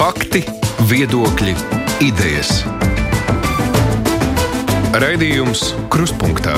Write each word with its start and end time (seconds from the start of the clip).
Fakti, 0.00 0.40
viedokļi, 0.88 1.52
idejas. 2.00 2.62
Raidījums 4.96 5.74
Kruspunkta 5.92 6.54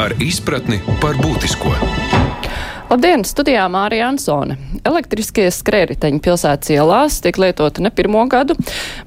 ar 0.00 0.14
izpratni 0.24 0.78
par 1.02 1.20
būtisko. 1.20 1.74
Labdien, 2.88 3.26
studijā 3.28 3.66
Mārija 3.68 4.08
Ansone. 4.08 4.56
Elektriskie 4.88 5.50
skrējriteņi 5.52 6.22
pilsētas 6.24 6.72
ielās 6.72 7.20
tiek 7.20 7.36
lietoti 7.44 7.84
ne 7.84 7.92
pirmo 7.92 8.24
gadu, 8.32 8.56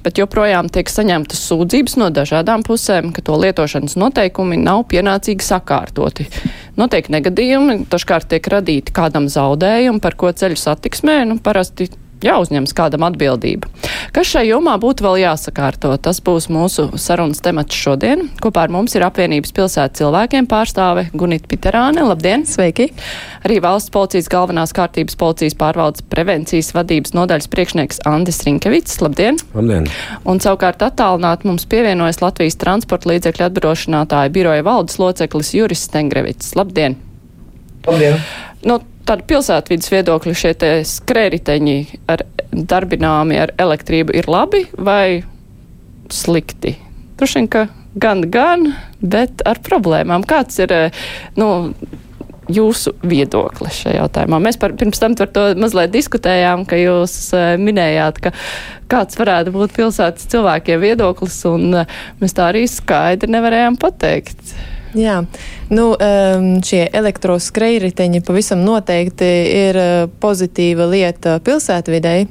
bet 0.05 0.21
joprojām 0.21 0.69
tiek 0.69 0.93
saņemtas 0.93 1.41
sūdzības 1.49 1.97
no 2.03 2.13
dažādām 2.13 2.69
pusēm, 2.69 3.09
ka 3.17 3.25
to 3.25 3.41
lietošanas 3.41 3.97
noteikumi 3.97 4.61
nav 4.61 4.85
pienācīgi 4.93 5.41
sakārtoti. 5.41 6.29
Notiek 6.79 7.09
negadījumi, 7.11 7.81
dažkārt 7.91 8.29
tiek 8.31 8.45
radīti 8.53 8.93
kādam 8.95 9.27
zaudējumi, 9.31 9.99
par 10.03 10.15
ko 10.19 10.31
ceļu 10.31 10.55
satiksmē, 10.59 11.17
nu, 11.27 11.35
parasti 11.43 11.89
jāuzņems 12.25 12.73
kādam 12.75 13.05
atbildība. 13.07 13.69
Kas 14.15 14.29
šai 14.31 14.45
jomā 14.49 14.75
būtu 14.81 15.05
vēl 15.05 15.19
jāsakārto? 15.23 15.91
Tas 16.01 16.19
būs 16.25 16.49
mūsu 16.51 16.87
sarunas 16.99 17.41
temats 17.45 17.77
šodien. 17.77 18.27
Kopā 18.43 18.65
ar 18.65 18.73
mums 18.73 18.95
ir 18.97 19.05
apvienības 19.07 19.53
pilsētas 19.55 20.01
cilvēkiem 20.01 20.47
pārstāve 20.49 21.07
Gunita 21.13 21.49
Piterāne. 21.51 22.03
Labdien! 22.07 22.45
Sveiki! 22.49 22.89
Arī 23.45 23.59
valsts 23.63 23.93
policijas 23.93 24.29
galvenās 24.31 24.73
kārtības 24.75 25.17
policijas 25.19 25.57
pārvaldes 25.59 26.05
prevencijas 26.11 26.73
vadības 26.75 27.15
nodaļas 27.17 27.49
priekšnieks 27.53 28.03
Andis 28.09 28.41
Rinkevits. 28.47 28.99
Labdien! 29.03 29.39
Labdien! 29.55 29.89
Un 30.29 30.43
savukārt 30.43 30.83
attālināt 30.85 31.45
mums 31.47 31.67
pievienojas 31.69 32.23
Latvijas 32.23 32.59
transporta 32.59 33.13
līdzekļu 33.13 33.49
atbrošinātāja 33.49 34.33
biroja 34.35 34.65
valdes 34.67 34.99
loceklis 35.01 35.53
Juris 35.55 35.85
Stengrevits. 35.87 36.55
Labdien! 36.59 36.97
Labdien! 37.87 38.19
Nu, 38.65 38.81
tāda 39.09 39.25
pilsētvidas 39.29 39.89
viedokļa 39.93 40.35
šie 40.37 40.53
skrēriteņi 40.85 41.77
ar 42.13 42.23
darbināmi 42.53 43.39
ar 43.41 43.53
elektrību 43.57 44.15
ir 44.19 44.29
labi 44.29 44.65
vai 44.77 45.23
slikti? 46.13 46.75
Droši 47.19 47.41
vien, 47.41 47.49
ka 47.51 47.65
gan, 47.99 48.21
gan, 48.31 48.69
bet 49.01 49.41
ar 49.49 49.59
problēmām. 49.65 50.25
Kāds 50.29 50.61
ir, 50.61 50.73
nu, 51.39 51.49
jūsu 52.49 52.93
viedoklis 53.05 53.81
šajā 53.83 53.99
jautājumā? 53.99 54.39
Mēs 54.45 54.59
par, 54.61 54.73
pirms 54.77 55.01
tam 55.01 55.17
par 55.19 55.31
to 55.33 55.45
mazliet 55.59 55.93
diskutējām, 55.93 56.65
ka 56.69 56.79
jūs 56.79 57.17
minējāt, 57.61 58.21
ka 58.23 58.33
kāds 58.91 59.19
varētu 59.19 59.53
būt 59.55 59.75
pilsētas 59.77 60.29
cilvēkiem 60.31 60.81
viedoklis, 60.85 61.41
un 61.49 61.81
mēs 62.21 62.37
tā 62.37 62.49
arī 62.53 62.65
skaidri 62.69 63.31
nevarējām 63.35 63.77
pateikt. 63.81 64.53
Jā, 64.97 65.19
nu, 65.69 65.85
šie 66.65 66.81
elektroskrejriteņi 66.97 68.23
pavisam 68.25 68.63
noteikti 68.65 69.29
ir 69.59 69.77
pozitīva 70.23 70.87
lieta 70.89 71.37
pilsētvidei. 71.45 72.25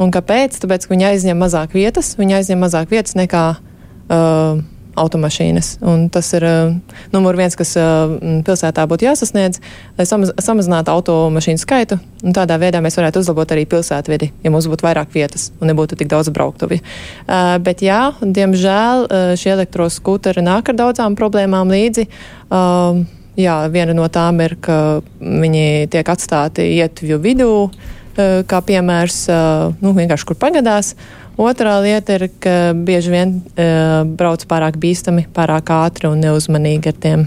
Un 0.00 0.10
kāpēc? 0.14 0.58
Tāpēc, 0.62 0.86
ka 0.86 0.94
viņi 0.94 1.08
aizņem 1.12 1.38
mazāk 1.38 1.76
vietas, 1.76 2.16
viņi 2.18 2.40
aizņem 2.40 2.62
mazāk 2.64 2.90
vietas 2.90 3.14
nekā 3.18 3.44
uh, 3.54 4.62
automašīnas. 4.98 5.70
Un 5.86 6.08
tas 6.12 6.30
ir 6.36 6.46
uh, 6.46 6.96
numur 7.14 7.38
viens, 7.38 7.56
kas 7.58 7.74
uh, 7.78 8.16
pilsētā 8.46 8.86
būtu 8.90 9.06
jāsasniedz, 9.06 9.60
lai 9.98 10.06
samaz, 10.08 10.32
samazinātu 10.42 10.92
automašīnu 10.94 11.60
skaitu. 11.62 12.00
Tādā 12.36 12.58
veidā 12.60 12.82
mēs 12.84 12.98
varētu 12.98 13.22
uzlabot 13.22 13.54
arī 13.54 13.66
pilsētvidi, 13.70 14.32
ja 14.44 14.52
mums 14.52 14.68
būtu 14.70 14.86
vairāk 14.86 15.14
vietas 15.14 15.50
un 15.60 15.70
nebūtu 15.72 15.98
tik 16.00 16.10
daudz 16.10 16.32
brauktuvi. 16.34 16.80
Uh, 16.80 17.56
bet 17.64 17.84
jā, 17.84 18.10
diemžēl 18.20 19.06
uh, 19.06 19.32
šie 19.40 19.54
elektroskūteri 19.54 20.44
nāk 20.44 20.72
ar 20.72 20.82
daudzām 20.82 21.16
problēmām 21.18 21.72
līdzi. 21.72 22.08
Uh, 22.50 23.04
jā, 23.40 23.56
viena 23.72 23.96
no 23.96 24.08
tām 24.12 24.42
ir, 24.44 24.56
ka 24.62 25.00
viņi 25.20 25.88
tiek 25.92 26.12
atstāti 26.12 26.66
ietvju 26.80 27.20
vidū, 27.22 27.54
uh, 27.70 28.28
kā 28.50 28.60
piemērs, 28.66 29.22
uh, 29.30 29.80
nu, 29.80 29.94
vienkārši 29.96 30.28
kur 30.28 30.38
pagadās. 30.40 30.94
Otrā 31.38 31.78
lieta 31.84 32.18
ir, 32.18 32.26
ka 32.42 32.72
bieži 32.74 33.14
vien 33.14 33.38
uh, 33.38 34.02
brauc 34.04 34.44
pārāk 34.50 34.78
bīstami, 34.80 35.28
pārāk 35.34 35.72
ātri 35.72 36.10
un 36.10 36.20
neuzmanīgi 36.24 36.90
ar 36.90 37.02
tiem. 37.06 37.26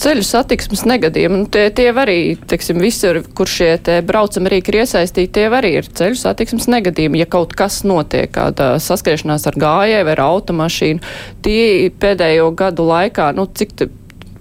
Ceļu 0.00 0.22
satiksmes 0.24 0.86
negadījumi, 0.88 1.42
nu, 1.42 1.46
tie, 1.52 1.66
tie 1.76 1.90
arī, 1.92 2.32
teiksim, 2.48 2.78
visur, 2.80 3.18
kur 3.36 3.50
šie 3.50 3.74
te 3.84 3.98
braucam 4.06 4.48
rīki 4.48 4.72
ir 4.72 4.78
iesaistīti, 4.80 5.34
tie 5.36 5.44
arī 5.52 5.74
ir 5.76 5.90
ceļu 5.92 6.16
satiksmes 6.16 6.70
negadījumi. 6.72 7.20
Ja 7.20 7.28
kaut 7.28 7.52
kas 7.58 7.82
notiek, 7.84 8.30
kāda 8.32 8.78
saskriešanās 8.80 9.44
ar 9.50 9.58
gājēju 9.60 10.06
vai 10.08 10.14
ar 10.16 10.22
automašīnu, 10.24 11.04
tie 11.44 11.90
pēdējo 12.00 12.48
gadu 12.56 12.88
laikā, 12.88 13.28
nu, 13.36 13.44
cik 13.44 13.76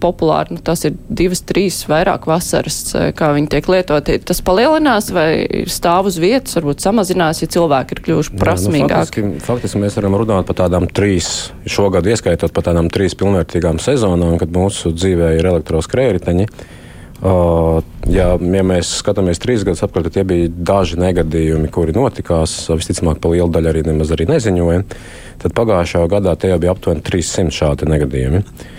populāri, 0.02 0.56
nu, 0.56 0.62
tas 0.64 0.86
ir 0.88 0.96
divas, 1.10 1.42
trīs 1.48 1.82
vairāk 1.90 2.28
vasaras, 2.30 2.80
kā 3.18 3.32
viņi 3.36 3.52
tiek 3.52 3.70
lietoti. 3.72 4.18
Tas 4.26 4.42
palielinās 4.46 5.12
vai 5.16 5.30
stāv 5.72 6.10
uz 6.10 6.20
vietas, 6.22 6.58
varbūt 6.58 6.84
samazinās, 6.84 7.44
ja 7.44 7.52
cilvēki 7.52 7.96
ir 7.96 8.04
kļuvuši 8.08 8.40
prasmīgāki? 8.40 8.90
Nu, 8.90 9.36
faktiski, 9.36 9.46
faktiski 9.46 9.84
mēs 9.84 10.00
varam 10.00 10.18
runāt 10.22 10.50
par 10.50 10.60
tādām 10.64 10.88
trīs, 10.88 11.52
šogad 11.70 12.08
ieskaitot 12.10 12.56
par 12.56 12.70
tādām 12.70 12.92
trīs 12.94 13.18
pilnvērtīgām 13.20 13.82
sezonām, 13.84 14.38
kad 14.42 14.54
mūsu 14.56 14.94
dzīvē 14.96 15.36
ir 15.38 15.52
elektroskrējriteņi. 15.54 16.50
Uh, 17.20 17.82
ja, 18.08 18.30
ja 18.40 18.64
mēs 18.64 18.94
skatāmies 19.02 19.42
trīs 19.44 19.66
gadus 19.68 19.84
atpakaļ, 19.84 20.06
tad 20.08 20.14
tie 20.16 20.24
bija 20.24 20.52
daži 20.70 21.02
negadījumi, 21.02 21.68
kuri 21.76 21.92
notikās. 21.98 22.54
Visticamāk, 22.72 23.20
pa 23.20 23.34
lielu 23.34 23.52
daļu 23.52 23.74
arī 23.74 23.84
nemaz 23.90 24.14
arī 24.16 24.30
neziņoja. 24.30 24.86
Tad 25.44 25.56
pagājušā 25.58 26.06
gadā 26.12 26.38
tie 26.40 26.54
bija 26.56 26.72
aptuveni 26.72 27.04
300 27.04 27.52
šādi 27.60 27.92
negadījumi. 27.92 28.40
Uh, 28.40 28.79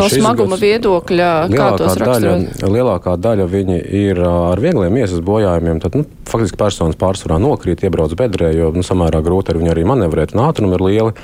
no 0.00 0.06
smaguma 0.08 0.56
gads, 0.56 0.62
viedokļa, 0.64 1.28
kā 1.52 1.66
tos? 1.76 1.98
Daļa, 2.00 2.32
lielākā 2.72 3.16
daļa 3.20 3.46
viņi 3.50 3.76
ir 4.00 4.20
ar 4.24 4.62
viegliem 4.62 4.96
iesas 5.02 5.20
bojājumiem. 5.26 5.82
Tad, 5.82 5.98
nu, 6.00 6.06
faktiski 6.30 6.58
personas 6.60 6.98
pārsvarā 7.00 7.36
nokrīt, 7.42 7.84
iebrauc 7.84 8.14
bedrē, 8.18 8.54
jo 8.56 8.72
nu, 8.74 8.84
samērā 8.86 9.20
grūti 9.24 9.52
ar 9.52 9.60
viņu 9.60 9.74
arī 9.74 9.86
manevrēt, 9.88 10.34
un 10.34 10.44
ātrumi 10.46 10.78
ir 10.78 10.86
lieli. 10.88 11.14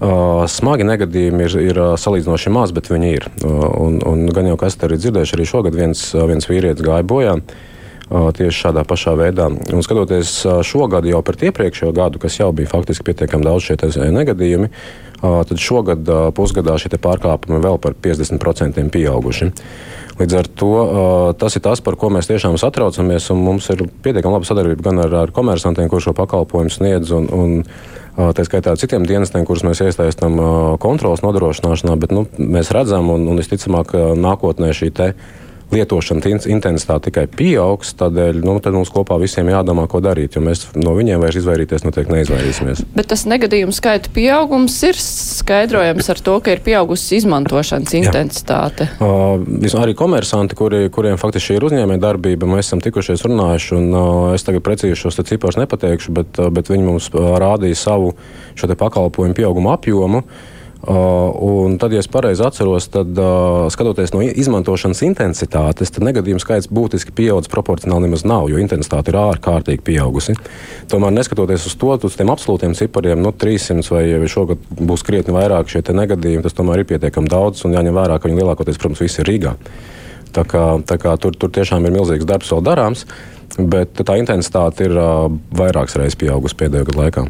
Uh, 0.00 0.46
smagi 0.48 0.86
negadījumi 0.88 1.44
ir, 1.44 1.54
ir 1.60 1.78
salīdzinoši 2.00 2.52
maz, 2.54 2.70
bet 2.72 2.88
viņi 2.88 3.10
ir. 3.18 3.26
Uh, 3.44 3.66
un, 3.84 3.98
un 4.08 4.22
gan 4.32 4.48
jau 4.48 4.56
kas 4.60 4.78
te 4.80 4.88
arī 4.88 4.96
dzirdējuši, 4.96 5.36
arī 5.36 5.46
šogad 5.50 5.76
viens, 5.76 6.06
viens 6.16 6.48
vīrietis 6.48 6.86
gāja 6.86 7.04
bojā. 7.04 7.36
Uh, 7.36 8.30
tieši 8.34 8.64
šādā 8.64 8.82
pašā 8.88 9.12
veidā. 9.20 9.50
Un 9.52 9.84
skatoties 9.86 10.32
šogad 10.66 11.04
jau 11.06 11.20
par 11.22 11.36
iepriekšējo 11.36 11.92
gadu, 11.94 12.18
kas 12.22 12.40
jau 12.40 12.48
bija 12.56 12.72
faktiski 12.72 13.06
pietiekami 13.06 13.46
daudz 13.46 13.68
šie 13.68 14.08
negadījumi, 14.16 14.72
uh, 14.72 15.09
tad 15.20 15.60
šogad 15.60 16.08
pusgadā 16.36 16.76
šie 16.80 16.92
pārkāpumi 16.96 17.60
vēl 17.62 17.80
par 17.82 17.96
50% 17.96 18.86
pieauguši. 18.92 19.50
Līdz 20.20 20.36
ar 20.36 20.48
to 20.52 20.72
tas 21.40 21.54
ir 21.56 21.62
tas, 21.64 21.80
par 21.80 21.96
ko 21.96 22.10
mēs 22.12 22.28
tiešām 22.28 22.58
satraucamies. 22.60 23.30
Mums 23.36 23.70
ir 23.72 23.86
pietiekami 24.04 24.36
laba 24.36 24.48
sadarbība 24.48 24.90
gan 24.90 25.00
ar, 25.06 25.14
ar 25.22 25.32
komersantiem, 25.32 25.88
kurš 25.88 26.10
šo 26.10 26.16
pakalpojumu 26.18 26.72
sniedz, 26.74 27.12
un, 27.16 27.28
un 27.32 28.32
tā 28.36 28.44
skaitā 28.44 28.74
citiem 28.80 29.06
dienestiem, 29.08 29.46
kurus 29.48 29.64
mēs 29.64 29.80
iesaistām 29.86 30.36
kontrolas 30.82 31.24
nodrošināšanā. 31.24 31.96
Bet 32.00 32.12
nu, 32.12 32.26
mēs 32.36 32.72
redzam, 32.76 33.08
un, 33.14 33.24
un 33.32 33.40
visticamāk, 33.40 33.96
nākotnē 34.20 34.74
šī 34.76 34.92
lietošanas 35.74 36.46
intensitāte 36.50 37.08
tikai 37.10 37.26
pieaugs. 37.30 37.92
Tādēļ 38.00 38.40
nu, 38.44 38.56
mums 38.74 38.92
kopā 38.92 39.18
visiem 39.22 39.50
jādomā, 39.52 39.86
ko 39.90 40.00
darīt, 40.04 40.36
jo 40.36 40.42
mēs 40.44 40.66
no 40.78 40.94
viņiem 40.96 41.22
vairs 41.22 41.40
izvairīties 41.40 41.84
noteikti 41.86 42.14
neizvairīsimies. 42.14 42.84
Bet 42.96 43.10
tas 43.12 43.26
negadījumu 43.30 43.74
skaita 43.76 44.12
pieaugums 44.14 44.76
ir 44.88 44.98
skaidrojams 45.00 46.10
ar 46.12 46.22
to, 46.26 46.36
ka 46.44 46.54
ir 46.54 46.62
pieaugusi 46.66 47.20
izmantošanas 47.20 47.96
intensitāte. 48.00 48.90
Uh, 49.00 49.40
arī 49.80 49.96
komersanti, 49.98 50.58
kuri, 50.58 50.84
kuriem 50.92 51.18
faktiski 51.20 51.58
ir 51.58 51.66
uzņēmēja 51.70 52.04
darbība, 52.04 52.48
mēs 52.50 52.70
esam 52.70 52.84
tikušies 52.84 53.24
runājuši, 53.26 53.74
un 53.78 53.90
uh, 53.90 54.12
es 54.36 54.46
tagad 54.46 54.64
precīzi 54.66 54.98
šos 54.98 55.20
ciparus 55.26 55.60
nepateikšu, 55.60 56.14
bet, 56.16 56.40
uh, 56.40 56.52
bet 56.54 56.70
viņi 56.72 56.86
mums 56.86 57.10
rādīja 57.14 57.78
savu 57.78 58.14
šo 58.58 58.70
pakalpojumu 58.80 59.36
pieaugumu 59.36 59.74
apjomu. 59.74 60.24
Uh, 60.24 60.56
un 60.88 61.76
tad, 61.78 61.92
ja 61.92 62.00
es 62.00 62.08
pareizi 62.08 62.40
atceros, 62.44 62.86
tad 62.88 63.18
uh, 63.20 63.66
skatoties 63.72 64.14
no 64.14 64.22
izmantošanas 64.24 65.02
intensitātes, 65.04 65.92
tad 65.92 66.06
negadījumu 66.08 66.40
skaits 66.40 66.70
būtiski 66.72 67.12
pieaudzis 67.16 67.52
proporcionāli 67.52 68.08
nemaz 68.08 68.24
nav, 68.24 68.48
jo 68.48 68.60
intensitāte 68.62 69.12
ir 69.12 69.18
ārkārtīgi 69.20 69.84
pieaugusi. 69.84 70.36
Tomēr, 70.88 71.12
neskatoties 71.18 71.68
uz 71.68 71.76
to, 71.76 71.92
uz 72.08 72.16
tiem 72.16 72.32
absolūtiem 72.32 72.76
cipariem, 72.78 73.20
nu, 73.20 73.34
300 73.36 73.92
vai 73.92 74.30
šogad 74.30 74.62
būs 74.80 75.04
krietni 75.04 75.36
vairāk 75.36 75.68
šie 75.68 75.84
negadījumi, 75.84 76.44
tas 76.46 76.56
tomēr 76.56 76.80
ir 76.80 76.88
pietiekami 76.94 77.28
daudz 77.28 77.66
un 77.68 77.76
jāņem 77.76 78.00
vērā, 78.00 78.16
ka 78.16 78.30
viņi 78.30 78.40
lielākoties, 78.40 78.80
protams, 78.80 79.04
visi 79.04 79.20
ir 79.20 79.28
Rīgā. 79.28 79.56
Tā 80.30 80.46
kā, 80.46 80.64
tā 80.86 80.96
kā 81.02 81.16
tur, 81.20 81.34
tur 81.34 81.50
tiešām 81.52 81.84
ir 81.84 81.94
milzīgs 81.94 82.28
darbs 82.28 82.52
vēl 82.54 82.62
darāms. 82.64 83.04
Bet 83.70 84.00
tā 84.06 84.16
intensitāte 84.20 84.86
ir 84.86 84.94
vairākas 85.56 85.96
reizes 85.98 86.18
pieaugusi 86.20 86.56
pēdējo 86.60 86.88
gadu 86.88 87.00
laikā. 87.00 87.24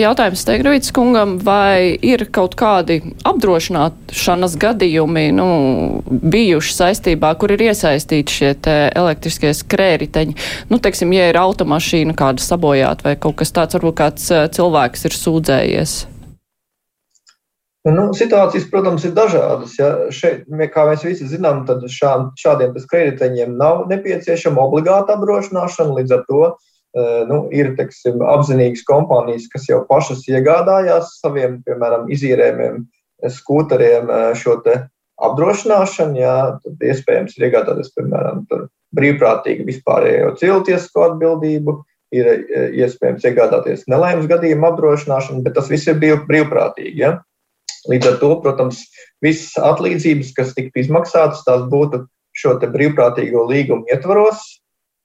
Jautājums 0.00 0.44
Steigravītas 0.44 0.92
kungam, 0.94 1.38
vai 1.44 1.96
ir 2.04 2.26
kaut 2.34 2.54
kādi 2.60 3.00
apdrošināšanas 3.26 4.56
gadījumi 4.60 5.26
nu, 5.36 5.48
bijuši 6.06 6.76
saistībā, 6.76 7.32
kur 7.40 7.56
ir 7.56 7.66
iesaistīti 7.70 8.38
šie 8.40 8.52
elektriskie 8.70 9.52
skrēriteņi? 9.56 10.38
Nu, 10.70 10.78
teiksim, 10.82 11.12
ja 11.16 11.30
ir 11.32 11.40
automašīna 11.40 12.14
kāda 12.18 12.44
sabojāta 12.44 13.10
vai 13.10 13.16
kaut 13.20 13.40
kas 13.40 13.54
tāds, 13.56 13.78
varbūt 13.78 14.00
kāds 14.04 14.30
cilvēks 14.56 15.08
ir 15.08 15.18
sūdzējies. 15.18 15.98
Nu, 17.88 18.10
situācijas, 18.12 18.66
protams, 18.68 19.06
ir 19.08 19.14
dažādas. 19.16 19.72
Ja. 19.78 19.88
Šeit, 20.12 20.42
kā 20.74 20.82
mēs 20.84 21.04
visi 21.06 21.28
zinām, 21.30 21.62
tad 21.68 21.86
šā, 21.88 22.12
šādiem 22.36 22.74
krediteņiem 22.76 23.54
nav 23.56 23.86
nepieciešama 23.88 24.60
obligāta 24.60 25.16
apdrošināšana. 25.16 25.94
Līdz 25.96 26.12
ar 26.18 26.26
to 26.28 26.42
eh, 26.44 27.22
nu, 27.30 27.46
ir 27.56 27.72
teksim, 27.78 28.20
apzinīgas 28.20 28.84
kompānijas, 28.88 29.48
kas 29.52 29.64
jau 29.70 29.80
pašas 29.88 30.26
iegādājās 30.28 31.14
saviem, 31.22 31.62
piemēram, 31.64 32.10
izīrējumiem, 32.12 32.82
skūteriem 33.38 34.12
eh, 34.12 34.26
šo 34.36 34.58
apdrošināšanu. 35.30 36.20
Ja, 36.20 36.36
tad 36.60 36.84
iespējams 36.84 37.40
ir 37.40 37.48
iegādāties, 37.48 37.94
piemēram, 37.96 38.44
brīvprātīgi 38.96 39.64
vispārējo 39.72 40.34
cilvēcisko 40.42 41.08
atbildību. 41.14 41.78
Ir 42.12 42.28
eh, 42.28 42.76
iespējams 42.84 43.24
iegādāties 43.24 43.88
nelaimes 43.88 44.28
gadījumu 44.28 44.68
apdrošināšanu, 44.68 45.40
bet 45.48 45.56
tas 45.56 45.72
viss 45.72 45.88
ir 45.88 45.96
brīvprātīgi. 46.28 46.96
Ja? 47.06 47.16
Līdz 47.88 48.08
ar 48.10 48.16
to, 48.20 48.30
protams, 48.44 48.82
visas 49.24 49.54
atlīdzības, 49.56 50.34
kas 50.36 50.56
tiktu 50.56 50.82
izmaksātas, 50.82 51.44
tās 51.46 51.64
būtu 51.70 52.04
šo 52.36 52.56
brīvprātīgo 52.60 53.46
līgumu 53.48 53.88
ietvaros. 53.90 54.42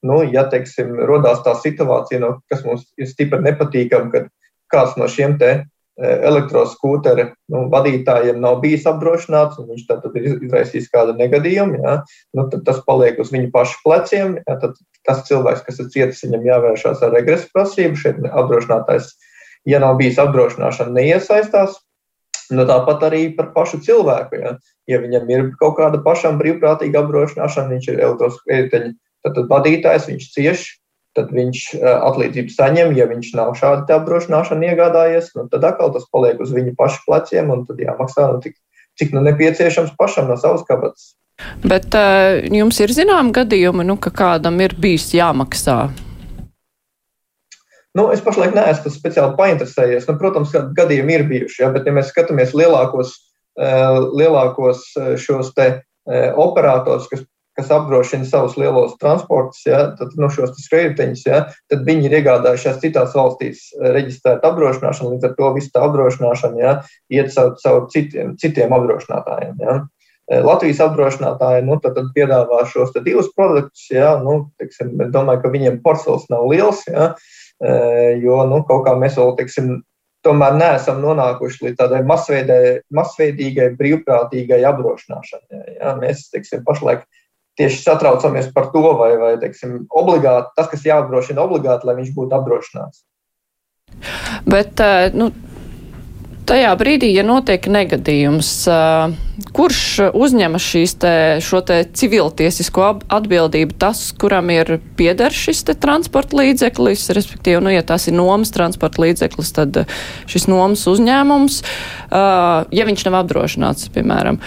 Nu, 0.06 0.20
ja, 0.28 0.44
teiksim, 0.50 0.98
rodās 1.08 1.40
tā 1.46 1.56
situācija, 1.58 2.20
no, 2.22 2.36
kas 2.52 2.66
mums 2.66 2.84
ir 3.00 3.08
stipri 3.10 3.40
nepatīkama, 3.42 4.12
kad 4.14 4.28
kāds 4.70 4.94
no 5.00 5.08
šiem 5.10 5.38
te 5.42 5.50
e, 5.56 5.64
elektroskūteru 6.30 7.32
nu, 7.54 7.64
vadītājiem 7.72 8.38
nav 8.44 8.60
bijis 8.62 8.86
apdrošināts, 8.92 9.58
un 9.62 9.72
viņš 9.72 9.88
tad 9.90 10.06
ir 10.12 10.28
izraisījis 10.36 10.92
kādu 10.94 11.16
negadījumu, 11.18 11.80
ja, 11.82 11.96
nu, 12.38 12.46
tad 12.52 12.68
tas 12.68 12.84
paliek 12.86 13.18
uz 13.24 13.32
viņa 13.34 13.50
paša 13.56 13.82
pleciem. 13.86 14.38
Ja, 14.44 14.60
tad 14.62 14.78
tas 15.08 15.24
cilvēks, 15.30 15.66
kas 15.66 15.82
ir 15.82 15.90
cietis, 15.96 16.22
viņam 16.28 16.46
jāvēršās 16.52 17.02
ar 17.06 17.16
regresu 17.16 17.50
prasību. 17.56 17.98
Šeit 18.04 18.22
apdrošinātājs, 18.30 19.16
ja 19.66 19.82
nav 19.82 19.98
bijis 20.02 20.22
apdrošināšana, 20.22 20.94
neiesaistās. 21.00 21.80
Nu, 22.54 22.66
tāpat 22.70 23.04
arī 23.08 23.22
par 23.38 23.52
pašu 23.56 23.82
cilvēku. 23.86 24.40
Ja, 24.42 24.56
ja 24.90 25.02
viņam 25.02 25.30
ir 25.34 25.46
kaut 25.60 25.78
kāda 25.80 26.02
pašam 26.06 26.40
brīvprātīga 26.42 27.02
apdrošināšana, 27.02 27.74
viņš 27.74 27.92
ir 27.94 28.02
tad 29.26 29.40
vadītājs 29.50 30.10
viņš 30.12 30.28
cieš, 30.36 30.66
tad 31.18 31.32
viņš 31.34 31.66
atlīdzību 31.82 32.54
saņem. 32.54 32.94
Ja 33.00 33.10
viņš 33.10 33.34
nav 33.40 33.56
šādu 33.58 33.98
apdrošināšanu 33.98 34.70
iegādājies, 34.70 35.32
nu, 35.38 35.48
tad 35.52 35.66
atkal 35.66 35.94
tas 35.96 36.08
paliek 36.14 36.42
uz 36.44 36.54
viņa 36.54 36.76
paša 36.78 37.04
pleciem 37.08 37.54
un 37.54 37.66
tad 37.70 37.82
jāmaksā 37.82 38.30
nu, 38.34 38.42
tik, 38.44 38.58
cik 39.02 39.16
nu 39.16 39.26
nepieciešams 39.26 39.96
pašam 39.98 40.30
no 40.30 40.38
savas 40.38 40.66
kabatas. 40.68 41.16
Bet 41.66 41.92
uh, 41.98 42.46
jums 42.48 42.78
ir 42.80 42.94
zinām 42.96 43.34
gadījumi, 43.36 43.84
nu, 43.88 43.98
ka 44.00 44.14
kādam 44.16 44.62
ir 44.64 44.78
bijis 44.80 45.10
jāmaksā 45.18 45.90
Nu, 47.96 48.10
es 48.12 48.20
pašlaik 48.24 48.52
neesmu 48.56 48.92
speciāli 48.92 49.38
painteresējies. 49.40 50.10
Nu, 50.10 50.18
protams, 50.20 50.52
ka 50.52 50.66
gadījumi 50.76 51.16
ir 51.16 51.30
bijuši, 51.30 51.62
ja, 51.64 51.72
bet, 51.72 51.88
ja 51.88 51.94
mēs 51.96 52.12
skatāmies 52.12 52.52
lielākos, 52.58 53.14
uh, 53.56 54.02
lielākos 54.12 54.90
šos 55.22 55.54
te 55.56 55.70
uh, 55.78 56.26
operators, 56.44 57.08
kas, 57.08 57.24
kas 57.56 57.72
apdrošina 57.72 58.28
savus 58.28 58.58
lielos 58.60 58.98
transportus, 59.00 59.62
ja, 59.64 59.86
tad 59.96 60.12
nu, 60.20 60.28
šos 60.28 60.58
skrejteņus, 60.66 61.24
ja, 61.30 61.46
tad 61.72 61.86
viņi 61.88 62.10
ir 62.10 62.18
iegādājušies 62.20 62.82
citās 62.82 63.16
valstīs 63.16 63.70
reģistrētu 63.80 64.44
apdrošināšanu, 64.50 65.14
līdz 65.16 65.30
ar 65.30 65.38
to 65.40 65.54
visu 65.56 65.72
tā 65.72 65.86
apdrošināšana 65.88 66.60
ja, 66.66 66.74
iet 67.16 67.32
caur, 67.38 67.56
caur 67.64 67.88
citiem, 67.96 68.36
citiem 68.42 68.76
apdrošinātājiem. 68.76 69.56
Ja. 69.64 69.78
Latvijas 70.26 70.82
apdrošinātāji 70.82 71.64
nu, 71.68 71.78
tad, 71.80 71.94
tad 71.96 72.12
piedāvā 72.16 72.64
šos 72.68 72.96
divus 73.06 73.28
produktus. 73.38 73.84
Ja, 73.94 74.16
nu, 74.18 74.50
tiksim, 74.60 74.96
domāju, 75.14 75.44
ka 75.44 75.52
viņiem 75.54 75.78
portfels 75.86 76.26
nav 76.34 76.48
liels. 76.50 76.82
Ja, 76.90 77.12
uh, 77.14 77.36
jo 78.22 78.40
nu, 78.50 78.62
kaut 78.68 78.86
kā 78.88 78.96
mēs 79.00 79.20
vēl, 79.20 79.36
teiksim, 79.40 79.76
tomēr 80.26 80.58
neesam 80.58 81.02
nonākuši 81.04 81.68
līdz 81.68 81.80
tādai 81.80 82.02
masveidīgai, 82.08 83.70
brīvprātīgai 83.80 84.64
apdrošināšanai. 84.72 85.78
Ja? 85.78 85.94
Mēs, 86.02 86.28
teiksim, 86.34 86.66
pašlaik 86.68 87.06
tieši 87.60 87.82
satraucamies 87.84 88.50
par 88.56 88.72
to, 88.74 88.84
vai, 89.00 89.14
vai 89.22 89.34
teiksim, 89.42 89.84
obligāti, 89.96 90.52
tas, 90.58 90.70
kas 90.72 90.86
jāapdrošina 90.88 91.44
obligāti, 91.46 91.88
lai 91.88 91.98
viņš 92.02 92.16
būtu 92.18 92.36
apdrošināts. 92.40 93.06
Bet, 94.50 94.82
nu, 95.16 95.30
tajā 96.48 96.72
brīdī, 96.80 97.10
ja 97.16 97.24
notiek 97.26 97.66
negadījums, 97.72 98.50
kurš 99.56 99.80
uzņemas 100.16 100.66
šīs 100.66 100.96
te, 101.02 101.14
šo 101.44 101.62
te 101.66 101.82
civiltiesisko 101.98 102.88
atbildību, 103.18 103.76
tas, 103.82 104.08
kuram 104.20 104.52
ir 104.54 104.78
pieder 105.00 105.34
šis 105.36 105.64
te 105.68 105.76
transporta 105.80 106.40
līdzeklis, 106.40 107.08
respektīvi, 107.18 107.64
nu, 107.66 107.74
ja 107.74 107.84
tas 107.88 108.08
ir 108.10 108.18
nomas 108.18 108.54
transporta 108.56 109.04
līdzeklis, 109.06 109.54
tad 109.56 109.82
šis 110.32 110.48
nomas 110.52 110.86
uzņēmums, 110.92 111.62
ja 112.12 112.90
viņš 112.92 113.08
nav 113.08 113.20
apdrošināts, 113.24 113.90
piemēram, 113.96 114.40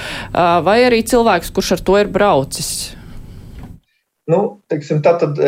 vai 0.67 0.79
arī 0.87 1.03
cilvēks, 1.06 1.53
kurš 1.56 1.77
ar 1.79 1.85
to 1.91 1.99
ir 2.03 2.12
braucis. 2.15 2.95
Nu, 4.29 4.61
teiksim, 4.69 5.00
tātad, 5.00 5.39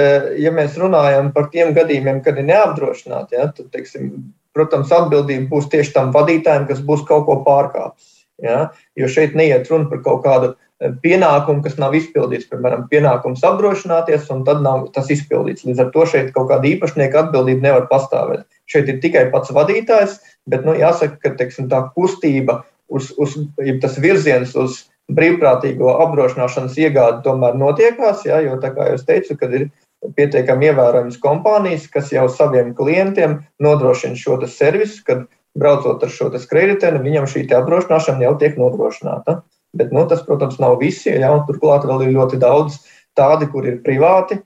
ja 0.40 0.52
mēs 0.56 0.78
runājam 0.80 1.34
par 1.34 1.50
tiem 1.52 1.74
gadījumiem, 1.76 2.22
kad 2.24 2.38
ir 2.40 2.46
neapdrošināti, 2.48 3.36
ja, 3.36 3.50
tad, 3.52 3.68
teiksim, 3.74 4.14
protams, 4.60 4.92
atbildība 4.92 5.48
būs 5.50 5.68
tieši 5.72 5.96
tam 5.96 6.14
vadītājam, 6.14 6.68
kas 6.68 6.84
būs 6.84 7.06
kaut 7.08 7.26
ko 7.26 7.40
pārkāpis. 7.46 8.20
Ja? 8.44 8.70
Jo 8.96 9.08
šeit 9.08 9.36
neiet 9.36 9.68
runa 9.70 9.88
par 9.90 10.02
kaut 10.04 10.22
kādu 10.24 10.50
e, 10.52 10.90
pienākumu, 11.04 11.62
kas 11.64 11.76
nav 11.80 11.96
izpildīts. 11.96 12.48
Piemēram, 12.50 12.86
pienākums 12.92 13.44
apdrošināties, 13.46 14.28
un 14.34 14.44
tad 14.48 14.62
nav 14.64 14.88
tas 14.94 15.10
izpildīts. 15.12 15.66
Līdz 15.68 15.84
ar 15.84 15.90
to 15.94 16.06
šeit 16.12 16.32
kaut 16.36 16.50
kāda 16.52 16.68
īpašnieka 16.72 17.26
atbildība 17.26 17.68
nevar 17.68 17.88
pastāvēt. 17.90 18.46
Šeit 18.70 18.88
ir 18.92 19.00
tikai 19.04 19.26
pats 19.32 19.52
vadītājs, 19.56 20.18
bet 20.50 20.64
nu, 20.68 20.76
jāsaka, 20.78 21.20
ka 21.24 21.34
teiksim, 21.40 21.68
tā 21.72 21.82
kustība, 21.96 22.62
uz, 22.88 23.12
uz, 23.20 23.36
tas 23.82 24.00
virziens 24.00 24.56
uz 24.58 24.84
brīvprātīgo 25.10 25.92
apdrošināšanas 26.06 26.78
iegādi 26.80 27.24
tomēr 27.26 27.56
notiekās. 27.58 28.24
Ja? 28.28 28.40
Jo, 28.44 28.56
kā 28.62 28.92
jau 28.92 28.98
teicu, 29.06 29.36
kad 29.40 29.56
ir 29.58 29.68
pietiekami 30.16 30.70
ievērojamas 30.70 31.18
kompānijas, 31.20 31.86
kas 31.92 32.12
jau 32.14 32.26
saviem 32.32 32.72
klientiem 32.76 33.40
nodrošina 33.62 34.16
šo 34.18 34.38
servisu, 34.48 35.02
kad 35.06 35.26
braucot 35.58 36.02
ar 36.02 36.12
šo 36.12 36.30
kreditēnu, 36.30 37.02
viņam 37.04 37.26
šī 37.28 37.46
apdrošināšana 37.58 38.24
jau 38.24 38.36
tiek 38.40 38.56
nodrošināta. 38.60 39.40
Bet, 39.76 39.92
nu, 39.94 40.02
tas, 40.10 40.22
protams, 40.26 40.58
nav 40.58 40.80
visi. 40.80 41.12
Ja, 41.12 41.30
turklāt 41.46 41.84
vēl 41.86 42.08
ir 42.08 42.16
ļoti 42.16 42.40
daudz 42.42 42.80
tādi, 43.18 43.46
kur 43.50 43.66
ir 43.66 43.82
privāti 43.84 44.40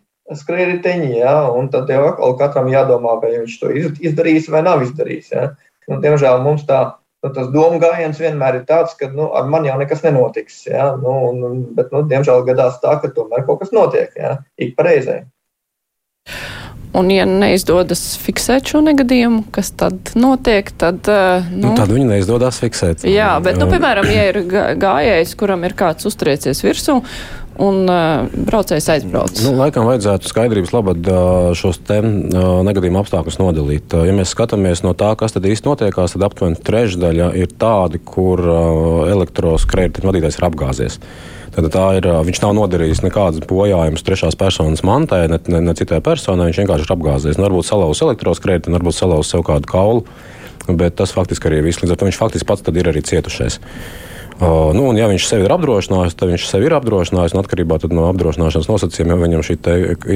krediteņi, 0.48 1.18
ja, 1.20 1.36
un 1.52 1.68
tad 1.72 1.90
jau 1.92 2.06
atkal 2.08 2.36
katram 2.40 2.68
jādomā, 2.72 3.18
vai 3.20 3.34
viņš 3.42 3.56
to 3.60 3.72
izdarīs 3.76 4.48
vai 4.48 4.62
nav 4.64 4.84
izdarījis. 4.84 5.32
Nu, 5.88 5.98
diemžēl 6.00 6.40
mums 6.40 6.64
tā, 6.64 6.96
nu, 7.24 7.32
tas 7.36 7.50
domu 7.52 7.80
gājiens 7.82 8.20
vienmēr 8.20 8.62
ir 8.62 8.64
tāds, 8.68 8.96
ka 8.96 9.10
nu, 9.12 9.28
ar 9.36 9.48
mani 9.52 9.68
jau 9.68 9.76
nekas 9.80 10.00
nenotiks. 10.04 10.62
Ja, 10.66 10.94
nu, 10.96 11.12
un, 11.28 11.60
bet, 11.76 11.92
nu, 11.92 12.06
diemžēl 12.08 12.44
gadās 12.48 12.80
tā, 12.80 12.96
ka 13.02 13.12
tomēr 13.12 13.44
kaut 13.44 13.60
kas 13.60 13.72
notiek 13.76 14.16
ja, 14.16 14.38
ik 14.56 14.72
pareizai. 14.80 15.26
Un, 16.94 17.08
ja 17.10 17.24
neizdodas 17.26 18.00
fiksēt 18.22 18.70
šo 18.70 18.78
negadījumu, 18.86 19.42
kas 19.54 19.72
tad 19.74 20.12
notiek, 20.14 20.68
tad. 20.78 21.02
Eh, 21.10 21.48
nu, 21.50 21.72
nu, 21.72 21.72
tad 21.74 21.90
viņi 21.90 22.06
neizdodas 22.12 22.60
fiksēt. 22.62 23.02
Jā, 23.10 23.32
bet, 23.42 23.58
nu, 23.58 23.66
piemēram, 23.72 24.06
ja 24.14 24.28
ir 24.30 24.38
gājējs, 24.78 25.34
kuram 25.40 25.66
ir 25.66 25.74
kāds 25.78 26.06
uztriecies 26.06 26.62
virsū. 26.62 27.00
Un 27.54 27.84
uh, 27.86 28.24
braucējs 28.48 28.88
aizbrauc. 28.90 29.36
Nu, 29.44 29.52
laikam 29.60 29.84
vajadzētu 29.86 30.26
skaidrības 30.26 30.72
labad 30.74 31.06
uh, 31.06 31.52
šos 31.54 31.78
te 31.86 32.00
uh, 32.02 32.48
negadījuma 32.66 33.04
apstākļus 33.04 33.38
nodalīt. 33.38 33.94
Uh, 33.94 34.08
ja 34.08 34.14
mēs 34.16 34.32
skatāmies 34.34 34.82
no 34.82 34.90
tā, 34.98 35.12
kas 35.18 35.36
tad 35.36 35.46
īsti 35.46 35.70
notiekās, 35.70 36.16
tad 36.16 36.26
aptuveni 36.26 36.58
trešdaļa 36.66 37.30
ir 37.38 37.54
tādi, 37.54 38.02
kur 38.02 38.42
uh, 38.42 39.06
elektroskrējēju 39.14 40.02
vadītājs 40.02 40.40
ir 40.40 40.48
apgāzies. 40.50 40.98
Uh, 40.98 41.33
Tad 41.54 41.68
tā 41.70 41.84
ir, 41.98 42.08
viņš 42.26 42.40
nav 42.42 42.54
nodarījis 42.58 43.04
nekādas 43.04 43.44
bojājumus 43.46 44.02
trešās 44.06 44.38
personas 44.38 44.82
mantai, 44.86 45.24
ne, 45.30 45.38
ne, 45.50 45.60
ne 45.68 45.74
citai 45.78 46.00
personai. 46.02 46.48
Viņš 46.50 46.62
vienkārši 46.64 46.88
ir 46.88 46.94
apgāzies. 46.96 47.38
Nu, 47.38 47.46
varbūt 47.46 47.68
salauzis 47.68 48.02
elektroskrēti, 48.08 48.72
varbūt 48.74 48.96
salauzis 48.98 49.36
sev 49.36 49.44
kādu 49.46 49.70
kaulu, 49.70 50.02
bet 50.66 50.98
tas 50.98 51.14
faktiski 51.14 51.50
arī 51.50 51.62
viss. 51.68 51.82
Līdz 51.82 51.94
ar 51.94 52.00
to 52.00 52.08
viņš 52.10 52.18
faktiski 52.18 52.50
pats 52.50 52.74
ir 52.74 52.90
arī 52.90 53.04
cietušais. 53.06 53.60
Uh, 54.34 54.72
nu, 54.74 54.88
un, 54.90 54.96
ja 54.98 55.06
viņš 55.06 55.28
sevi 55.30 55.46
ir 55.46 55.52
apdrošinājis, 55.54 56.16
tad 56.18 56.32
viņš 56.32 56.48
sevi 56.50 56.66
ir 56.66 56.74
apdrošinājis. 56.74 57.36
Atkarībā 57.38 57.78
no 57.94 58.08
apdrošināšanas 58.10 58.66
nosacījumiem 58.66 59.22
viņam 59.28 59.44
šī 59.46 59.56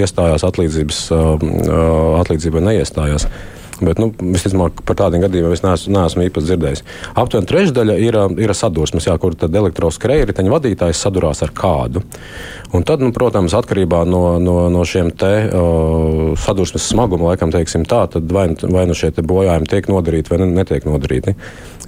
iestājās 0.00 0.42
atlīdzības, 0.49 0.99
uh, 1.14 1.47
atlīdzība 2.25 2.64
neiestājās. 2.66 3.28
Bet, 3.85 4.00
nu, 4.02 4.11
visticamāk, 4.18 4.82
par 4.87 4.97
tādiem 4.99 5.23
gadījumiem 5.23 5.54
es 5.54 5.62
neesmu, 5.62 5.92
neesmu 5.94 6.25
īpaši 6.26 6.49
dzirdējis. 6.49 6.85
Aptuveni 7.18 7.50
trešdaļa 7.50 7.97
ir, 8.02 8.18
ir 8.42 8.54
sadursmes, 8.56 9.06
jā, 9.06 9.14
kur 9.23 9.37
elektroskrējēji 9.38 10.50
vadītājs 10.50 11.02
sadurās 11.04 11.44
ar 11.47 11.52
kādu. 11.54 12.02
Un 12.75 12.85
tad, 12.85 13.00
nu, 13.04 13.12
protams, 13.16 13.54
atkarībā 13.56 14.02
no, 14.08 14.23
no, 14.42 14.56
no 14.73 14.85
šiem 14.88 15.12
te 15.16 15.32
uh, 15.47 16.35
sadursmes 16.42 16.90
smaguma, 16.90 17.30
laikam, 17.30 17.54
tā, 17.54 18.02
tad 18.12 18.35
vai, 18.35 18.49
vai 18.66 18.85
nu 18.90 18.99
šie 18.99 19.12
bojājumi 19.16 19.70
tiek 19.70 19.88
nodarīti 19.88 20.35
vai 20.35 20.42
netiek 20.44 20.88
nodarīti. 20.88 21.37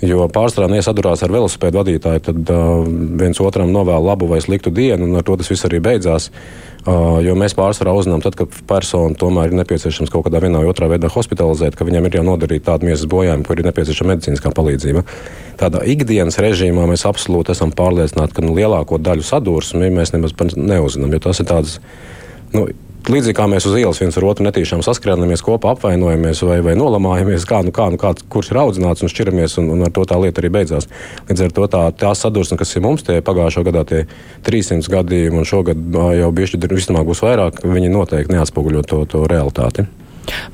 Jo 0.01 0.31
pārstrādājot, 0.33 0.79
ja 0.79 0.87
sadurās 0.87 1.21
ar 1.27 1.35
velosipēdu 1.35 1.83
vadītāju, 1.83 2.25
tad 2.31 2.53
uh, 2.55 2.87
viens 3.21 3.41
otram 3.45 3.73
novēl 3.75 4.07
labu 4.07 4.31
vai 4.31 4.41
sliktu 4.41 4.73
dienu, 4.73 5.05
un 5.05 5.21
ar 5.21 5.27
to 5.27 5.37
tas 5.37 5.51
viss 5.53 5.67
arī 5.69 5.83
beidzās. 5.85 6.31
Jo 6.81 7.35
mēs 7.37 7.53
pārsvarā 7.53 7.93
uzzinām, 7.93 8.23
tad, 8.25 8.39
kad 8.39 8.55
persona 8.69 9.13
tomēr 9.21 9.51
ir 9.51 9.59
nepieciešams 9.59 10.09
kaut 10.13 10.25
kādā 10.27 10.41
vienā 10.41 10.63
vai 10.63 10.71
otrā 10.71 10.89
veidā 10.89 11.11
hospitalizēt, 11.13 11.77
ka 11.77 11.85
viņam 11.85 12.09
ir 12.09 12.17
jau 12.17 12.23
nodarīta 12.25 12.71
tāda 12.71 12.89
miesas 12.89 13.05
bojājuma, 13.11 13.45
kur 13.45 13.61
ir 13.61 13.69
nepieciešama 13.69 14.15
medicīniskā 14.15 14.53
palīdzība. 14.57 15.05
Tādā 15.61 15.83
ikdienas 15.93 16.41
režīmā 16.41 16.87
mēs 16.89 17.05
absolūti 17.09 17.53
esam 17.53 17.75
pārliecināti, 17.77 18.39
ka 18.39 18.45
nu, 18.47 18.57
lielāko 18.57 18.97
daļu 18.97 19.27
sadursmi 19.29 19.93
mēs 19.93 20.15
nemaz 20.17 20.33
neuzinām, 20.57 21.13
jo 21.13 21.21
tas 21.29 21.43
ir 21.45 21.51
tāds. 21.53 21.77
Nu, 22.57 22.65
Līdzīgi 23.09 23.37
kā 23.39 23.47
mēs 23.49 23.65
uz 23.65 23.77
ielas 23.81 23.99
viens 24.03 24.17
ar 24.19 24.25
otru 24.29 24.45
netīšām 24.45 24.83
saskrēnamies 24.85 25.41
kopā, 25.47 25.73
apvainojamies 25.73 26.43
vai, 26.45 26.59
vai 26.65 26.75
nolamājamies, 26.77 27.47
kā, 27.49 27.63
nu, 27.65 27.73
kā, 27.75 27.87
nu, 27.93 28.01
kā, 28.01 28.13
kurš 28.33 28.51
ir 28.53 28.61
audzināts 28.61 29.05
un 29.07 29.13
šķiramies, 29.13 29.57
un, 29.63 29.71
un 29.75 29.87
ar 29.87 29.95
to 29.97 30.05
tā 30.09 30.19
lieta 30.21 30.43
arī 30.43 30.51
beidzās. 30.59 30.89
Līdz 31.31 31.47
ar 31.47 31.55
to 31.57 31.69
tā, 31.73 31.85
tā 32.03 32.13
sadursme, 32.19 32.59
kas 32.61 32.77
ir 32.77 32.85
mums, 32.85 33.07
tie 33.07 33.21
pagājušā 33.25 33.65
gadā 33.71 33.87
tie 33.89 34.03
300 34.47 34.93
gadījumi, 34.93 35.41
un 35.41 35.49
šogad 35.49 35.81
jau 36.21 36.35
bišķi 36.37 36.61
visticamāk 36.67 37.09
būs 37.09 37.25
vairāk, 37.25 37.65
viņi 37.65 37.95
noteikti 37.95 38.37
neatspoguļo 38.37 38.85
to, 38.85 39.03
to 39.11 39.25
realitāti. 39.31 39.89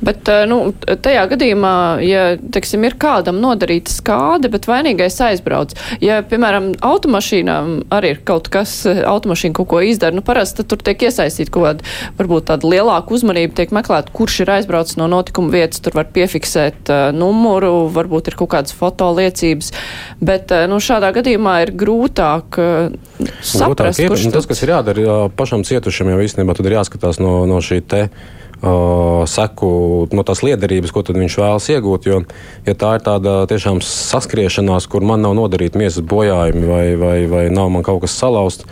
Bet 0.04 0.28
eh, 0.28 0.45
nu, 0.49 0.59
tajā 0.85 1.25
gadījumā, 1.33 1.75
ja 2.04 2.25
teiksim, 2.52 2.85
ir 2.87 2.97
kādam 3.00 3.40
nodarīta 3.42 3.92
skāde, 3.92 4.50
bet 4.52 4.68
vainīgais 4.68 5.18
aizbrauc, 5.28 5.75
ja, 6.04 6.21
piemēram, 6.26 6.73
automašīnām 6.85 7.73
arī 7.95 8.14
ir 8.16 8.23
kaut 8.28 8.50
kas, 8.52 8.78
eh, 8.88 9.02
automašīna 9.06 9.56
kaut 9.56 9.71
ko 9.73 9.83
izdara, 9.85 10.16
nu 10.16 10.25
parasti 10.26 10.66
tur 10.68 10.83
tiek 10.85 11.06
iesaistīta 11.09 11.54
kaut 11.54 11.66
kāda, 11.66 11.90
varbūt 12.21 12.49
tāda 12.52 12.71
lielāka 12.71 13.16
uzmanība, 13.16 13.56
tiek 13.59 13.75
meklēta, 13.76 14.14
kurš 14.16 14.40
ir 14.45 14.54
aizbraucis 14.59 15.00
no 15.00 15.09
notikuma 15.11 15.52
vietas, 15.54 15.83
tur 15.85 15.97
var 15.97 16.09
piefiksēt 16.14 16.92
uh, 16.92 17.09
numuru, 17.16 17.87
varbūt 17.95 18.30
ir 18.30 18.38
kaut 18.38 18.52
kādas 18.54 18.75
fotoliecības, 18.76 19.73
bet 20.21 20.54
uh, 20.54 20.66
nu, 20.71 20.80
šādā 20.83 21.12
gadījumā 21.16 21.59
ir 21.64 21.75
grūtāk 21.78 22.61
uh, 22.62 22.97
saprast, 23.40 23.99
grūtāk 23.99 24.02
ir, 24.04 24.14
kurš 24.14 24.26
tas, 24.37 24.49
kas 24.50 24.64
ir 24.64 24.75
jādara 24.76 25.18
pašam 25.37 25.64
cietušam, 25.66 26.12
jau 26.12 26.25
īstenībā 26.25 26.56
tad 26.56 26.68
ir 26.68 26.78
jāskatās 26.78 27.23
no, 27.23 27.38
no 27.49 27.62
šī 27.64 27.83
te 27.87 28.06
Uh, 28.06 28.36
seku 28.63 29.71
no 30.17 30.25
tās 30.27 30.43
liederības, 30.47 30.93
ko 30.95 31.05
viņš 31.07 31.39
vēlas 31.43 31.69
iegūt. 31.75 32.09
Jo, 32.09 32.21
ja 32.67 32.75
tā 32.79 32.97
ir 32.97 33.07
tāda 33.07 33.39
tiešām 33.51 33.83
saskriešanās, 33.85 34.89
kur 34.91 35.05
man 35.07 35.25
nav 35.25 35.37
nodarīta 35.39 35.79
miesas 35.81 36.05
bojājumi 36.07 36.69
vai, 36.71 36.85
vai, 37.01 37.17
vai 37.31 37.45
nav 37.53 37.71
man 37.75 37.85
kaut 37.87 38.03
kas 38.07 38.17
salauzts, 38.17 38.67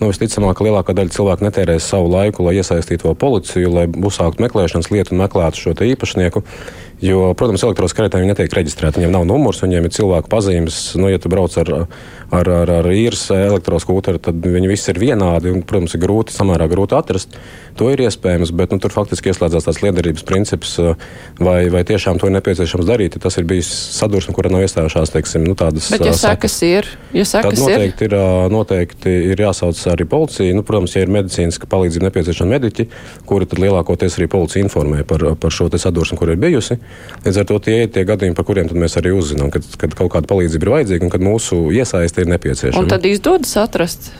nu, 0.00 0.08
visticamāk, 0.08 0.56
ka 0.58 0.66
lielākā 0.66 0.94
daļa 0.96 1.14
cilvēku 1.14 1.46
netērēs 1.46 1.88
savu 1.92 2.10
laiku, 2.12 2.44
lai 2.46 2.56
iesaistītu 2.60 3.14
policiju, 3.20 3.72
lai 3.74 3.86
uzsāktu 3.88 4.44
meklēšanas 4.44 4.92
lietu 4.92 5.14
un 5.14 5.24
meklētu 5.24 5.60
šo 5.60 5.74
īpašnieku. 5.76 6.44
Jo, 7.00 7.30
protams, 7.32 7.62
elektroskaitēji 7.64 8.28
netiek 8.28 8.52
reģistrēti. 8.52 9.00
Viņiem 9.00 9.14
nav 9.14 9.22
numurs, 9.24 9.62
viņiem 9.64 9.86
ir 9.88 9.92
cilvēku 9.96 10.28
pazīmes. 10.28 10.80
Nu, 11.00 11.08
ja 11.08 11.16
tu 11.16 11.30
brauc 11.32 11.54
ar, 11.62 11.70
ar, 12.28 12.50
ar, 12.60 12.72
ar 12.82 12.88
īres 12.92 13.22
elektroskūteru, 13.32 14.20
tad 14.20 14.44
viņi 14.44 14.68
visi 14.68 14.92
ir 14.92 15.00
vienādi. 15.00 15.48
Un, 15.54 15.62
protams, 15.64 15.96
ir 15.96 16.02
grūti, 16.04 16.36
samērā 16.36 16.68
grūti 16.68 16.98
atrast. 16.98 17.38
To 17.80 17.88
ir 17.88 18.02
iespējams, 18.04 18.52
bet 18.52 18.74
nu, 18.74 18.80
tur 18.82 18.92
faktiski 18.92 19.32
ieslēdzās 19.32 19.64
tās 19.64 19.80
liederības 19.80 20.26
princips, 20.28 20.74
vai, 21.40 21.70
vai 21.72 21.80
tiešām 21.88 22.20
to 22.20 22.28
ir 22.28 22.34
nepieciešams 22.36 22.84
darīt. 22.84 23.16
Tas 23.22 23.40
ir 23.40 23.48
bijis 23.48 23.70
sadursme, 23.96 24.36
kura 24.36 24.52
nav 24.52 24.66
iestājušās 24.66 25.14
teiksim, 25.14 25.46
nu, 25.48 25.56
tādas 25.56 25.88
bet, 25.94 26.04
ja 26.04 26.12
sekas 26.18 26.58
ir, 26.66 26.90
ja 27.16 27.24
sekas 27.24 27.56
tad 27.56 27.64
noteikti 27.64 28.10
ir, 28.10 28.18
ir, 28.18 28.52
noteikti 28.52 29.16
ir 29.30 29.44
jāsauc 29.46 29.80
arī 29.94 30.04
policija. 30.10 30.52
Nu, 30.58 30.66
protams, 30.68 30.98
ja 30.98 31.06
ir 31.06 31.16
medicīniska 31.16 31.70
palīdzība 31.70 32.10
nepieciešama 32.10 32.58
mediķi, 32.58 32.90
kuri 33.30 33.48
tad 33.48 33.64
lielākoties 33.64 34.20
arī 34.20 34.28
policija 34.36 34.66
informē 34.66 35.06
par, 35.08 35.30
par 35.40 35.54
šo 35.54 35.70
sadursmi, 35.80 36.20
kur 36.20 36.34
ir 36.34 36.42
bijusi. 36.42 36.76
Līdz 37.26 37.42
ar 37.42 37.46
to 37.50 37.58
tie 37.60 37.82
ir 37.84 37.92
tie 37.92 38.06
gadījumi, 38.08 38.36
par 38.36 38.46
kuriem 38.48 38.70
mēs 38.80 38.96
arī 39.00 39.12
uzzinām, 39.16 39.52
kad, 39.52 39.66
kad 39.80 39.94
kaut 39.98 40.14
kāda 40.14 40.30
palīdzība 40.30 40.66
ir 40.66 40.74
vajadzīga 40.78 41.06
un 41.06 41.12
kad 41.12 41.24
mūsu 41.24 41.62
iesaiste 41.76 42.24
ir 42.24 42.32
nepieciešama. 42.32 42.80
Un 42.80 42.90
tad 42.90 43.04
izdodas 43.08 43.52
atrast. 43.60 44.12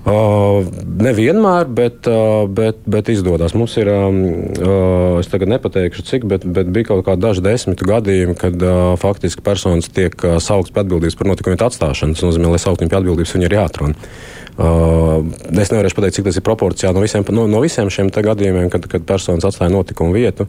Uh, 0.00 0.64
nevienmēr, 1.04 1.68
bet, 1.76 2.08
uh, 2.08 2.46
bet, 2.48 2.78
bet 2.88 3.10
izdodas. 3.12 3.52
Mums 3.52 3.74
ir, 3.76 3.90
um, 3.92 4.20
uh, 4.56 5.18
es 5.20 5.28
tagad 5.28 5.52
nepateikšu, 5.52 6.06
cik, 6.08 6.24
bet, 6.24 6.46
bet 6.56 6.72
bija 6.72 6.88
kaut 6.88 7.04
kādi 7.04 7.20
daži 7.26 7.44
desmit 7.44 7.84
gadījumi, 7.84 8.32
kad 8.40 8.56
uh, 8.64 8.94
faktiski 8.98 9.44
personas 9.44 9.92
tiek 9.92 10.16
uh, 10.24 10.38
sauktas 10.40 10.72
pie 10.72 10.86
atbildības 10.86 11.20
par 11.20 11.28
notikumu 11.28 11.60
atstāšanu. 11.60 12.16
Tas 12.16 12.24
nozīmē, 12.24 12.48
lai 12.54 12.62
saukt 12.64 12.80
viņu 12.80 12.94
pie 12.94 13.00
atbildības, 13.02 13.36
viņi 13.36 13.50
ir 13.50 13.58
jāatrunā. 13.60 13.92
Uh, 13.92 14.39
es 14.60 15.70
nevaru 15.72 15.90
pateikt, 15.96 16.18
cik 16.18 16.26
tas 16.28 16.36
ir 16.36 16.44
proporcijā 16.44 16.92
no 16.92 17.00
visiem, 17.04 17.24
no, 17.32 17.46
no 17.48 17.62
visiem 17.64 17.88
šiem 17.92 18.10
gadījumiem, 18.12 18.68
kad, 18.72 18.84
kad 18.92 19.06
personas 19.08 19.46
atstāja 19.48 19.72
notikumu 19.72 20.12
vietu, 20.16 20.46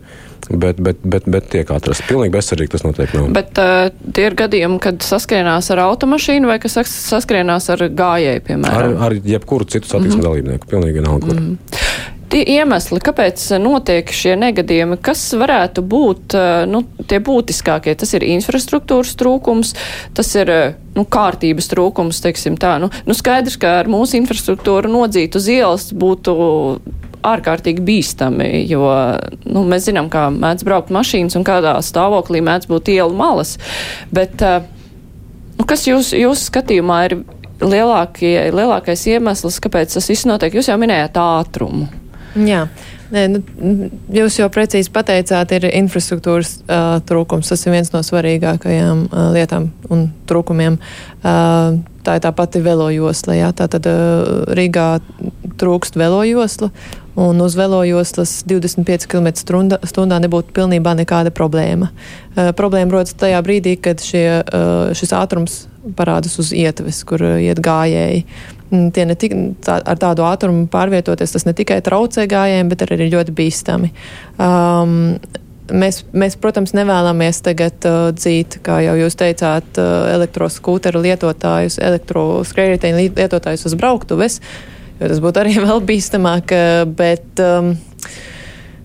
bet, 0.49 0.81
bet, 0.83 0.99
bet, 1.03 1.27
bet 1.31 1.49
tiek 1.53 1.71
atrasts. 1.71 2.03
Pilnīgi 2.09 2.35
bezcerīgi 2.35 2.73
tas 2.75 2.85
noteikti 2.87 3.19
nav. 3.19 3.29
Bet 3.37 3.61
uh, 3.61 3.87
tie 4.11 4.27
ir 4.29 4.37
gadījumi, 4.39 4.81
kad 4.83 5.03
saskrienās 5.05 5.71
ar 5.71 5.85
automašīnu 5.87 6.51
vai 6.51 6.59
kas 6.63 6.79
saskrienās 6.91 7.69
ar 7.71 7.87
gājēju, 7.87 8.47
piemēram? 8.49 8.97
Ar, 8.97 9.11
ar 9.11 9.19
jebkuru 9.35 9.69
citu 9.69 9.87
satiksmes 9.87 10.17
mm 10.17 10.19
-hmm. 10.19 10.27
dalībnieku, 10.29 10.73
pilnīgi 10.73 10.99
vienalga. 10.99 11.31
Mm 11.31 11.39
-hmm 11.39 12.19
tie 12.31 12.41
iemesli, 12.55 13.01
kāpēc 13.03 13.43
notiek 13.61 14.11
šie 14.15 14.37
negadījumi, 14.39 14.97
kas 15.03 15.23
varētu 15.37 15.83
būt 15.83 16.37
nu, 16.71 16.83
tie 17.09 17.19
būtiskākie? 17.23 17.95
Tas 17.99 18.15
ir 18.17 18.25
infrastruktūras 18.27 19.13
trūkums, 19.19 19.75
tas 20.17 20.31
ir 20.39 20.51
nu, 20.95 21.05
kārtības 21.05 21.69
trūkums, 21.71 22.23
teiksim 22.23 22.57
tā. 22.61 22.77
Nu, 22.81 22.91
nu 23.07 23.17
skaidrs, 23.17 23.59
ka 23.61 23.79
ar 23.81 23.91
mūsu 23.91 24.19
infrastruktūru 24.21 24.91
nodzīt 24.91 25.37
uz 25.39 25.47
ielas 25.51 25.89
būtu 25.91 26.35
ārkārtīgi 27.27 27.83
bīstami, 27.85 28.49
jo 28.69 28.85
nu, 29.45 29.63
mēs 29.69 29.85
zinām, 29.89 30.09
kā 30.11 30.27
mēdz 30.33 30.65
braukt 30.65 30.93
mašīnas 30.93 31.37
un 31.37 31.45
kādā 31.47 31.75
stāvoklī 31.85 32.41
mēdz 32.45 32.69
būt 32.71 32.89
ielu 32.95 33.13
malas. 33.17 33.57
Bet, 34.13 34.41
nu, 34.41 35.67
kas 35.69 35.85
jūs, 35.89 36.15
jūsu 36.17 36.49
skatījumā 36.49 37.03
ir 37.09 37.19
lielākie, 37.61 38.35
lielākais 38.55 39.05
iemesls, 39.13 39.61
kāpēc 39.61 39.93
tas 39.97 40.09
viss 40.09 40.25
notiek? 40.29 40.57
Jūs 40.57 40.71
jau 40.71 40.79
minējāt 40.81 41.21
ātrumu. 41.21 42.00
Jā. 42.35 42.65
Nē, 43.11 43.25
nu, 43.27 43.41
jūs 44.15 44.37
jau 44.39 44.47
precīzi 44.53 44.91
pateicāt, 44.93 45.51
ir 45.57 45.67
infrastruktūras 45.67 46.53
uh, 46.63 46.99
trūkums. 47.07 47.49
Tas 47.51 47.65
ir 47.65 47.75
viens 47.75 47.91
no 47.91 47.99
svarīgākajām 48.07 49.05
uh, 49.09 49.25
lietām 49.35 49.67
un 49.91 50.05
trūkumiem. 50.29 50.77
Uh, 51.19 51.81
tā 52.05 52.15
ir 52.17 52.23
tā 52.23 52.31
pati 52.35 52.61
velojosla. 52.63 53.35
Jā. 53.35 53.51
Tātad 53.57 53.89
uh, 53.91 54.45
Rīgā 54.55 54.87
trūkst 55.59 55.99
velojosla, 55.99 56.71
un 57.19 57.43
uz 57.43 57.57
velojoslas 57.59 58.37
25 58.47 59.09
km 59.11 59.27
stundā 59.83 60.21
nebūtu 60.23 60.55
pilnībā 60.55 60.95
nekāda 61.03 61.35
problēma. 61.35 61.91
Uh, 61.91 62.53
problēma 62.55 62.95
rodas 62.95 63.17
tajā 63.19 63.43
brīdī, 63.43 63.75
kad 63.75 63.99
šie, 63.99 64.25
uh, 64.39 64.95
šis 64.95 65.11
ātrums 65.19 65.65
parādās 65.97 66.39
uz 66.39 66.55
ietves, 66.55 67.03
kur 67.09 67.25
iet 67.41 67.59
gājēji. 67.59 68.23
Mm, 68.71 68.87
tie 68.95 69.03
ne 69.03 69.17
tik, 69.19 69.35
tā, 69.65 69.81
ar 69.83 69.99
tādu 69.99 70.23
ātrumu 70.23 70.69
pārvietoties, 70.71 71.33
tas 71.35 71.43
ne 71.43 71.51
tikai 71.55 71.81
traucē 71.83 72.23
gājējiem, 72.31 72.69
bet 72.71 72.85
arī 72.85 73.09
ļoti 73.11 73.33
bīstami. 73.35 73.89
Um, 74.39 74.93
mēs, 75.67 76.01
mēs, 76.15 76.37
protams, 76.39 76.71
nevēlamies 76.77 77.43
tagad 77.43 77.83
uh, 77.89 78.13
dzīt, 78.15 78.61
kā 78.63 78.79
jau 78.85 78.95
jūs 79.01 79.19
teicāt, 79.19 79.75
uh, 79.75 80.07
elektroskūteru 80.13 81.03
lietotājus, 81.03 81.81
elektroskrējēju 81.83 83.11
lietotājus 83.19 83.67
uz 83.67 83.75
brauktuves, 83.75 84.39
jo 85.01 85.11
tas 85.11 85.19
būtu 85.23 85.43
arī 85.43 85.57
vēl 85.67 85.83
bīstamāk, 85.91 86.55
bet 86.95 87.43
um, 87.43 87.73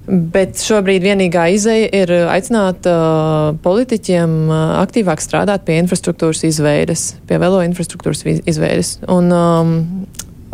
Bet 0.06 0.60
šobrīd 0.62 1.02
vienīgā 1.02 1.48
izēja 1.56 1.86
ir 1.98 2.10
aicināt 2.30 2.86
uh, 2.86 3.56
politiķiem 3.64 4.36
uh, 4.46 4.60
aktīvāk 4.84 5.22
strādāt 5.22 5.64
pie 5.66 5.80
infrastruktūras 5.82 6.44
izveides, 6.46 7.08
pie 7.26 7.40
velo 7.42 7.58
infrastruktūras 7.66 8.22
izveides. 8.46 9.00
Un, 9.10 9.32
um, 9.34 9.72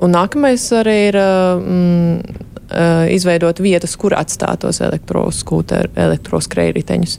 un 0.00 0.16
nākamais 0.16 0.64
arī 0.78 0.96
ir 1.10 1.18
mm, 1.20 2.38
uh, 2.72 3.04
izveidot 3.12 3.60
vietas, 3.60 3.92
kur 4.00 4.16
atstāt 4.16 4.64
elektroskūteru, 4.64 5.92
elektroskrējriteņus. 6.00 7.18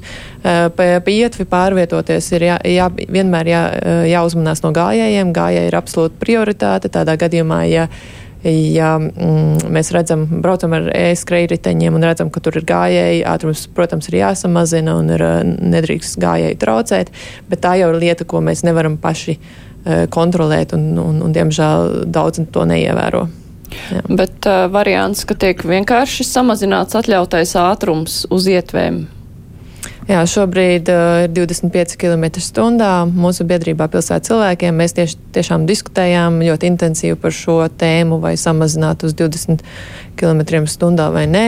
Pie, 0.74 0.90
pie 1.06 1.20
ietvi 1.20 1.46
pārvietoties 1.54 2.32
ir 2.34 2.48
jā, 2.50 2.58
jā, 2.66 2.90
vienmēr 2.98 3.54
jā, 3.54 3.62
jāuzmanās 4.10 4.66
no 4.66 4.74
gājējiem. 4.74 5.38
Gājēji 5.38 5.70
ir 5.70 5.78
absolūta 5.78 6.18
prioritāte 6.26 6.90
tādā 6.98 7.14
gadījumā, 7.22 7.62
ja 7.70 7.88
ja 8.44 8.96
mm, 9.00 9.70
mēs 9.72 9.92
redzam, 9.96 10.26
braucam 10.44 10.76
ar 10.76 10.90
e-skrējriteņiem 10.92 11.96
un 11.96 12.06
redzam, 12.08 12.32
ka 12.34 12.42
tur 12.44 12.58
ir 12.60 12.68
gājēji, 12.68 13.24
ātrums, 13.30 13.66
protams, 13.76 14.10
ir 14.12 14.20
jāsamazina 14.20 14.98
un 15.00 15.14
ir, 15.16 15.24
eh, 15.24 15.38
nedrīkst 15.74 16.20
gājēji 16.22 16.60
traucēt, 16.60 17.14
bet 17.50 17.64
tā 17.64 17.78
jau 17.80 17.94
ir 17.94 18.02
lieta, 18.04 18.28
ko 18.28 18.44
mēs 18.44 18.66
nevaram 18.68 18.98
paši 19.02 19.38
uh, 19.38 20.06
kontrolēt 20.12 20.76
un, 20.76 20.92
un, 21.00 21.22
un, 21.24 21.34
diemžēl, 21.36 22.06
daudz 22.12 22.44
to 22.52 22.68
neievēro. 22.68 23.26
Jā. 23.90 24.04
Bet 24.10 24.46
uh, 24.50 24.68
variants, 24.72 25.24
ka 25.26 25.38
tiek 25.40 25.64
vienkārši 25.66 26.26
samazināts 26.28 26.98
atļautais 27.00 27.56
ātrums 27.60 28.24
uz 28.34 28.48
ietvēm. 28.52 29.04
Jā, 30.04 30.20
šobrīd 30.28 30.90
uh, 30.92 31.24
ir 31.24 31.32
25 31.32 31.96
km/h. 31.96 32.88
Mūsu 33.16 33.46
biedrībā 33.48 33.88
pilsētas 33.92 34.28
cilvēkiem 34.28 34.76
mēs 34.76 34.96
tieši, 34.98 35.16
tiešām 35.38 35.64
diskutējām 35.70 36.42
ļoti 36.44 36.72
intensīvi 36.74 37.16
par 37.22 37.32
šo 37.36 37.62
tēmu, 37.80 38.20
vai 38.24 38.34
samazināt 38.40 39.06
uz 39.08 39.16
20 39.16 39.64
km/h 40.20 41.10
vai 41.16 41.24
nē. 41.32 41.46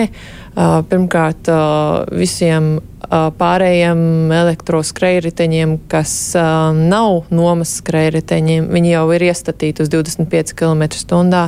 Uh, 0.56 0.80
pirmkārt, 0.88 1.50
uh, 1.52 2.06
visiem 2.16 2.78
uh, 2.80 3.28
pārējiem 3.36 4.32
elektroskrējriteņiem, 4.32 5.76
kas 5.92 6.14
uh, 6.40 6.72
nav 6.72 7.28
nomas 7.36 7.76
skrējriteņiem, 7.82 8.70
viņi 8.72 8.94
jau 8.94 9.10
ir 9.18 9.28
iestatīti 9.34 9.84
uz 9.84 9.92
25 9.92 10.56
km/h. 10.56 11.44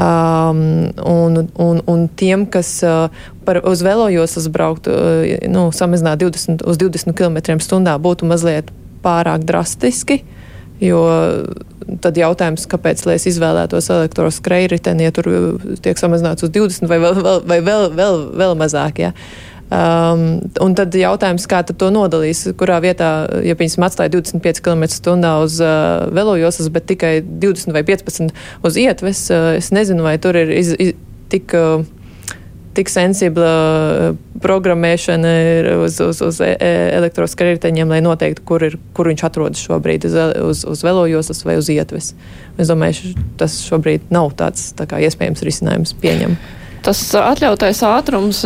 Um, 0.00 0.60
un, 1.04 1.48
un, 1.60 1.80
un 1.84 2.04
tiem, 2.16 2.46
kas 2.48 2.68
uh, 2.86 3.10
par, 3.44 3.58
uz 3.68 3.82
velojoslas 3.84 4.46
brauktu, 4.48 4.94
uh, 4.94 5.32
nu, 5.50 5.66
samazināt 5.76 6.22
20, 6.22 6.62
uz 6.64 6.78
20 6.80 7.12
km/h, 7.18 7.96
būtu 8.00 8.28
mazliet 8.30 8.70
pārāk 9.04 9.44
drastiski. 9.44 10.22
Jo 10.80 11.02
tad 12.00 12.16
jautājums, 12.16 12.64
kāpēc 12.70 13.02
es 13.12 13.26
izvēlētos 13.32 13.90
elektroskrēju 13.92 14.70
riteni, 14.72 15.04
ja 15.08 15.12
tur 15.12 15.28
tiek 15.82 15.98
samazināts 16.00 16.46
uz 16.46 16.52
20 16.54 16.88
vai 16.88 17.00
vēl, 17.02 17.18
vēl, 17.20 17.42
vai 17.50 17.58
vēl, 17.66 17.86
vēl, 17.98 18.20
vēl 18.40 18.56
mazāk. 18.60 19.02
Ja? 19.02 19.12
Um, 19.70 20.40
un 20.58 20.72
tad 20.74 20.96
jautājums, 20.98 21.44
kā 21.46 21.60
tad 21.62 21.78
to 21.78 21.92
nodalīs, 21.94 22.42
kurā 22.58 22.80
vietā, 22.82 23.10
ja 23.46 23.54
piemēram 23.54 23.86
atstāja 23.86 24.10
25 24.16 24.64
km/h 24.66 25.34
uz 25.44 25.60
uh, 25.62 26.08
velojoslas, 26.10 26.72
bet 26.74 26.88
tikai 26.90 27.20
20 27.22 27.76
vai 27.76 27.84
15 27.86 28.34
uz 28.66 28.80
ietves, 28.82 29.28
uh, 29.30 29.52
es 29.60 29.70
nezinu, 29.70 30.02
vai 30.02 30.16
tur 30.18 30.38
ir 30.42 30.50
iz, 30.58 30.74
iz, 30.74 30.98
tik. 31.30 31.54
Uh, 31.54 31.86
tik 32.70 32.86
sensibla 32.86 33.48
uh, 33.50 34.18
programmēšana 34.40 35.30
uz, 35.82 35.96
uz, 36.04 36.20
uz 36.22 36.36
e, 36.44 36.52
e, 36.54 36.68
elektroskrējējiņiem, 37.00 37.90
lai 37.90 37.98
noteiktu, 38.04 38.44
kur, 38.46 38.62
ir, 38.62 38.76
kur 38.94 39.10
viņš 39.10 39.24
atrodas 39.26 39.64
šobrīd, 39.66 40.06
uz, 40.06 40.14
uz, 40.46 40.62
uz 40.70 40.84
velojoslas 40.86 41.42
vai 41.44 41.58
uz 41.58 41.66
ietves. 41.74 42.12
Es 42.62 42.70
domāju, 42.70 43.10
tas 43.42 43.58
šobrīd 43.66 44.06
nav 44.14 44.30
tāds 44.38 44.70
tā 44.78 44.86
kā, 44.86 45.02
iespējams 45.02 45.42
risinājums 45.46 45.96
pieņemt. 45.98 46.54
Tas 46.84 47.00
atļautais 47.18 47.82
ātrums 47.84 48.42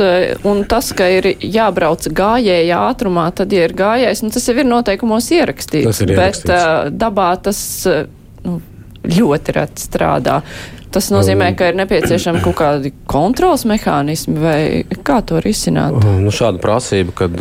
un 0.51 0.63
tas, 0.71 0.91
ka 0.97 1.07
ir 1.13 1.29
jābrauc 1.39 2.09
gājēja 2.11 2.81
ātrumā, 2.91 3.29
tad, 3.37 3.55
ja 3.55 3.69
ir 3.69 3.77
gājējs, 3.79 4.25
nu, 4.25 4.35
tas 4.35 4.49
jau 4.51 4.57
ir 4.59 4.67
noteikumos 4.69 5.31
ierakstīts. 5.37 5.87
Tas 5.87 6.03
ir 6.03 6.15
ierakstīts. 6.15 6.51
Bet 6.51 6.55
uh, 6.55 6.93
dabā 7.05 7.31
tas 7.47 7.61
nu, 8.45 8.59
ļoti 9.05 9.55
reti 9.59 9.87
strādā. 9.87 10.41
Tas 10.95 11.09
nozīmē, 11.11 11.49
ka 11.59 11.73
ir 11.73 11.79
nepieciešami 11.81 12.39
kaut 12.45 12.55
kādi 12.61 12.93
kontrols 13.11 13.65
mehānismi 13.67 14.35
vai 14.39 14.59
kā 15.07 15.17
to 15.27 15.41
risināt? 15.43 15.97
Nu, 16.23 16.31
šāda 16.35 16.61
prasība, 16.63 17.15
kad 17.19 17.41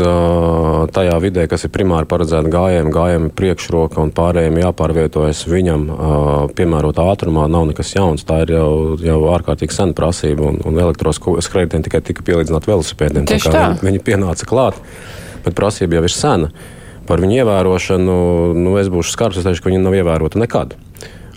tajā 0.95 1.17
vidē, 1.21 1.45
kas 1.51 1.67
ir 1.67 1.73
primāri 1.75 2.09
paredzēta 2.09 2.49
gājējiem, 2.53 2.89
gājējiem 2.95 3.27
priekšroka 3.37 4.01
un 4.01 4.13
pārējiem 4.17 4.57
jāpārvietojas 4.63 5.43
viņam 5.51 5.83
uh, 5.85 6.31
piemērot 6.57 7.01
ātrumā, 7.03 7.45
nav 7.51 7.69
nekas 7.69 7.93
jauns. 7.93 8.25
Tā 8.25 8.41
ir 8.47 8.55
jau, 8.55 8.69
jau 9.03 9.19
ārkārtīgi 9.35 9.77
sena 9.77 9.93
prasība 9.97 10.49
un, 10.49 10.57
un 10.65 10.79
elektroskrējējiem 10.87 11.85
tikai 11.85 12.01
tika 12.09 12.25
pielīdzināt 12.25 12.69
velosipēdiem. 12.69 13.27
Tieši 13.29 13.53
tā. 13.53 13.67
Viņi, 13.75 13.91
viņi 13.91 14.01
pienāca 14.07 14.49
klāt, 14.49 14.81
bet 15.45 15.53
prasība 15.59 15.99
jau 15.99 16.07
ir 16.09 16.15
sena. 16.15 16.49
Par 17.05 17.19
viņu 17.19 17.43
ievērošanu, 17.43 18.17
nu, 18.55 18.73
es 18.79 18.89
būšu 18.89 19.13
skarbs, 19.13 19.37
es 19.37 19.45
teikšu, 19.45 19.61
ka 19.61 19.69
viņi 19.69 19.83
nav 19.83 19.97
ievēroti 19.99 20.39
nekad. 20.39 20.77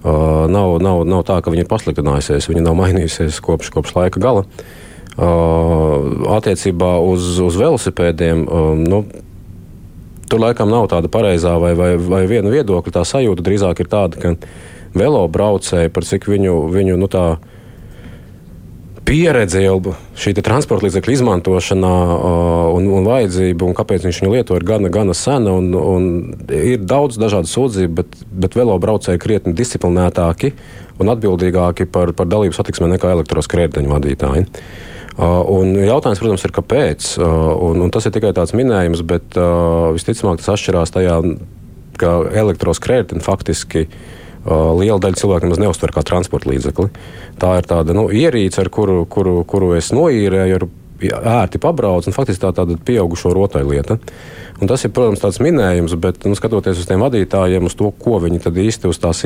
Uh, 0.04 0.44
nav, 0.52 0.76
nav, 0.84 1.04
nav 1.08 1.22
tā, 1.26 1.38
ka 1.42 1.50
viņa 1.50 1.64
ir 1.64 1.70
pasliktinājusies, 1.70 2.48
viņa 2.50 2.66
nav 2.66 2.76
mainījusies 2.78 3.40
kopš, 3.42 3.72
kopš 3.74 3.94
laika 3.96 4.20
gala. 4.22 4.44
Uh, 5.16 6.28
attiecībā 6.36 6.98
uz, 7.00 7.38
uz 7.40 7.56
velosipēdiem, 7.56 8.44
um, 8.44 8.82
nu, 8.84 9.00
tur 10.28 10.42
laikam 10.42 10.70
nav 10.70 10.90
tāda 10.92 11.08
pareizā 11.12 11.56
vai, 11.62 11.72
vai, 11.78 11.94
vai 11.96 12.22
viena 12.28 12.52
viedokļa. 12.52 12.98
Tā 12.98 13.04
sajūta 13.08 13.44
drīzāk 13.46 13.80
ir 13.82 13.90
tāda, 13.90 14.20
ka 14.20 14.34
velo 14.96 15.24
braucēji, 15.32 15.92
par 15.94 16.06
cik 16.08 16.28
viņu, 16.28 16.58
viņu 16.74 16.98
nu, 17.00 17.08
tā, 17.10 17.26
pieredze 19.06 19.60
jau 19.62 19.76
šī 20.18 20.32
transporta 20.44 20.86
līdzekļu 20.86 21.14
izmantošanā 21.14 21.92
un, 22.74 22.88
un 22.98 23.06
vajadzība, 23.06 23.68
un 23.68 23.76
kāpēc 23.76 24.06
viņš 24.06 24.20
viņu 24.22 24.32
lieto, 24.32 24.56
ir 24.58 24.66
gana, 24.66 24.90
gana 24.92 25.14
sena. 25.16 25.54
Un, 25.56 25.70
un 25.76 26.08
ir 26.52 26.82
daudz 26.82 27.18
dažādu 27.20 27.50
sūdzību, 27.50 27.94
bet, 28.00 28.18
bet 28.44 28.58
velo 28.58 28.76
braucēji 28.82 29.22
krietni 29.22 29.54
disciplinētāki 29.56 30.52
un 31.02 31.12
atbildīgāki 31.12 31.88
par, 31.92 32.12
par 32.16 32.28
dalību 32.30 32.56
satiksmē 32.56 32.90
nekā 32.96 33.14
elektroskrēdeņu 33.18 33.94
vadītāji. 33.94 34.46
Un 35.16 35.72
jautājums, 35.80 36.20
protams, 36.20 36.44
ir, 36.44 36.52
kāpēc. 36.56 37.14
Un, 37.22 37.86
un 37.86 37.94
tas 37.94 38.04
ir 38.04 38.12
tikai 38.16 38.34
tāds 38.36 38.52
minējums, 38.58 39.00
bet 39.08 39.38
visticamāk 39.96 40.42
tas 40.42 40.52
atšķirās 40.56 40.92
tajā, 40.92 41.16
ka 41.96 42.18
elektroskrēdeņi 42.42 43.24
faktiski 43.24 43.86
uh, 43.86 44.00
liela 44.46 44.98
daļa 45.02 45.20
cilvēku 45.20 45.48
nemaz 45.48 45.60
neuztver 45.62 45.92
kā 45.94 46.04
transporta 46.06 46.50
līdzekli. 46.52 46.88
Tā 47.42 47.52
ir 47.60 47.68
tāda 47.68 47.96
nu, 47.96 48.08
ierīce, 48.12 48.62
ar 48.62 48.72
kuru, 48.72 49.04
kuru, 49.10 49.40
kuru 49.48 49.74
es 49.78 49.92
noīrēju, 49.96 50.68
ērti 50.96 51.60
pabraucu, 51.60 52.08
un 52.08 52.16
faktiski 52.16 52.40
tā 52.46 52.52
tāda 52.56 52.78
pieaugušo 52.80 53.34
rotaļlieta. 53.36 53.98
Un 54.56 54.70
tas 54.70 54.86
ir, 54.86 54.92
protams, 54.96 55.20
tāds 55.20 55.42
minējums, 55.44 55.92
bet 56.00 56.24
nu, 56.24 56.32
skatoties 56.38 56.80
uz 56.80 56.88
tiem 56.88 57.02
vadītājiem, 57.04 57.68
uz 57.68 57.76
to, 57.76 57.90
ko 57.92 58.16
viņi 58.22 58.40
īsti 58.40 58.88
uz 58.88 59.00
tās 59.02 59.20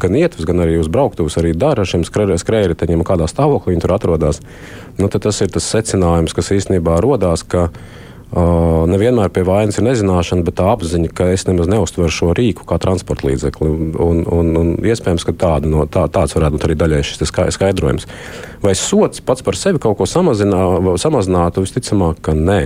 gan 0.00 0.16
ietves, 0.16 0.46
gan 0.48 0.64
arī 0.64 0.78
uz 0.80 0.88
brauktuves 0.88 1.36
arī 1.36 1.52
dara 1.52 1.84
ar 1.84 1.90
šiem 1.90 2.06
skrējēju, 2.08 3.02
kādā 3.04 3.28
stāvoklī 3.28 3.74
viņi 3.74 3.84
tur 3.84 3.96
atrodas, 3.98 4.40
nu, 4.96 5.12
tas 5.12 5.42
ir 5.44 5.52
tas 5.52 5.68
secinājums, 5.68 6.36
kas 6.36 6.54
īstenībā 6.56 7.02
rodās. 7.04 7.44
Ka, 7.44 7.68
Uh, 7.68 8.09
nevienmēr 8.30 9.32
pie 9.34 9.42
vainas 9.42 9.80
ir 9.80 9.84
nezināšana, 9.88 10.44
bet 10.46 10.54
tā 10.60 10.68
apziņa, 10.70 11.08
ka 11.18 11.26
es 11.34 11.42
nemaz 11.48 11.66
neuztveru 11.70 12.12
šo 12.14 12.28
rīku 12.38 12.62
kā 12.68 12.78
transporta 12.78 13.26
līdzekli. 13.26 13.70
Un, 13.98 14.20
un, 14.22 14.52
un 14.60 14.70
iespējams, 14.86 15.24
ka 15.26 15.34
tāda 15.34 15.70
no, 15.70 15.86
tā, 15.90 16.04
tāds 16.14 16.36
varētu 16.36 16.54
būt 16.54 16.66
arī 16.68 16.76
daļai 16.78 17.00
šis 17.08 17.24
skaidrojums. 17.56 18.06
Vai 18.62 18.76
sots 18.78 19.24
pats 19.24 19.42
par 19.42 19.58
sevi 19.58 19.82
kaut 19.82 19.98
ko 19.98 20.06
samazinā, 20.06 20.62
samazinātu? 21.02 21.64
Visticamāk, 21.66 22.22
ka 22.22 22.36
nē. 22.38 22.60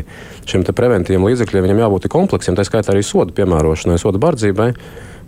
Šiem 0.45 0.67
preventīviem 0.69 1.25
līdzekļiem 1.31 1.81
jābūt 1.81 2.11
kompleksiem, 2.13 2.59
tā 2.59 2.69
skaitā 2.69 2.93
arī 2.93 3.01
sodu 3.07 3.33
piemērošanai, 3.37 3.97
sodu 4.03 4.21
bardzībai. 4.21 4.73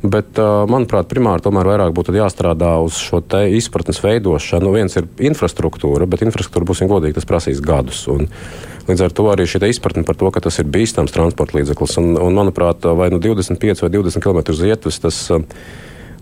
Bet, 0.05 0.37
manuprāt, 0.69 1.09
primāri 1.09 1.41
tomēr 1.41 1.71
vairāk 1.71 1.95
būtu 1.97 2.13
jāstrādā 2.19 2.75
uz 2.85 2.99
šo 3.01 3.23
izpratnes 3.57 4.03
veidošanu. 4.05 4.69
Nu, 4.69 4.75
viens 4.77 4.93
ir 5.01 5.09
infrastruktūra, 5.31 6.05
bet 6.05 6.21
infrastruktūra, 6.27 6.69
būsim 6.69 6.91
godīgi, 6.91 7.17
tas 7.17 7.29
prasīs 7.29 7.63
gadus. 7.65 8.05
Un, 8.13 8.29
Līdz 8.87 9.03
ar 9.03 9.15
to 9.19 9.27
arī 9.33 9.49
šī 9.51 9.61
izpratne 9.67 10.05
par 10.07 10.19
to, 10.19 10.31
ka 10.31 10.45
tas 10.45 10.61
ir 10.63 10.69
bīstams 10.71 11.15
transporta 11.15 11.59
līdzeklis. 11.59 11.97
Un, 12.03 12.15
un, 12.23 12.37
manuprāt, 12.39 12.87
vai 12.99 13.11
nu 13.11 13.19
25 13.23 13.83
vai 13.83 13.91
20 13.91 14.23
km 14.23 14.43
uz 14.55 14.63
ietves, 14.63 15.01
tas 15.03 15.19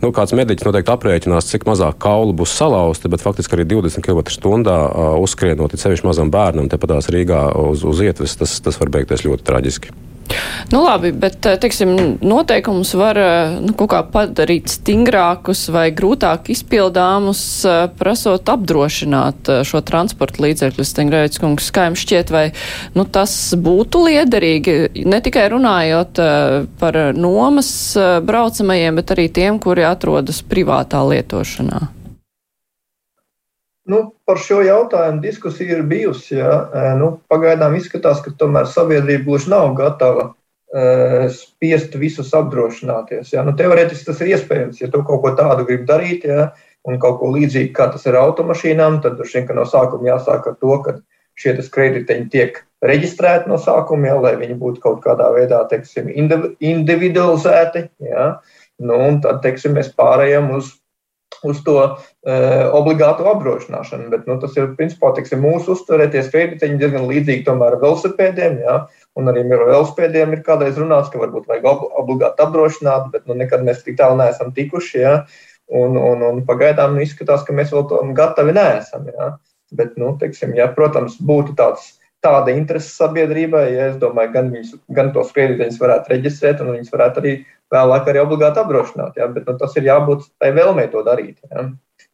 nu, 0.01 0.11
kāds 0.17 0.33
mediķis 0.37 0.67
noteikti 0.69 0.95
aprēķinās, 0.95 1.51
cik 1.53 1.69
mazāk 1.69 2.01
kaulu 2.03 2.33
būs 2.41 2.57
salauzti, 2.57 3.11
bet 3.13 3.25
faktiski 3.25 3.59
arī 3.59 3.69
20 3.77 4.05
km/h 4.05 5.13
uzskrienot, 5.21 5.77
it 5.77 5.85
sevišķi 5.85 6.09
mazam 6.09 6.33
bērnam, 6.33 6.73
tepatās 6.73 7.13
Rīgā 7.13 7.47
uz, 7.69 7.85
uz 7.85 8.03
ietves, 8.05 8.37
tas, 8.41 8.59
tas 8.65 8.81
var 8.81 8.93
beigties 8.97 9.29
ļoti 9.29 9.45
traģiski. 9.45 9.97
Nu, 10.73 10.83
labi, 10.85 11.13
bet 11.13 11.47
eh, 11.47 11.57
teiksim, 11.61 12.19
noteikumus 12.25 12.95
var 12.97 13.19
eh, 13.21 13.57
nu, 13.63 13.75
kaut 13.79 13.91
kā 13.93 14.01
padarīt 14.11 14.73
stingrākus 14.73 15.67
vai 15.75 15.91
grūtāk 15.95 16.49
izpildāmus, 16.55 17.43
eh, 17.69 17.81
prasot 17.99 18.49
apdrošināt 18.55 19.51
šo 19.69 19.83
transporta 19.87 20.43
līdzekļu. 20.45 20.87
Stengrēts 20.89 21.43
kungs, 21.43 21.71
kā 21.75 21.89
jums 21.91 22.05
šķiet, 22.05 22.33
vai 22.35 22.47
nu, 22.97 23.05
tas 23.05 23.37
būtu 23.55 24.05
liederīgi, 24.09 24.79
ne 25.05 25.21
tikai 25.25 25.47
runājot 25.53 26.23
par 26.81 26.99
nomas 27.17 27.71
braucamajiem, 28.25 29.01
bet 29.01 29.15
arī 29.15 29.29
tiem, 29.33 29.61
kuri 29.63 29.87
atrodas 29.89 30.43
privātā 30.49 31.03
lietošanā? 31.07 31.94
Nu, 33.85 33.99
par 34.25 34.39
šo 34.41 34.63
jautājumu 34.65 35.21
diskusija 35.21 35.77
ir 35.77 35.83
bijusi. 35.89 36.39
Ja. 36.39 36.95
Nu, 36.97 37.19
pagaidām 37.29 37.77
izskatās, 37.77 38.23
ka 38.25 38.33
tomēr 38.41 38.69
sabiedrība 38.71 39.27
gluži 39.27 39.51
nav 39.53 39.75
gatava 39.77 40.31
uh, 40.31 41.27
spiest 41.33 41.97
visus 42.01 42.33
apdrošināties. 42.37 43.35
Ja. 43.35 43.45
Nu, 43.45 43.53
teorētiski 43.59 44.09
tas 44.09 44.23
ir 44.25 44.33
iespējams, 44.35 44.81
ja 44.81 44.89
tu 44.93 45.03
kaut 45.05 45.21
ko 45.25 45.35
tādu 45.37 45.67
gribi 45.69 45.85
darīt, 45.91 46.25
ja, 46.29 46.53
un 46.89 46.97
kaut 47.03 47.21
ko 47.21 47.33
līdzīgu 47.35 47.75
kā 47.77 47.91
tas 47.93 48.09
ir 48.09 48.17
automašīnām, 48.21 49.03
tad 49.05 49.19
droši 49.19 49.43
vien 49.43 49.61
no 49.61 49.67
sākuma 49.69 50.15
jāsāk 50.15 50.49
ar 50.49 50.57
to, 50.61 50.79
ka 50.87 50.97
šie 51.41 51.57
krediteņi 51.77 52.31
tiek 52.33 52.63
reģistrēti 52.85 53.51
no 53.51 53.59
sākuma, 53.61 54.09
ja, 54.09 54.17
lai 54.21 54.35
viņi 54.41 54.57
būtu 54.61 54.81
kaut 54.81 55.03
kādā 55.05 55.29
veidā 55.35 55.61
teiksim, 55.69 56.09
individualizēti. 56.09 57.89
Ja. 58.09 58.31
Nu, 58.81 58.97
tad 59.23 59.45
teiksim, 59.45 59.77
mēs 59.77 59.93
pārējām 59.95 60.51
uz 60.57 60.73
uz 61.43 61.63
to 61.67 61.77
uh, 61.81 61.97
obligātu 62.77 63.27
apdrošināšanu. 63.31 64.11
Bet 64.13 64.29
nu, 64.31 64.37
tas 64.43 64.55
ir 64.59 64.75
principā 64.79 65.13
tiksim, 65.17 65.43
mūsu 65.45 65.75
uztverēties 65.75 66.31
kredīteņi 66.35 66.79
diezgan 66.83 67.09
līdzīgi 67.11 67.47
tomēr 67.49 67.79
velosipēdiem. 67.83 68.61
Jā. 68.65 68.77
Un 69.19 69.33
arī 69.33 69.47
ar 69.47 69.67
velosipēdiem 69.71 70.37
ir 70.37 70.45
kādreiz 70.47 70.79
runāts, 70.81 71.11
ka 71.13 71.23
varbūt 71.23 71.49
vajag 71.51 71.67
ob 71.71 71.89
obligāti 72.05 72.45
apdrošināt, 72.45 73.11
bet 73.15 73.27
nu, 73.31 73.39
nekad 73.41 73.67
mēs 73.67 73.83
tik 73.87 73.99
tālu 74.01 74.21
neesam 74.21 74.55
tikuši. 74.55 75.03
Jā. 75.03 75.17
Un, 75.75 75.97
un, 75.97 76.23
un 76.23 76.41
pagaidām 76.47 76.95
nu, 76.95 77.03
izskatās, 77.05 77.43
ka 77.47 77.57
mēs 77.57 77.73
vēl 77.73 77.89
tam 77.91 78.15
gatavi 78.17 78.55
neesam. 78.57 79.09
Jā. 79.11 79.35
Bet, 79.75 79.97
nu, 79.99 80.13
teiksim, 80.21 80.53
ja, 80.55 80.69
protams, 80.71 81.17
būtu 81.19 81.57
tāds 81.59 81.95
tāda 82.25 82.55
interese 82.57 82.91
sabiedrībai, 82.97 83.65
ja 83.75 83.89
es 83.93 83.99
domāju, 84.01 84.33
gan, 84.35 84.51
viņus, 84.55 84.79
gan 84.97 85.13
tos 85.15 85.33
kredītus 85.37 85.81
varētu 85.81 86.15
reģistrēt, 86.15 86.63
un 86.65 86.73
viņus 86.75 86.93
varētu 86.95 87.23
arī 87.23 87.35
vēlāk 87.75 88.09
arī 88.11 88.23
obligāti 88.23 88.63
apdrošināt. 88.63 89.19
Ja? 89.21 89.29
Bet 89.33 89.49
nu, 89.49 89.57
tas 89.61 89.77
ir 89.79 89.89
jābūt 89.89 90.29
tai 90.43 90.53
vēlmei 90.57 90.87
to 90.93 91.05
darīt. 91.07 91.37
Ja? 91.51 91.69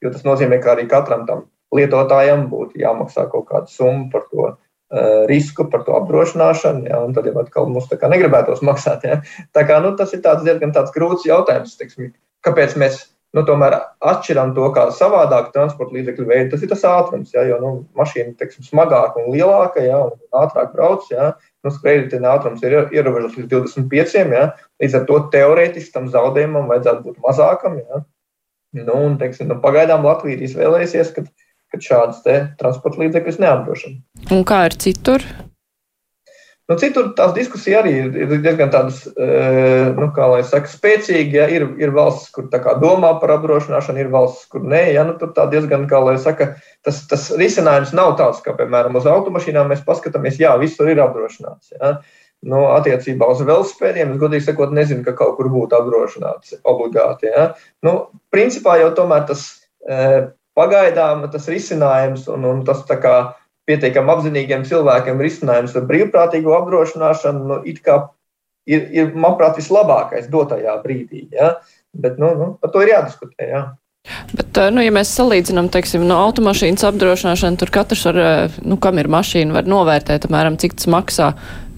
Jo 0.04 0.12
tas 0.14 0.24
nozīmē, 0.26 0.60
ka 0.62 0.74
arī 0.74 0.86
katram 0.90 1.26
tam 1.28 1.46
lietotājam 1.76 2.48
būtu 2.50 2.80
jāmaksā 2.82 3.28
kaut 3.30 3.46
kāda 3.50 3.70
summa 3.70 4.08
par 4.12 4.26
to 4.32 4.48
uh, 4.50 5.22
risku, 5.30 5.66
par 5.70 5.84
to 5.86 5.94
apdrošināšanu. 5.98 6.88
Ja? 6.90 7.02
Un 7.06 7.14
tad 7.16 7.28
jau 7.30 7.36
atkal 7.42 7.70
mums 7.70 7.90
negribētos 7.90 8.64
maksāt. 8.68 9.06
Ja? 9.06 9.20
Tā 9.56 9.66
kā, 9.68 9.78
nu, 9.84 9.94
tas 9.98 10.14
ir 10.16 10.24
tāds 10.26 10.46
diezgan 10.46 10.74
tāds 10.76 10.94
grūts 10.96 11.28
jautājums. 11.28 11.76
Teiksim, 11.80 12.12
kāpēc 12.46 12.76
mēs 12.80 13.04
nu, 13.36 13.44
tomēr 13.46 13.76
atšķiram 14.12 14.54
to 14.56 14.68
kā 14.74 14.86
savādāk 14.94 15.50
transporta 15.54 15.96
līdzekļu 15.96 16.26
veidu. 16.28 16.50
Tas 16.54 16.64
ir 16.64 16.72
tas 16.72 16.86
ātrums, 16.88 17.34
ja, 17.34 17.44
jo 17.48 17.58
nu, 17.62 17.72
mašīna 17.98 18.34
ir 18.34 18.54
smagāka 18.66 19.22
un 19.22 19.30
lielāka, 19.34 19.82
ja, 19.84 20.00
un 20.08 20.40
ātrāk 20.42 20.72
brauc. 20.74 21.06
Ja, 21.12 21.32
nu, 21.64 21.74
skrejriteņa 21.74 22.32
ātrums 22.36 22.64
ir 22.66 22.78
ierobežots 22.88 23.38
līdz 23.38 23.52
25. 23.52 24.16
Ja, 24.34 24.46
līdz 24.82 24.98
ar 24.98 25.06
to 25.10 25.20
teorētiski 25.34 25.94
tam 25.94 26.08
zaudējumam 26.12 26.70
vajadzētu 26.70 27.06
būt 27.06 27.20
mazākam. 27.26 27.78
Ja. 27.82 28.02
Nu, 28.80 28.96
un, 28.96 29.16
teiksim, 29.18 29.50
nu, 29.50 29.58
pagaidām 29.62 30.06
Latvija 30.06 30.38
ir 30.38 30.46
izvēlējusies, 30.46 31.14
ka, 31.14 31.26
ka 31.70 31.82
šādas 31.82 32.22
transporta 32.58 33.02
līdzekļus 33.02 33.40
neapdrošina. 33.42 34.02
Un 34.34 34.44
kā 34.46 34.64
ir 34.70 34.78
citur? 34.78 35.26
Nu, 36.70 36.76
citur 36.78 37.08
tās 37.18 37.32
diskusijas 37.34 37.80
arī 37.80 37.92
ir 37.98 38.30
diezgan 38.44 38.68
tādas, 38.70 39.00
eh, 39.10 39.88
nu, 39.96 40.06
kā 40.14 40.28
lai 40.30 40.44
saka, 40.46 40.70
spēcīgas. 40.70 41.34
Ja? 41.34 41.48
Ir, 41.50 41.64
ir 41.82 41.90
valsts, 41.96 42.28
kur 42.30 42.46
domā 42.46 43.10
par 43.18 43.32
apdrošināšanu, 43.34 43.98
ir 43.98 44.12
valsts, 44.12 44.46
kur 44.52 44.62
nē. 44.62 44.84
Ja? 44.94 45.02
Nu, 45.08 45.16
tur 45.18 45.32
tā 45.34 45.48
diezgan, 45.50 45.88
kā 45.90 45.98
lai 45.98 46.14
saka, 46.22 46.52
tas, 46.86 47.02
tas 47.10 47.26
risinājums 47.34 47.90
nav 47.92 48.14
tāds, 48.22 48.38
kā, 48.44 48.54
piemēram, 48.54 48.94
uz 48.94 49.08
automašīnām 49.10 49.66
mēs 49.72 49.82
paskatāmies, 49.82 50.38
jā, 50.38 50.54
visur 50.62 50.92
ir 50.92 51.02
apdrošināts. 51.02 51.74
Ja? 51.74 51.96
Nu, 52.46 52.62
attiecībā 52.76 53.26
uz 53.34 53.42
velospēdiem, 53.42 54.14
es 54.14 54.22
godīgi 54.22 54.46
sakot, 54.46 54.70
nezinu, 54.70 55.02
ka 55.04 55.18
kaut 55.18 55.40
kur 55.40 55.50
būtu 55.50 55.74
apdrošināts 55.74 56.60
obligāti. 56.62 57.34
Ja? 57.34 57.50
Nu, 57.82 58.12
principā 58.30 58.78
jau 58.78 58.94
tomēr 58.94 59.26
tas 59.26 59.42
e, 59.82 60.30
pagaidām 60.54 61.26
tas 61.34 61.50
risinājums 61.50 62.30
un, 62.32 62.46
un 62.46 62.62
tas 62.64 62.86
tā 62.88 62.96
kā 63.02 63.16
pietiekami 63.70 64.14
apzinīgiem 64.16 64.66
cilvēkiem 64.68 65.22
risinājums 65.22 65.76
ar 65.78 65.86
brīvprātīgo 65.88 66.56
apdrošināšanu 66.58 67.46
nu, 67.50 67.60
ir, 68.68 68.88
ir, 68.94 69.12
manuprāt, 69.14 69.58
vislabākais 69.60 70.30
dotajā 70.32 70.76
brīdī. 70.84 71.28
Ja? 71.34 71.54
Bet 71.96 72.18
nu, 72.22 72.32
nu, 72.38 72.50
par 72.60 72.74
to 72.74 72.82
ir 72.84 72.92
jādiskutē. 72.94 73.46
Ja? 73.48 73.62
Bet, 74.32 74.56
eh, 74.56 74.70
nu, 74.72 74.82
ja 74.84 74.92
mēs 74.94 75.12
salīdzinām, 75.16 75.70
teiksim, 75.72 76.06
no 76.08 76.20
automašīnas 76.26 76.86
apdrošināšanu, 76.88 77.60
tur 77.60 77.72
katrs 77.74 78.06
var, 78.08 78.18
eh, 78.18 78.60
nu, 78.64 78.78
kam 78.80 78.98
ir 78.98 79.10
mašīna, 79.12 79.56
var 79.58 79.68
novērtēt, 79.68 80.28
apmēram, 80.28 80.58
cik 80.60 80.78
tas 80.78 80.90
maksā. 80.90 81.32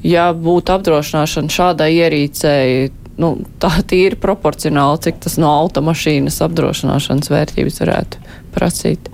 Ja 0.07 0.33
būtu 0.35 0.75
apdrošināšana 0.75 1.53
šādai 1.53 1.91
ierīcei, 1.95 2.91
nu, 3.23 3.35
tā 3.63 3.71
tīri 3.87 4.19
proporcionāli, 4.19 5.03
cik 5.07 5.23
tas 5.23 5.39
no 5.39 5.51
automašīnas 5.63 6.41
apdrošināšanas 6.47 7.31
vērtības 7.31 7.83
varētu 7.85 8.23
prasīt. 8.55 9.11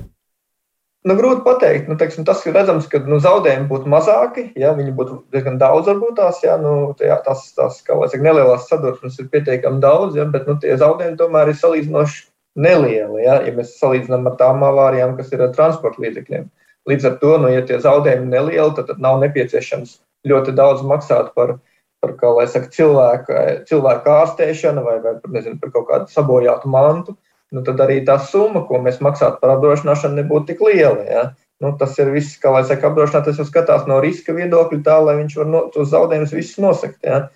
Nu, 1.07 1.15
grūti 1.15 1.45
pateikt. 1.45 1.87
Nu, 1.91 1.95
teiksim, 1.99 2.25
tas 2.27 2.41
ir 2.47 2.57
redzams, 2.57 2.89
ka 2.91 2.99
nu, 3.07 3.21
zaudējumi 3.23 3.69
būtu 3.71 3.91
mazāki. 3.91 4.49
Ja, 4.59 4.73
viņi 4.75 4.95
būtu 4.99 5.21
diezgan 5.35 5.61
daudz, 5.61 5.87
varbūt 5.87 6.17
tās, 6.19 6.41
ja, 6.43 6.57
nu, 6.59 6.73
tajā, 6.99 7.21
tās, 7.27 7.45
tās 7.55 7.79
saka, 7.85 8.19
nelielās 8.25 8.67
sadursmes 8.71 9.21
ir 9.23 9.29
pietiekami 9.31 9.79
daudz, 9.85 10.19
ja, 10.19 10.27
bet 10.27 10.51
nu, 10.51 10.57
tie 10.59 10.75
zaudējumi 10.81 11.21
tomēr 11.21 11.53
ir 11.53 11.61
salīdzinoši 11.61 12.25
nelieli. 12.59 13.23
Ja, 13.23 13.39
ja 13.47 13.55
mēs 13.55 13.77
salīdzinām 13.79 14.27
ar 14.27 14.35
tām 14.41 14.67
avārijām, 14.67 15.15
kas 15.21 15.31
ir 15.33 15.47
ar 15.47 15.55
transporta 15.55 16.03
līdzekļiem. 16.03 16.51
Līdz 16.91 17.07
ar 17.07 17.17
to, 17.23 17.33
nu, 17.45 17.53
ja 17.53 17.63
tie 17.69 17.79
zaudējumi 17.85 18.27
ir 18.27 18.35
nelieli, 18.35 18.75
tad, 18.75 18.91
tad 18.91 19.01
nav 19.05 19.23
nepieciešams 19.23 19.95
ļoti 20.27 20.57
daudz 20.59 20.83
maksāt 20.89 21.31
par, 21.39 21.61
par 22.03 22.17
kā, 22.19 22.35
saka, 22.51 22.73
cilvēku, 22.75 23.39
cilvēku 23.71 24.15
ārstēšanu 24.17 24.83
vai, 24.83 24.99
vai 25.05 25.15
nezinu, 25.31 25.61
par 25.63 25.75
kaut 25.77 25.89
kādu 25.93 26.15
sabojātu 26.17 26.75
mantu 26.75 27.15
nu, 27.55 27.65
tad 27.65 27.81
arī 27.85 28.01
tā 28.07 28.19
summa, 28.21 28.63
ko 28.69 28.81
mēs 28.85 29.01
maksātu 29.05 29.41
par 29.43 29.57
apdrošināšanu, 29.57 30.21
nebūtu 30.21 30.53
tik 30.53 30.63
liela. 30.67 31.05
Ja? 31.09 31.25
Nu, 31.63 31.73
tas 31.81 31.97
ir 31.99 32.13
viss, 32.15 32.39
kā 32.41 32.53
lai 32.55 32.63
saka, 32.69 32.91
apdrošinātājs 32.91 33.41
jau 33.41 33.49
skatās 33.49 33.87
no 33.91 33.99
riska 34.05 34.37
viedokļa, 34.37 34.81
tā 34.87 34.99
lai 35.03 35.19
viņš 35.23 35.37
var 35.41 35.53
no, 35.53 35.67
tos 35.75 35.91
zaudējumus 35.95 36.35
visus 36.37 36.61
nosakt. 36.63 36.99
Ja? 37.07 37.29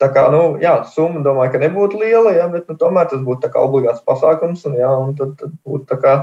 Tā 0.00 0.08
kā, 0.14 0.28
nu, 0.32 0.54
jā, 0.62 0.78
summa, 0.88 1.20
domāju, 1.24 1.54
ka 1.54 1.60
nebūtu 1.60 1.98
liela, 2.00 2.32
ja, 2.32 2.46
bet 2.52 2.70
nu, 2.70 2.76
tomēr 2.80 3.10
tas 3.10 3.20
būtu 3.24 3.50
obligāts 3.60 4.04
pasākums. 4.06 4.62
Un, 4.70 4.78
jā, 4.80 4.92
un 4.96 5.16
tad, 5.18 5.34
tad 5.40 5.58
būtu 5.66 5.90
tā 5.90 5.98
kā, 6.00 6.14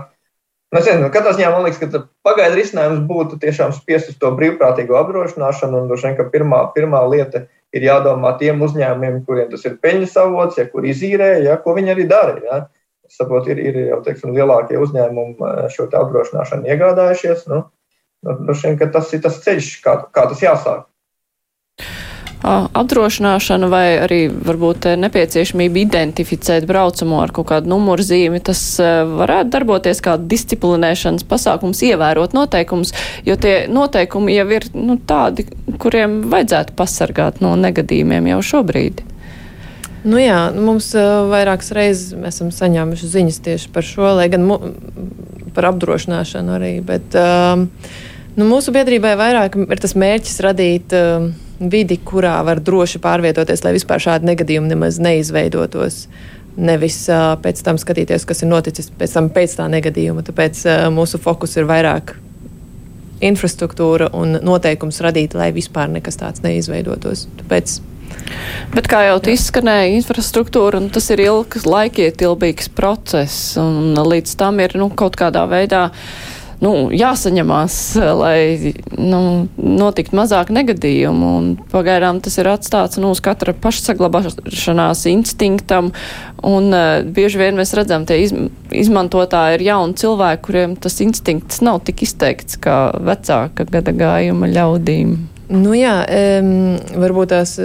nu, 0.72 0.80
es 0.80 0.88
nezinu, 0.88 1.12
katrā 1.14 1.36
ziņā 1.36 1.52
man 1.54 1.68
liekas, 1.68 1.84
ka 1.84 2.02
pagaidu 2.26 2.58
risinājums 2.58 3.04
būtu 3.12 3.38
tiešām 3.44 3.76
spiest 3.76 4.10
uz 4.10 4.18
to 4.18 4.32
brīvprātīgo 4.40 4.98
apdrošināšanu. 5.04 5.84
Un, 5.84 5.92
droši 5.92 6.10
vien, 6.10 6.18
ka 6.18 6.26
pirmā, 6.34 6.64
pirmā 6.74 7.04
lieta 7.12 7.44
ir 7.76 7.86
jādomā 7.86 8.34
tiem 8.40 8.66
uzņēmumiem, 8.66 9.22
kuriem 9.28 9.52
tas 9.52 9.68
ir 9.70 9.78
peļņas 9.84 10.18
avots, 10.24 10.58
ja 10.58 10.66
kur 10.72 10.88
izīrē, 10.88 11.36
ja, 11.46 11.60
ko 11.62 11.78
viņi 11.78 11.94
arī 11.94 12.08
dara. 12.10 12.40
Ja 12.48 12.60
saprotu, 13.14 13.54
ir, 13.54 13.62
ir 13.70 13.80
jau 13.92 14.02
teiksim, 14.06 14.34
lielākie 14.36 14.80
uzņēmumi 14.82 15.38
eh, 15.40 15.64
šo 15.74 15.88
apdrošināšanu 15.88 16.70
iegādājušies. 16.74 17.48
Nu, 17.52 17.64
nu, 18.28 18.58
šiem, 18.58 18.78
tas 18.94 19.14
ir 19.14 19.24
tas 19.26 19.42
ceļš, 19.46 19.74
kā, 19.86 19.98
kā 20.12 20.28
tas 20.32 20.44
jāsāk. 20.44 20.86
Apdrošināšana 22.48 23.68
vai 23.68 23.86
arī 23.98 24.20
varbūt 24.30 24.86
eh, 24.92 24.98
nepieciešamība 25.02 25.82
identificēt 25.82 26.68
braucamo 26.70 27.20
ar 27.24 27.34
kaut 27.36 27.50
kādu 27.50 27.72
numurzīmi, 27.74 28.40
tas 28.46 28.62
eh, 28.80 29.02
varētu 29.10 29.52
darboties 29.56 30.04
kā 30.06 30.16
disciplinēšanas 30.22 31.26
pasākums, 31.28 31.82
ievērot 31.90 32.38
noteikumus, 32.38 32.94
jo 33.26 33.36
tie 33.42 33.58
noteikumi 33.74 34.38
jau 34.38 34.48
ir 34.54 34.70
nu, 34.78 35.00
tādi, 35.10 35.48
kuriem 35.82 36.22
vajadzētu 36.32 36.78
pasargāt 36.78 37.42
no 37.44 37.56
negadījumiem 37.60 38.30
jau 38.36 38.42
šobrīd. 38.54 39.04
Nu 40.06 40.20
jā, 40.22 40.38
mums 40.54 40.92
uh, 40.98 41.26
vairākas 41.32 41.72
reizes 41.76 42.14
esam 42.30 42.52
saņēmuši 42.54 43.10
ziņas 43.16 43.42
tieši 43.48 43.72
par 43.74 43.86
šo, 43.86 44.12
lai 44.20 44.28
gan 44.30 44.46
par 45.58 45.72
apdrošināšanu 45.72 46.54
arī. 46.54 46.72
Bet, 46.86 47.18
uh, 47.18 47.58
nu, 48.38 48.46
mūsu 48.46 48.74
biedrībai 48.76 49.16
vairāk 49.18 49.58
ir 49.66 49.82
tas 49.82 49.98
mērķis 49.98 50.42
radīt 50.46 50.94
uh, 50.98 51.30
vidi, 51.58 51.98
kurā 51.98 52.38
var 52.46 52.62
droši 52.62 53.02
pārvietoties, 53.02 53.66
lai 53.66 53.74
vispār 53.78 54.04
šādi 54.04 54.30
negadījumi 54.30 54.76
nemaz 54.76 55.02
neizveidotos. 55.02 56.06
Nevis 56.58 57.04
uh, 57.10 57.34
pēc 57.42 57.62
tam 57.66 57.82
skatīties, 57.82 58.26
kas 58.26 58.42
ir 58.46 58.52
noticis 58.54 58.90
pēc, 58.94 59.18
tam, 59.18 59.32
pēc 59.34 59.58
tā 59.58 59.68
negadījuma. 59.74 60.26
Tāpēc 60.30 60.64
uh, 60.66 60.88
mūsu 60.94 61.22
fokus 61.22 61.58
ir 61.58 61.70
vairāk 61.70 62.16
infrastruktūra 63.26 64.12
un 64.14 64.38
noteikums 64.46 65.02
radīt, 65.02 65.34
lai 65.38 65.50
vispār 65.56 65.90
nekas 65.90 66.20
tāds 66.22 66.44
neizveidotos. 66.46 67.26
Tāpēc 67.42 67.80
Bet 68.74 68.90
kā 68.92 69.04
jau 69.08 69.20
izskanēja, 69.32 69.94
infrastruktūra, 69.98 70.82
tas 70.94 71.08
ir 71.14 71.24
ilgs 71.24 71.68
laikietilbīgs 71.68 72.72
process, 72.76 73.54
un 73.62 73.96
līdz 73.96 74.34
tam 74.40 74.60
ir 74.64 74.76
nu, 74.80 74.90
kaut 74.94 75.16
kādā 75.20 75.46
veidā 75.50 75.88
nu, 76.64 76.72
jāsaņemās, 76.94 77.78
lai 78.18 78.74
nu, 78.98 79.22
notiktu 79.58 80.18
mazāk 80.18 80.50
negadījumu. 80.54 81.30
Un 81.40 81.50
pagaidām 81.72 82.22
tas 82.26 82.38
ir 82.42 82.50
atstāts 82.52 83.00
nu, 83.02 83.12
uz 83.14 83.22
katra 83.24 83.56
pašsaglabāšanās 83.58 85.06
instinktam. 85.14 85.94
Un, 86.46 86.72
uh, 86.74 87.06
bieži 87.06 87.42
vien 87.42 87.58
mēs 87.60 87.76
redzam, 87.78 88.08
ka 88.10 88.18
iz, 88.18 88.34
izmantotāji 88.74 89.60
ir 89.60 89.68
jauni 89.70 89.98
cilvēki, 90.02 90.44
kuriem 90.50 90.76
tas 90.82 91.00
instinkts 91.06 91.64
nav 91.66 91.84
tik 91.88 92.04
izteikts 92.08 92.60
kā 92.62 92.78
vecāka 93.06 93.68
gada 93.70 93.96
gājuma 93.96 94.50
ļaudīm. 94.52 95.18
Nu 95.48 95.72
jā, 95.78 96.02
um, 96.04 96.76
varbūt 97.00 97.32
tās 97.32 97.56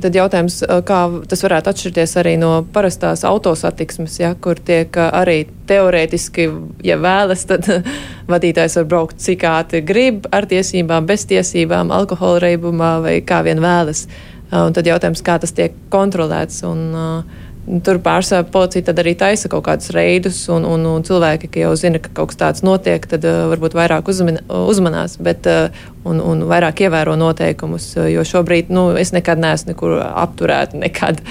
tad 0.00 0.14
jautājums, 0.16 0.60
kā 0.86 0.98
tas 1.28 1.42
varētu 1.44 1.72
atšķirties 1.72 2.14
arī 2.20 2.34
no 2.40 2.50
parastās 2.74 3.24
autosatiksmes, 3.28 4.18
ja, 4.20 4.32
kur 4.40 4.60
tiek 4.60 4.96
arī 5.02 5.42
teorētiski, 5.68 6.48
ja 6.86 6.98
vēlas, 7.02 7.46
tad 7.50 7.68
vadītājs 8.32 8.78
var 8.80 8.88
braukt 8.90 9.22
cik 9.22 9.46
ātri 9.48 9.82
grib, 9.86 10.28
ar 10.32 10.46
tiesībām, 10.50 11.08
bez 11.08 11.26
tiesībām, 11.30 11.92
alkohola 11.94 12.44
reibumā 12.46 12.94
vai 13.04 13.16
kā 13.26 13.42
vien 13.46 13.62
vēlas. 13.62 14.06
Un 14.52 14.74
tad 14.76 14.84
jautājums, 14.88 15.22
kā 15.24 15.38
tas 15.40 15.54
tiek 15.56 15.76
kontrolēts. 15.92 16.60
Un, 16.68 16.80
uh, 16.92 17.41
Tur 17.62 18.00
pārsvarā 18.02 18.42
policija 18.50 18.90
arī 18.98 19.12
taisa 19.14 19.46
kaut 19.46 19.62
kādus 19.68 19.92
reidus, 19.94 20.40
un, 20.50 20.64
un, 20.66 20.82
un 20.96 21.04
cilvēki, 21.06 21.46
ka 21.46 21.60
jau 21.62 21.70
zina, 21.78 22.00
ka 22.02 22.10
kaut 22.10 22.32
kas 22.32 22.40
tāds 22.40 22.64
notiek, 22.66 23.04
tad 23.06 23.22
uh, 23.22 23.44
varbūt 23.52 23.76
vairāk 23.78 24.08
uzmin, 24.10 24.40
uzmanās 24.50 25.14
bet, 25.22 25.46
uh, 25.46 25.84
un, 26.02 26.18
un 26.18 26.42
vairāk 26.50 26.82
ievēro 26.82 27.14
noteikumus. 27.20 27.86
Uh, 27.94 28.08
jo 28.10 28.24
šobrīd 28.26 28.72
nu, 28.74 28.88
es 28.98 29.14
nekad 29.14 29.38
neesmu 29.38 29.76
nekur 29.76 29.94
apturēta. 30.02 30.80
Nekad. 30.82 31.22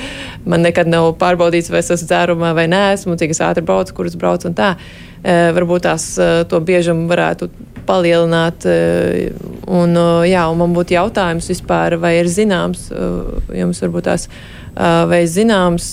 Man 0.47 0.63
nekad 0.63 0.87
nav 0.87 1.09
pārbaudīts, 1.19 1.67
vai 1.73 1.83
es 1.83 1.91
esmu 1.97 2.07
dzērumā 2.13 2.53
vai 2.55 2.69
nē, 2.71 2.81
esmu, 2.95 3.17
cik 3.19 3.35
es 3.35 3.43
ātri 3.43 3.65
braucu, 3.67 3.97
kurus 3.99 4.15
braucu 4.15 4.47
un 4.47 4.55
tā. 4.55 4.77
Uh, 5.19 5.51
varbūt 5.57 5.83
tās 5.89 6.07
uh, 6.15 6.45
to 6.47 6.63
biežumu 6.63 7.11
varētu 7.11 7.51
palielināt. 7.91 8.63
Uh, 8.63 9.51
un, 9.67 9.99
uh, 9.99 10.23
jā, 10.23 10.47
un 10.47 10.63
man 10.63 10.79
būtu 10.79 10.95
jautājums 10.95 11.51
vispār, 11.51 11.99
vai 11.99 12.15
ir 12.21 12.31
zināms, 12.31 12.87
uh, 12.95 13.35
jums 13.51 13.83
varbūt 13.83 14.07
tās 14.07 14.29
vai 14.75 15.23
zināms, 15.27 15.87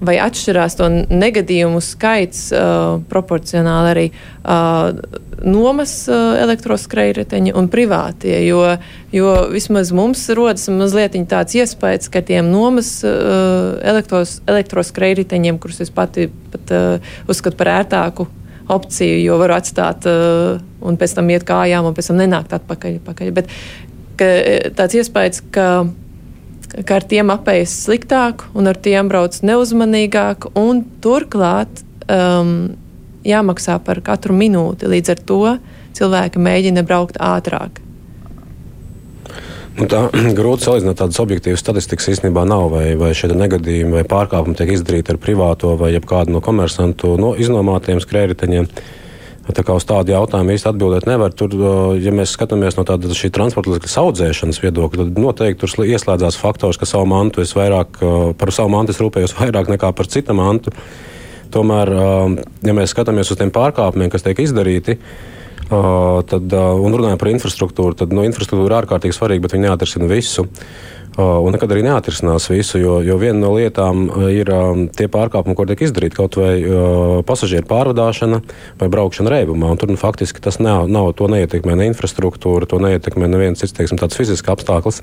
vai 0.00 0.16
atšķirās 0.24 0.78
to 0.78 0.88
negadījumu 1.10 1.82
skaits 1.84 2.48
proporcionāli 3.10 3.90
arī 3.92 4.06
nomas 5.40 5.92
elektroskrējreteņi 6.10 7.54
un 7.56 7.68
privātie, 7.72 8.34
jo, 8.48 8.64
jo 9.14 9.36
vismaz 9.52 9.92
mums 9.96 10.26
rodas 10.36 10.66
mazliet 10.72 11.16
tāds 11.30 11.56
iespējas, 11.60 12.10
ka 12.12 12.24
tiem 12.26 12.50
nomas 12.52 12.98
elektros, 13.04 14.40
elektroskrējreteņiem, 14.50 15.60
kurus 15.62 15.80
es 15.84 15.94
pati 15.94 16.28
pat 16.52 16.74
uzskatu 17.30 17.60
par 17.60 17.74
ērtāku 17.78 18.28
opciju, 18.70 19.18
jo 19.24 19.38
varu 19.40 19.56
atstāt 19.56 20.06
uh, 20.08 20.60
un 20.86 20.98
pēc 21.00 21.16
tam 21.18 21.30
iet 21.32 21.46
kājām 21.48 21.88
un 21.88 21.96
pēc 21.96 22.10
tam 22.10 22.20
nenākt 22.20 22.54
atpakaļ. 22.56 23.00
atpakaļ. 23.00 23.32
Bet 23.36 23.50
ka, 24.20 24.30
tāds 24.78 24.98
iespējas, 25.00 25.42
ka 25.54 25.66
ka 26.70 27.00
ar 27.00 27.06
tiem 27.10 27.32
apējas 27.34 27.74
sliktāk 27.86 28.46
un 28.54 28.70
ar 28.70 28.78
tiem 28.78 29.10
brauc 29.10 29.36
neuzmanīgāk 29.42 30.50
turklāt 31.04 31.82
um, 32.06 32.72
jāmaksā 33.26 33.78
par 33.84 34.00
katru 34.04 34.36
minūti. 34.36 34.88
Līdz 34.90 35.14
ar 35.14 35.22
to 35.28 35.44
cilvēki 35.98 36.42
mēģina 36.42 36.84
braukt 36.86 37.18
ātrāk. 37.20 37.80
Nu, 39.78 39.86
tā 39.90 40.06
grūti 40.38 40.66
salīdzināt 40.66 41.00
tādas 41.00 41.20
objektīvas 41.22 41.62
statistikas 41.62 42.10
īstenībā 42.14 42.44
nav. 42.48 42.68
Vai, 42.74 42.86
vai 43.00 43.12
šie 43.16 43.32
negadījumi 43.34 44.00
vai 44.00 44.06
pārkāpumi 44.08 44.58
tiek 44.58 44.74
izdarīti 44.76 45.14
ar 45.14 45.20
privāto 45.22 45.74
vai 45.80 45.92
kādu 45.98 46.36
no 46.36 46.42
komersantu 46.44 47.16
no 47.20 47.34
iznomātiem 47.38 48.02
skrējriteņiem. 48.02 48.68
Tā 49.56 49.64
kā 49.66 49.74
uz 49.78 49.86
tādu 49.88 50.12
jautājumu 50.14 50.54
īsti 50.54 50.68
atbildēt 50.70 51.06
nevar. 51.08 51.32
Tur, 51.36 51.54
ja 52.00 52.12
mēs 52.14 52.34
skatāmies 52.36 52.76
no 52.78 52.84
tāda 52.88 53.10
transporta 53.10 53.72
līdzekļu 53.72 54.02
audzēšanas 54.02 54.60
viedokļa, 54.62 55.06
tad 55.08 55.20
noteikti 55.24 55.60
tur 55.62 55.86
ieslēdzās 55.86 56.38
faktors, 56.40 56.78
ka 56.80 56.88
savu 56.88 57.08
mantu 57.10 57.44
es 57.44 57.54
vairāk, 57.56 58.00
par 58.38 58.52
savu 58.54 58.72
mantu 58.74 58.94
es 58.94 59.00
rūpējos 59.02 59.36
vairāk 59.40 59.72
nekā 59.72 59.92
par 59.96 60.10
citu 60.10 60.36
mantu. 60.36 60.74
Tomēr, 61.50 61.90
ja 62.62 62.74
mēs 62.76 62.92
skatāmies 62.94 63.32
uz 63.32 63.38
tiem 63.40 63.50
pārkāpumiem, 63.50 64.10
kas 64.12 64.22
tiek 64.22 64.38
izdarīti, 64.38 65.00
tad, 65.70 66.54
un 66.54 66.94
runājam 66.94 67.18
par 67.18 67.32
infrastruktūru, 67.32 67.96
tad 67.98 68.14
nu, 68.14 68.22
infrastruktūra 68.26 68.70
ir 68.70 68.76
ārkārtīgi 68.84 69.16
svarīga, 69.16 69.46
bet 69.46 69.56
viņi 69.56 69.66
neatrisina 69.66 70.10
visu. 70.10 70.46
Un 71.18 71.50
nekad 71.50 71.72
arī 71.74 71.82
neatrisinās 71.82 72.46
visu, 72.52 72.78
jo, 72.78 72.92
jo 73.02 73.16
viena 73.18 73.40
no 73.42 73.50
lietām 73.56 74.04
ir 74.30 74.50
tie 74.94 75.08
pārkāpumi, 75.10 75.56
ko 75.58 75.66
tiek 75.66 75.82
izdarīti 75.82 76.16
kaut 76.16 76.38
vai 76.38 76.54
pasažieru 77.26 77.66
pārvadāšana 77.70 78.38
vai 78.78 78.88
braukšana 78.92 79.32
reibumā. 79.34 79.72
Tur 79.80 79.90
nu, 79.90 79.98
faktiski 80.00 80.42
tas 80.44 80.60
nav, 80.62 80.86
nav 80.88 81.10
to 81.18 81.26
neietekmē 81.32 81.74
ne 81.80 81.90
infrastruktūra, 81.90 82.68
to 82.70 82.78
neietekmē 82.82 83.26
neviens 83.32 83.58
cits, 83.58 83.74
teiksim, 83.76 83.98
tāds 84.00 84.18
fizisks 84.20 84.54
apstākļus. 84.54 85.02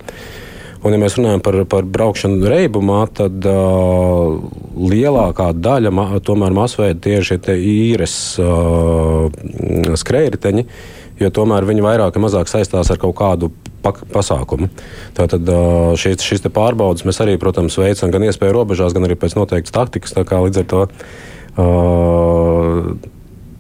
Un, 0.86 0.94
ja 0.94 1.00
mēs 1.02 1.18
runājam 1.18 1.42
par, 1.44 1.58
par 1.70 1.88
braukšanu 1.90 2.48
reibumā, 2.52 3.00
tad 3.18 3.44
uh, 3.50 4.38
lielākā 4.78 5.50
daļa 5.58 5.92
ma, 5.94 6.06
tomēr 6.24 6.54
masveida 6.54 7.02
tie 7.02 7.18
ir 7.20 7.58
īres 7.58 8.16
uh, 8.40 9.28
skrējriteņi, 9.98 10.68
jo 11.22 11.32
tomēr 11.34 11.68
viņi 11.68 11.86
vairāk 11.86 12.18
vai 12.18 12.24
mazāk 12.28 12.52
saistās 12.52 12.92
ar 12.94 13.00
kaut 13.02 13.16
kādu 13.20 13.52
pasākumu. 13.88 14.70
Tātad 15.18 15.48
šīs, 16.00 16.24
šīs 16.26 16.46
pārbaudas 16.54 17.06
mēs 17.08 17.22
arī, 17.24 17.38
protams, 17.42 17.78
veicam 17.80 18.12
gan 18.14 18.28
iespēju 18.28 18.56
robežās, 18.56 18.96
gan 18.96 19.08
arī 19.08 19.16
pēc 19.20 19.38
noteiktas 19.40 19.76
taktikas. 19.76 20.16
Līdz 20.18 20.64
ar 20.64 20.68
to 20.74 20.82
uh, 20.88 22.67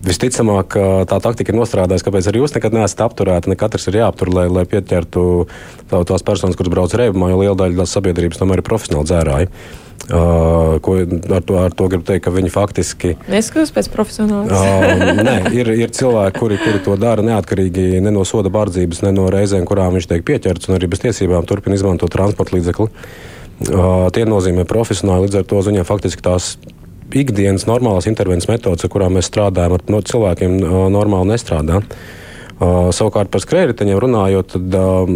Visticamāk, 0.08 0.78
tā 1.10 1.18
taktika 1.24 1.52
ir 1.52 1.58
nostrādājusi, 1.60 2.06
kāpēc 2.08 2.30
arī 2.30 2.44
jūs 2.44 2.56
nekad 2.56 2.76
neesat 2.78 3.04
apturēti. 3.08 3.52
Ne 3.52 3.58
katrs 3.60 3.90
ir 3.90 4.00
jāaptur, 4.00 4.32
lai, 4.34 4.46
lai 4.52 4.64
pieķertu 4.70 5.24
tās 5.92 6.24
personas, 6.24 6.56
kuras 6.60 6.72
brauc 6.72 6.96
reibumā, 6.96 7.34
jo 7.34 7.42
liela 7.42 7.58
daļa 7.60 7.88
sabiedrības 7.90 8.40
tomēr 8.40 8.64
ir 8.64 8.68
profesionāli 8.68 9.10
dzērāji. 9.12 9.52
Uh, 10.08 10.78
ko, 10.80 10.94
ar, 11.04 11.42
to, 11.44 11.56
ar 11.60 11.74
to 11.76 11.88
gribu 11.92 12.06
teikt, 12.08 12.22
ka 12.24 12.32
viņi 12.32 12.52
faktiski. 12.54 13.10
Neskatās 13.28 13.74
pēc 13.76 13.90
profesionāla. 13.92 14.46
uh, 14.48 15.18
nē, 15.20 15.34
ir, 15.58 15.72
ir 15.74 15.92
cilvēki, 15.92 16.38
kuri, 16.38 16.60
kuri 16.62 16.80
to 16.86 16.96
dara 17.02 17.26
neatkarīgi 17.26 18.00
ne 18.06 18.14
no 18.16 18.24
soda 18.28 18.48
bārdzības, 18.54 19.02
ne 19.04 19.12
no 19.18 19.26
reizēm, 19.34 19.66
kurām 19.68 19.98
viņš 19.98 20.08
tiek 20.14 20.24
pieķerts, 20.30 20.70
un 20.70 20.78
arī 20.78 20.88
bez 20.94 21.04
tiesībām 21.04 21.50
turpina 21.50 21.76
izmantot 21.76 22.14
transporta 22.14 22.56
līdzekli. 22.56 22.88
Uh, 23.68 24.08
tie 24.16 24.24
nozīmē 24.30 24.64
profesionāli, 24.70 25.28
līdz 25.28 25.42
ar 25.42 25.50
to 25.50 25.60
viņiem 25.66 25.90
faktiski 25.90 26.24
tās 26.24 26.54
ikdienas 27.16 27.68
normālās 27.70 28.10
intervences 28.10 28.50
metodas, 28.50 28.84
ar 28.84 28.92
kurām 28.92 29.18
mēs 29.18 29.30
strādājam, 29.32 29.78
ar 29.78 29.86
no 29.92 30.02
cilvēkiem 30.04 30.60
normāli 30.94 31.34
nestrādā. 31.34 31.82
Uh, 32.58 32.88
savukārt 32.90 33.30
par 33.30 33.44
skrējēju 33.44 34.00
runājot, 34.02 34.56
tad 34.56 34.76
uh, 34.80 35.10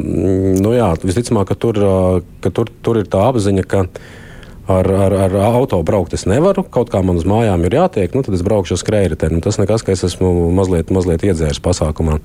nu 0.62 0.76
jā, 0.76 0.92
visticamāk, 1.02 1.50
ka, 1.50 1.56
tur, 1.58 1.80
uh, 1.82 2.18
ka 2.44 2.52
tur, 2.54 2.70
tur 2.86 3.00
ir 3.02 3.08
tā 3.10 3.24
apziņa, 3.32 3.64
ka 3.66 3.88
uh, 3.88 4.21
ar, 4.68 4.88
ar, 4.92 5.14
ar 5.26 5.36
auto 5.56 5.80
braukt 5.84 6.14
es 6.14 6.26
nevaru, 6.30 6.64
kaut 6.64 6.92
kā 6.94 7.02
man 7.06 7.18
uz 7.20 7.26
mājām 7.28 7.64
ir 7.66 7.78
jātiek, 7.80 8.14
nu, 8.16 8.24
tad 8.26 8.36
es 8.38 8.44
braukšu 8.46 8.76
ar 8.76 8.82
skrējēju. 8.82 9.18
Nu, 9.34 9.42
tas 9.44 9.58
nekas, 9.62 9.86
ka 9.86 9.94
es 9.96 10.04
esmu 10.06 10.52
mazliet, 10.56 10.92
mazliet 10.94 11.26
iedzēris 11.26 11.62
pasākumā. 11.64 12.20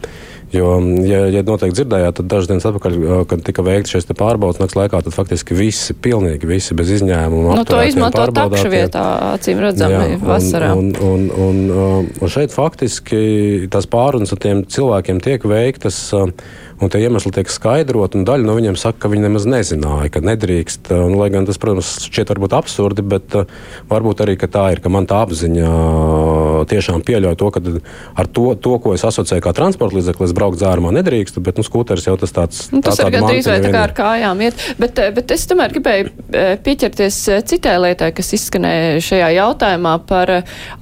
Jo, 0.55 0.77
ja, 1.07 1.25
ja 1.33 1.43
noteikti 1.47 1.81
dzirdējāt, 1.81 2.19
tad 2.21 2.29
dažas 2.31 2.51
dienas 2.51 2.69
atpakaļ, 2.69 2.99
kad 3.31 3.43
tika 3.47 3.65
veikts 3.67 3.95
šis 3.97 4.09
pārbaudas 4.13 4.61
nakts 4.63 4.77
laikā, 4.79 5.01
tad 5.07 5.17
faktiski 5.17 5.57
visi, 5.59 5.97
pilnīgi 5.97 6.49
visi 6.49 6.77
bez 6.79 6.93
izņēmuma. 6.99 7.57
Nu, 7.59 7.65
to 7.67 7.81
izmanto 7.87 8.29
takšu 8.37 8.71
vietā, 8.73 9.07
acīm 9.35 9.63
redzami, 9.65 10.21
vasarā. 10.23 10.71
Un, 10.77 10.93
un, 11.01 11.27
un, 11.33 11.65
un, 11.73 12.13
un 12.21 12.33
šeit 12.33 12.55
faktiski 12.55 13.67
tās 13.73 13.91
pārunas 13.91 14.37
ar 14.37 14.43
tiem 14.45 14.63
cilvēkiem 14.71 15.21
tiek 15.25 15.51
veiktas. 15.51 15.99
Uh, 16.15 16.31
un 16.81 16.93
tie 16.93 17.01
iemesli 17.07 17.33
tiek 17.33 17.51
skaidrot, 17.51 18.17
un 18.19 18.27
daļa 18.29 18.47
no 18.47 18.57
viņiem 18.57 18.77
saka, 18.81 19.05
ka 19.05 19.11
viņi 19.13 19.27
nemaz 19.27 19.47
nezināja, 19.49 20.11
ka 20.13 20.21
nedrīkst. 20.25 20.91
Un, 20.93 21.17
lai 21.17 21.31
gan 21.33 21.49
tas, 21.49 21.59
protams, 21.61 21.95
šķiet 22.05 22.33
varbūt 22.35 22.57
absurdi, 22.57 23.05
bet 23.07 23.37
uh, 23.39 23.49
varbūt 23.91 24.23
arī 24.25 24.37
tā 24.47 24.67
ir, 24.75 24.83
ka 24.85 24.93
man 24.93 25.09
tā 25.09 25.23
apziņa 25.25 25.71
uh, 25.71 26.61
tiešām 26.69 27.05
pieļauj 27.07 27.39
to, 27.41 27.51
ka 27.55 27.63
ar 28.21 28.29
to, 28.29 28.47
to 28.61 28.77
ko 28.83 28.93
es 28.97 29.05
asociēju 29.09 29.45
kā 29.45 29.53
transporta 29.57 29.97
līdzekli, 29.99 30.29
es 30.29 30.35
braucu 30.37 30.61
dzērumā 30.61 30.93
nedrīkstu, 30.99 31.43
bet 31.45 31.61
nu, 31.61 31.65
skūteris 31.67 32.09
jau 32.09 32.17
tas 32.21 32.35
tāds. 32.37 32.67
Nu, 32.75 32.83
tas 32.85 33.01
tā, 33.01 33.09
ir 33.09 33.17
gandrīz 33.17 33.49
vai 33.49 33.59
tā 33.65 33.73
kā 33.73 33.83
ar 33.87 33.95
kājām 33.97 34.45
iet, 34.47 34.67
bet, 34.81 35.01
bet 35.17 35.35
es 35.35 35.47
tomēr 35.49 35.75
gribēju 35.77 36.13
pieķerties 36.67 37.21
citai 37.49 37.77
lietai, 37.83 38.13
kas 38.17 38.33
izskanēja 38.37 39.03
šajā 39.07 39.33
jautājumā 39.39 39.97
par 40.09 40.35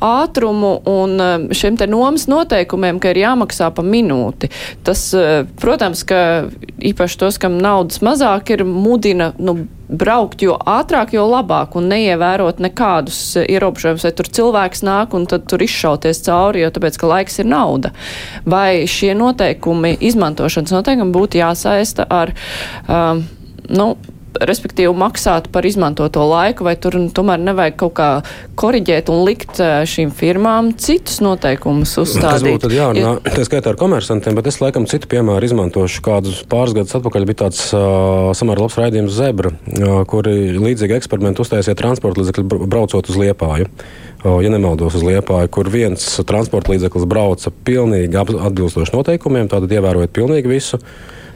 ātrumu 0.02 0.74
un 0.90 1.16
šiem 1.54 1.78
te 1.80 1.88
nomas 1.90 2.26
noteikumiem, 2.30 3.00
ka 3.02 3.14
ir 3.14 3.22
jāmaksā 3.24 3.70
pa 3.74 3.86
minūti. 3.86 4.50
Tas, 4.86 5.06
protams, 5.60 5.83
protams, 5.84 6.04
ka 6.08 6.48
īpaši 6.80 7.18
tos, 7.20 7.36
kam 7.38 7.58
naudas 7.60 8.00
mazāk 8.00 8.54
ir, 8.54 8.64
mudina 8.64 9.32
nu, 9.38 9.66
braukt 9.88 10.40
jo 10.42 10.56
ātrāk, 10.56 11.12
jo 11.12 11.26
labāk 11.28 11.76
un 11.76 11.90
neievērot 11.92 12.62
nekādus 12.64 13.36
ierobežojumus, 13.42 14.06
vai 14.06 14.12
tur 14.16 14.30
cilvēks 14.38 14.82
nāk 14.86 15.14
un 15.14 15.26
tad 15.28 15.44
tur 15.50 15.60
izšauties 15.60 16.22
cauri, 16.24 16.64
jo 16.64 16.72
tāpēc, 16.72 16.96
ka 16.96 17.10
laiks 17.10 17.38
ir 17.42 17.50
nauda. 17.50 17.92
Vai 18.48 18.86
šie 18.88 19.12
noteikumi, 19.18 19.98
izmantošanas 20.00 20.72
noteikumi 20.72 21.12
būtu 21.12 21.42
jāsaista 21.42 22.08
ar, 22.08 22.32
um, 22.88 23.26
nu, 23.68 23.92
respektīvi 24.42 24.92
maksāt 24.98 25.48
par 25.54 25.66
izmantoto 25.66 26.24
laiku, 26.28 26.66
vai 26.66 26.74
tur 26.80 26.96
tomēr 27.14 27.42
nevajag 27.42 27.76
kaut 27.84 27.94
kā 27.98 28.08
koriģēt 28.58 29.10
un 29.12 29.22
likt 29.26 29.60
šīm 29.60 30.12
firmām 30.14 30.72
citus 30.80 31.20
noteikumus 31.24 31.94
uzstādīt? 32.02 32.44
Tas 32.44 32.46
būtu 32.46 32.72
jārunā, 32.74 33.14
ja... 33.20 33.34
tā 33.36 33.46
skaitā 33.46 33.72
ar 33.72 33.78
komersantiem, 33.80 34.36
bet 34.38 34.50
es 34.50 34.60
laikam 34.62 34.88
citu 34.90 35.10
piemēru 35.12 35.48
izmantošu. 35.48 36.02
Kādus 36.04 36.42
pāris 36.50 36.76
gadus 36.76 36.96
atpakaļ 36.98 37.28
bija 37.30 37.42
tāds 37.46 37.66
uh, 37.76 38.30
samērā 38.36 38.66
labs 38.66 38.78
raidījums 38.80 39.14
Zebra, 39.16 39.54
uh, 39.54 40.00
kuri 40.10 40.54
līdzīgi 40.58 40.98
eksperimenti 40.98 41.44
uztaisīja 41.44 41.78
transporta 41.78 42.22
līdzekļu 42.22 42.64
braucot 42.66 43.10
uz 43.10 43.20
Liepāju. 43.20 43.70
Uh, 44.24 44.38
ja 44.44 44.52
nemaldos 44.52 44.96
uz 44.98 45.04
Liepāju, 45.06 45.50
kur 45.52 45.70
viens 45.72 46.06
transporta 46.26 46.74
līdzeklis 46.74 47.08
brauca 47.08 47.52
pilnīgi 47.66 48.18
atbilstoši 48.18 48.96
noteikumiem, 48.96 49.50
tātad 49.52 49.72
ievērojot 49.78 50.14
pilnīgi 50.16 50.50
visu 50.50 50.80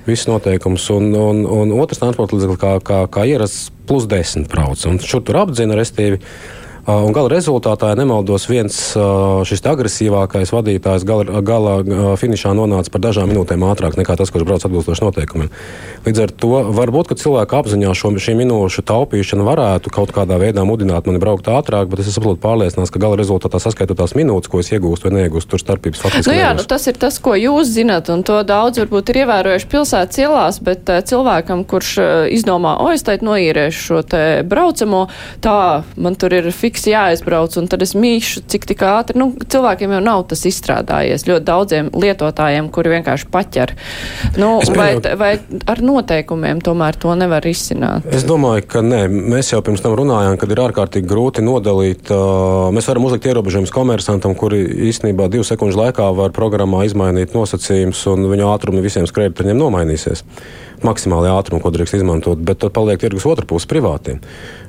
visus 0.08 0.28
noteikumus. 0.30 0.88
Un, 0.94 1.10
un, 1.16 1.42
un 1.46 1.74
otrs 1.78 2.00
transporta 2.00 2.36
līdzeklis, 2.36 2.60
kā, 2.62 2.74
kā, 2.84 3.02
kā 3.12 3.26
ierasts, 3.28 3.68
plus 3.88 4.08
10 4.10 4.48
brauc. 4.50 4.82
Un 4.88 5.00
šur 5.02 5.24
tur 5.24 5.42
apdzina, 5.44 5.76
restīvi. 5.78 6.20
Un 6.88 7.12
gala 7.12 7.28
rezultātā, 7.28 7.90
ja 7.92 7.96
nemaldos, 8.00 8.46
viens 8.48 8.76
šis 9.44 9.60
agresīvākais 9.68 10.48
vadītājs 10.56 11.02
gala, 11.04 11.42
gala 11.44 11.74
finišā 12.16 12.54
nonāca 12.56 12.88
par 12.94 13.02
dažām 13.04 13.28
minūtēm 13.28 13.60
ātrāk 13.68 13.98
nekā 14.00 14.16
tas, 14.16 14.32
kurš 14.32 14.46
brauc 14.48 14.64
atbilstoši 14.64 15.04
noteikumiem. 15.04 15.50
Līdz 16.06 16.22
ar 16.24 16.32
to 16.32 16.62
varbūt 16.78 17.12
cilvēku 17.20 17.58
apziņā 17.58 17.92
šo 17.92 18.14
minūšu 18.16 18.86
taupīšana 18.88 19.44
varētu 19.44 19.92
kaut 19.92 20.14
kādā 20.16 20.38
veidā 20.40 20.64
mudināt 20.64 21.04
mani 21.04 21.20
braukt 21.20 21.50
ātrāk, 21.52 21.90
bet 21.92 22.00
es 22.00 22.08
esmu 22.14 22.38
pārliecināts, 22.40 22.94
ka 22.94 23.02
gala 23.04 23.20
rezultātā 23.20 23.60
saskaitot 23.60 24.00
tās 24.00 24.16
minūtes, 24.16 24.48
ko 24.48 24.64
es 24.64 24.72
iegūstu 24.72 25.10
vai 25.10 25.18
neiegūstu, 25.18 25.52
tur 25.52 25.60
starpības 25.60 26.00
faktiski. 26.06 26.32
Nu 26.32 26.38
jā, 26.38 26.54
nu 26.56 26.64
tas 26.64 26.88
ir 26.88 26.96
tas, 26.96 27.20
ko 27.20 27.36
jūs 27.36 27.68
zinat, 27.68 28.08
un 28.08 28.24
to 28.24 28.40
daudz 28.48 28.80
varbūt 28.80 29.12
ir 29.12 29.20
ievērojuši 29.26 29.70
pilsētas 29.76 30.24
ielās, 30.24 30.62
bet 30.64 30.88
cilvēkam, 31.12 31.66
kurš 31.68 31.92
izdomā, 32.32 32.78
o, 32.80 32.88
es 32.96 33.04
teikt 33.04 33.28
noīrēšu 33.28 33.84
šo 33.90 34.02
te 34.08 34.24
braucamo, 34.48 35.04
tā 35.44 35.58
man 36.00 36.16
tur 36.16 36.32
ir 36.40 36.48
fiks 36.54 36.77
fiks 36.78 36.88
jāaizbrauc, 36.92 37.56
un 37.58 37.66
tad 37.70 37.82
es 37.82 37.94
mīšu, 37.98 38.44
cik 38.50 38.66
tik 38.70 38.82
ātri. 38.86 39.18
Nu, 39.18 39.32
cilvēkiem 39.34 39.96
jau 39.96 40.00
nav 40.04 40.24
tas 40.30 40.44
izstrādājies. 40.46 41.26
Ļoti 41.26 41.46
daudziem 41.46 41.90
lietotājiem, 41.94 42.70
kuri 42.70 42.94
vienkārši 42.96 43.28
paķer. 43.32 43.74
Nu, 44.38 44.58
vai, 44.76 44.90
vai 45.18 45.32
ar 45.66 45.82
noteikumiem 45.82 46.62
tomēr 46.64 46.98
to 47.00 47.14
nevar 47.18 47.46
izsināt? 47.48 48.06
Es 48.14 48.26
domāju, 48.28 48.66
ka 48.70 48.82
nē. 48.84 49.02
Mēs 49.08 49.52
jau 49.52 49.62
pirms 49.64 49.82
tam 49.84 49.96
runājām, 49.98 50.38
kad 50.38 50.54
ir 50.54 50.62
ārkārtīgi 50.68 51.10
grūti 51.10 51.44
nodalīt. 51.44 52.12
Mēs 52.74 52.90
varam 52.90 53.08
uzlikt 53.08 53.28
ierobežojumus 53.28 53.74
komersantam, 53.74 54.36
kuri 54.38 54.62
īstenībā 54.90 55.28
divu 55.32 55.46
sekundžu 55.46 55.82
laikā 55.82 56.08
var 56.16 56.34
programmā 56.36 56.84
izmainīt 56.86 57.34
nosacījumus, 57.36 58.06
un 58.14 58.30
viņu 58.30 58.48
ātrumi 58.54 58.84
visiem 58.84 59.08
skrējējiem 59.10 59.58
nomainīsies. 59.58 60.24
Maksimāli 60.86 61.30
ātrumu, 61.32 61.62
ko 61.62 61.72
drīkst 61.74 61.98
izmantot, 61.98 62.40
bet 62.44 62.60
tad 62.62 62.74
paliek 62.76 63.00
tirgus 63.00 63.26
otra 63.28 63.46
puse 63.48 63.68
privātiem. 63.70 64.20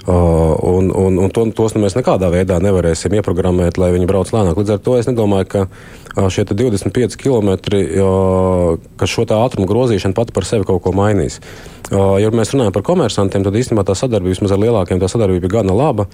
Uh, 0.09 0.55
un, 0.65 0.89
un, 0.95 1.19
un 1.21 1.33
to, 1.33 1.43
tos 1.55 1.75
nu 1.75 1.83
mēs 1.83 1.97
nekādā 1.97 2.31
veidā 2.33 2.57
nevarēsim 2.63 3.13
ieprogrammēt, 3.19 3.77
lai 3.77 3.91
viņi 3.93 4.07
brauc 4.09 4.31
lēnāk. 4.33 4.57
Līdz 4.57 4.75
ar 4.75 4.83
to 4.85 4.95
es 4.97 5.09
nedomāju, 5.09 5.49
ka 5.51 5.65
uh, 5.67 6.29
šie 6.33 6.47
25 6.49 7.19
km, 7.19 7.51
uh, 7.53 8.79
ka 8.97 9.09
šo 9.09 9.27
ātrumu 9.37 9.69
grozīšana 9.69 10.17
pati 10.17 10.33
par 10.33 10.47
sevi 10.49 10.65
kaut 10.65 10.81
ko 10.85 10.95
mainīs. 10.95 11.37
Uh, 11.89 12.17
ja 12.21 12.31
mēs 12.33 12.53
runājam 12.53 12.73
par 12.73 12.85
komersantiem, 12.85 13.45
tad 13.45 13.57
īstenībā 13.57 13.85
tā 13.85 13.97
sadarbība 13.97 14.53
ar 14.53 14.63
lielākiem 14.63 15.01
tā 15.01 15.09
sadarbība 15.11 15.49
ir 15.49 15.55
gana 15.59 15.75
laba. 15.77 16.09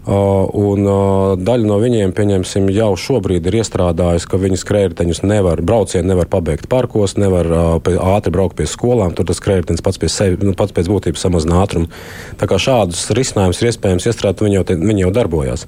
Uh, 0.00 0.48
un 0.56 0.86
uh, 0.88 1.34
daļa 1.36 1.66
no 1.68 1.74
viņiem, 1.76 2.14
pieņemsim, 2.16 2.70
jau 2.72 2.94
šobrīd 2.96 3.44
ir 3.50 3.58
iestrādājusi, 3.58 4.28
ka 4.32 4.38
viņas 4.40 4.62
skrējēji 4.64 5.26
nevar, 5.28 5.60
braucienu 5.60 6.08
nevar 6.08 6.30
pabeigt 6.32 6.70
parkos, 6.72 7.18
nevar 7.20 7.50
uh, 7.52 7.90
ātri 8.14 8.32
braukt 8.32 8.56
pie 8.56 8.64
skolām. 8.64 9.12
Tur 9.12 9.28
tas 9.28 9.36
skrējējs 9.42 9.84
pats, 9.84 10.00
sevi, 10.08 10.40
nu, 10.40 10.54
pats 10.56 10.72
pēc 10.72 10.88
būtības 10.88 11.26
samazina 11.26 11.60
ātrumu. 11.60 11.92
Tā 12.40 12.48
kā 12.48 12.56
šādus 12.56 13.10
risinājumus 13.12 13.60
ir 13.60 13.68
iespējams 13.74 14.08
iestrādāt, 14.08 14.40
viņi 14.46 14.56
jau, 14.62 14.64
te, 14.70 14.78
viņi 14.80 15.04
jau 15.04 15.12
darbojas. 15.20 15.66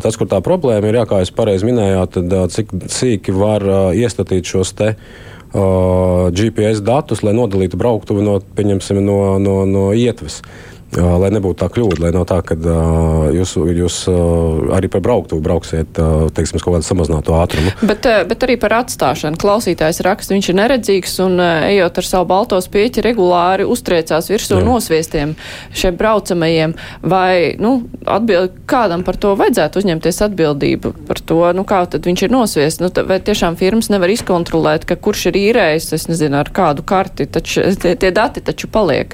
Tas, 0.00 0.16
kur 0.16 0.28
tā 0.32 0.40
problēma 0.44 0.88
ir, 0.88 0.96
jā, 1.02 1.04
kā 1.10 1.20
jūs 1.20 1.36
pareizi 1.36 1.68
minējāt, 1.68 2.16
tad 2.16 2.56
cik 2.56 2.72
sīki 2.92 3.36
var 3.36 3.64
iestatīt 3.92 4.48
šos 4.56 4.72
te. 4.80 4.94
Uh, 5.56 6.32
GPS 6.36 6.80
datus, 6.84 7.22
lai 7.24 7.36
nodalītu 7.36 7.78
brauktuvi 7.80 8.24
no, 8.24 8.40
no, 9.04 9.20
no, 9.40 9.58
no 9.68 9.84
ietves. 9.96 10.40
Lai 10.94 11.28
nebūtu 11.34 11.58
tā 11.60 11.66
kļūda, 11.68 11.98
lai 12.04 12.10
nav 12.14 12.24
tā, 12.30 12.38
ka 12.46 12.54
jūs, 13.34 13.56
jūs 13.58 13.96
arī 14.72 14.88
par 14.88 15.02
brauktuvi 15.04 15.42
brauksiet, 15.44 15.98
teiksim, 16.32 16.60
kaut 16.62 16.78
kādu 16.78 16.86
samazinātu 16.86 17.34
ātrumu. 17.36 17.72
Bet, 17.90 18.06
bet 18.30 18.46
arī 18.46 18.54
par 18.60 18.78
atstāšanu. 18.78 19.36
Klausītājs 19.40 20.00
raksta, 20.06 20.32
viņš 20.36 20.48
ir 20.52 20.56
neredzīgs 20.56 21.18
un 21.26 21.42
ejot 21.42 22.00
ar 22.00 22.06
savu 22.06 22.28
balto 22.30 22.60
spieķi 22.62 23.04
regulāri 23.04 23.66
uztriecās 23.68 24.30
virsū 24.30 24.60
Jā. 24.60 24.62
nosviestiem 24.64 25.34
šiem 25.76 25.98
braucamajiem. 25.98 26.76
Vai, 27.04 27.58
nu, 27.60 27.74
atbild, 28.06 28.56
kādam 28.70 29.04
par 29.04 29.18
to 29.20 29.34
vajadzētu 29.36 29.82
uzņemties 29.82 30.22
atbildību 30.30 30.94
par 31.10 31.20
to, 31.20 31.42
nu, 31.58 31.66
kā 31.68 31.82
tad 31.92 32.08
viņš 32.08 32.24
ir 32.24 32.34
nosviests? 32.36 32.84
Nu, 32.84 32.92
vai 33.10 33.18
tiešām 33.26 33.58
firmas 33.60 33.90
nevar 33.92 34.14
izkontrolēt, 34.14 34.88
ka 34.88 34.96
kurš 34.96 35.28
ir 35.32 35.40
īrējis, 35.42 35.92
es 35.98 36.08
nezinu, 36.08 36.40
ar 36.40 36.54
kādu 36.56 36.86
karti, 36.86 37.28
taču 37.28 37.66
tie, 37.82 37.96
tie 38.00 38.14
dati 38.14 38.40
taču 38.46 38.70
paliek, 38.72 39.12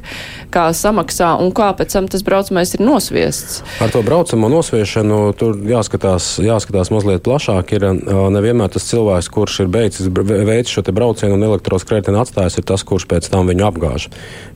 kā 0.52 0.68
samaksā 0.76 1.34
un 1.42 1.50
kā 1.56 1.61
pēc 1.78 1.96
tam 1.96 2.08
tas 2.10 2.24
braucamais 2.26 2.74
ir 2.76 2.82
nosviests. 2.84 3.62
Ar 3.84 3.92
to 3.94 4.02
braucamo 4.06 4.50
nosviešanu 4.52 5.20
tur 5.38 5.58
jāskatās, 5.68 6.34
jāskatās 6.42 6.92
mazliet 6.94 7.24
plašāk. 7.26 7.74
Ir 7.76 7.88
nevienmēr 8.34 8.72
tas 8.74 8.86
cilvēks, 8.90 9.30
kurš 9.32 9.62
ir 9.64 9.72
beidzis 9.72 10.10
veids 10.10 10.72
šo 10.72 10.84
braucienu 10.92 11.36
un 11.38 11.46
elektroskrētienu 11.46 12.20
atstājis, 12.22 12.58
ir 12.58 12.66
tas, 12.68 12.84
kurš 12.86 13.06
pēc 13.10 13.30
tam 13.32 13.50
viņu 13.50 13.66
apgāž. 13.68 14.08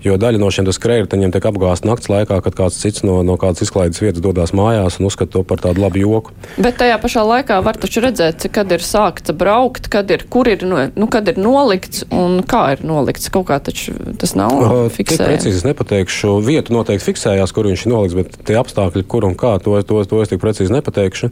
Jo 0.05 0.19
daļa 0.21 0.41
no 0.43 0.51
šiem 0.53 0.69
skrējējiem 0.73 1.33
tiek 1.35 1.47
apgāzta 1.49 1.89
naktas 1.89 2.11
laikā, 2.13 2.41
kad 2.45 2.57
kāds 2.59 2.79
cits 2.83 3.05
no, 3.07 3.21
no 3.27 3.37
kādas 3.41 3.65
izklaides 3.67 4.03
vietas 4.03 4.23
dodas 4.25 4.53
mājās 4.57 4.99
un 5.01 5.09
uzskata 5.09 5.37
to 5.37 5.43
par 5.47 5.61
tādu 5.63 5.83
labu 5.85 6.01
joku. 6.01 6.35
Bet 6.59 6.79
tajā 6.81 6.97
pašā 7.03 7.25
laikā 7.27 7.59
var 7.65 7.79
taču 7.81 8.03
redzēt, 8.05 8.49
kad 8.55 8.71
ir 8.75 8.85
sākts 8.85 9.35
braukt, 9.37 9.91
kad 9.93 10.11
ir, 10.15 10.25
kur 10.33 10.49
ir, 10.51 10.65
nu, 10.67 11.09
kad 11.13 11.29
ir 11.29 11.41
nolikts 11.41 12.07
un 12.15 12.41
kā 12.47 12.63
ir 12.77 12.85
nolikts. 12.87 13.31
Kaut 13.33 13.49
kā 13.51 13.59
taču 13.63 13.95
tas 14.21 14.35
nav 14.39 14.55
uh, 14.57 14.75
fiksēts. 14.93 15.25
Precīzi 15.27 15.67
nepateikšu. 15.69 16.37
Vietu 16.47 16.75
noteikti 16.77 16.96
fiksējās, 17.05 17.53
kur 17.55 17.69
viņš 17.69 17.85
ir 17.85 17.93
noliks, 17.93 18.17
bet 18.17 18.37
tie 18.49 18.57
apstākļi, 18.61 19.05
kur 19.11 19.27
un 19.29 19.37
kā, 19.39 19.57
to, 19.63 19.75
to, 19.87 20.03
to 20.09 20.21
es 20.23 20.31
tik 20.31 20.41
precīzi 20.43 20.75
nepateikšu. 20.75 21.31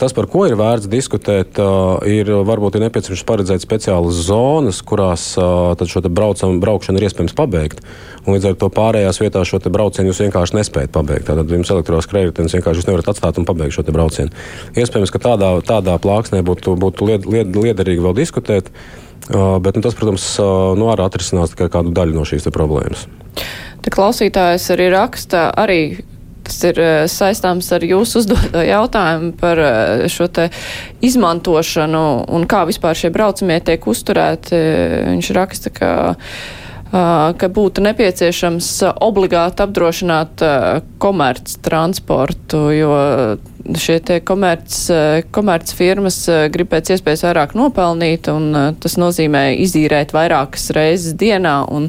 Tas, 0.00 0.14
par 0.16 0.28
ko 0.30 0.44
ir 0.48 0.56
vērts 0.58 0.88
diskutēt, 0.90 1.60
ir 2.10 2.32
varbūt 2.48 2.78
ir 2.78 2.84
nepieciešams 2.86 3.26
paredzēt 3.28 3.64
speciālas 3.64 4.20
zonas, 4.26 4.80
kurās 4.86 5.30
šo 5.34 6.02
braucam, 6.08 6.58
braukšanu 6.62 7.00
ir 7.00 7.08
iespējams 7.08 7.36
pabeigt. 7.36 7.84
Un 8.24 8.36
līdz 8.36 8.50
ar 8.50 8.58
to 8.60 8.70
pārējās 8.72 9.20
vietās 9.20 9.50
šo 9.50 9.60
braucienu 9.68 10.10
jūs 10.10 10.22
vienkārši 10.24 10.58
nespējat 10.58 10.92
pabeigt. 10.94 11.28
Tad 11.28 11.50
jums 11.50 11.72
kredītens 12.08 12.56
vienkārši 12.56 12.88
nevarat 12.88 13.12
atstāt 13.12 13.40
un 13.40 13.48
pabeigt 13.48 13.76
šo 13.76 13.84
braucienu. 13.88 14.32
Iespējams, 14.76 15.12
ka 15.12 15.22
tādā, 15.26 15.54
tādā 15.66 15.98
plāksnē 16.00 16.40
būtu, 16.46 16.78
būtu 16.80 17.10
lied, 17.10 17.28
lied, 17.28 17.56
liederīgi 17.56 18.04
vēl 18.04 18.16
diskutēt. 18.16 18.72
Uh, 19.24 19.56
bet 19.56 19.78
nu, 19.78 19.80
tas, 19.80 19.94
protams, 19.96 20.24
uh, 20.36 20.74
nu, 20.76 20.90
arī 20.92 21.06
atrisinās 21.06 21.54
tikai 21.54 21.70
kādu 21.72 21.94
daļu 21.96 22.12
no 22.12 22.26
šīs 22.28 22.44
problēmas. 22.52 23.06
Te 23.84 23.92
klausītājs 23.92 24.70
arī 24.72 24.88
raksta, 24.94 25.50
arī 25.60 25.80
tas 26.44 26.58
ir 26.68 26.80
eh, 26.80 27.04
saistāms 27.10 27.70
ar 27.76 27.84
jūsu 27.84 28.22
uzdoto 28.22 28.64
jautājumu 28.64 29.32
par 29.40 29.60
eh, 29.60 30.04
šo 30.12 30.28
te 30.32 30.48
izmantošanu 31.04 32.04
un 32.32 32.44
kā 32.48 32.64
vispār 32.68 32.96
šie 32.96 33.12
braucamie 33.14 33.60
tiek 33.64 33.88
uzturēti. 33.94 34.60
Viņš 35.14 35.32
raksta, 35.36 35.74
ka 35.74 35.94
ka 36.94 37.48
būtu 37.50 37.82
nepieciešams 37.82 38.68
obligāti 39.02 39.64
apdrošināt 39.64 40.44
komerc 41.02 41.56
transportu, 41.66 42.60
jo 42.70 42.92
šie 43.78 44.20
komerc, 44.24 44.74
komerc 45.34 45.72
firmas 45.76 46.18
grib 46.52 46.68
pēc 46.72 46.94
iespējas 46.94 47.24
vairāk 47.26 47.54
nopelnīt, 47.56 48.28
un 48.32 48.76
tas 48.82 48.96
nozīmē 49.00 49.46
izīrēt 49.64 50.12
vairākas 50.14 50.68
reizes 50.76 51.16
dienā, 51.20 51.56
un 51.72 51.88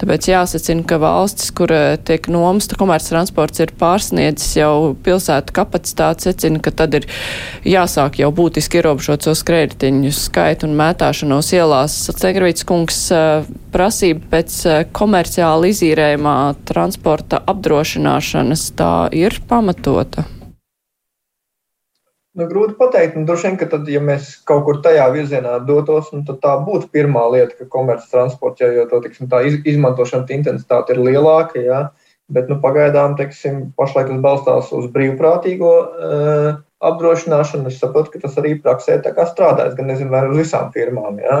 tāpēc 0.00 0.30
jāsacina, 0.30 0.84
ka 0.86 1.00
valstis, 1.02 1.50
kur 1.56 1.72
tiek 2.06 2.28
nomsta 2.32 2.78
komerc 2.78 3.06
transports, 3.08 3.62
ir 3.64 3.74
pārsniedzis 3.80 4.56
jau 4.60 4.94
pilsētu 5.06 5.56
kapacitāti, 5.56 6.28
secina, 6.28 6.62
ka 6.62 6.74
tad 6.82 7.00
ir 7.00 7.08
jāsāk 7.66 8.20
jau 8.22 8.30
būtiski 8.34 8.80
ierobežot 8.80 9.26
sos 9.26 9.42
kreditiņu 9.46 10.14
skaitu 10.14 10.68
un 10.68 10.78
mētāšanos 10.78 11.52
ielās. 11.56 11.98
Cegravīts 12.16 12.66
kungs 12.68 13.02
prasība 13.74 14.30
pēc 14.36 14.62
komerciāli 14.96 15.74
izīrējumā 15.74 16.38
transporta 16.68 17.42
apdrošināšanas 17.50 18.70
tā 18.78 18.94
ir 19.16 19.40
pamatota. 19.50 20.28
Nu, 22.36 22.44
grūti 22.50 22.74
pateikt, 22.76 23.14
nu, 23.16 23.24
droši 23.24 23.46
vien, 23.46 23.54
ka 23.56 23.66
tad, 23.72 23.86
ja 23.88 24.00
mēs 24.04 24.34
kaut 24.48 24.66
kur 24.66 24.82
tajā 24.84 25.06
virzienā 25.14 25.54
dotos, 25.64 26.10
nu, 26.12 26.20
tad 26.28 26.42
tā 26.42 26.52
būtu 26.66 26.90
pirmā 26.92 27.22
lieta, 27.32 27.54
ka 27.56 27.68
komerces 27.72 28.10
transports, 28.12 28.60
ja, 28.60 28.68
jo 28.76 28.84
to, 28.90 29.00
tiksim, 29.06 29.30
tā 29.32 29.40
izmantošanas 29.48 30.34
intensitāte 30.36 30.92
ir 30.92 31.00
lielāka, 31.06 31.62
jā, 31.64 31.78
bet 32.36 32.50
nu, 32.52 32.58
pagaidām, 32.60 33.14
teiksim, 33.16 33.70
pašlaik 33.80 34.10
tas 34.10 34.20
balstās 34.26 34.68
uz 34.76 34.84
brīvprātīgo 34.92 35.72
uh, 35.80 36.48
apdrošināšanu. 36.84 37.70
Es 37.72 37.80
saprotu, 37.80 38.12
ka 38.12 38.26
tas 38.26 38.36
arī 38.42 38.56
praksē 38.60 38.98
strādājas, 39.00 39.76
gan 39.78 39.88
nezinu, 39.88 40.12
vai 40.12 40.26
uz 40.28 40.42
visām 40.42 40.68
firmām, 40.76 41.22
jā. 41.24 41.38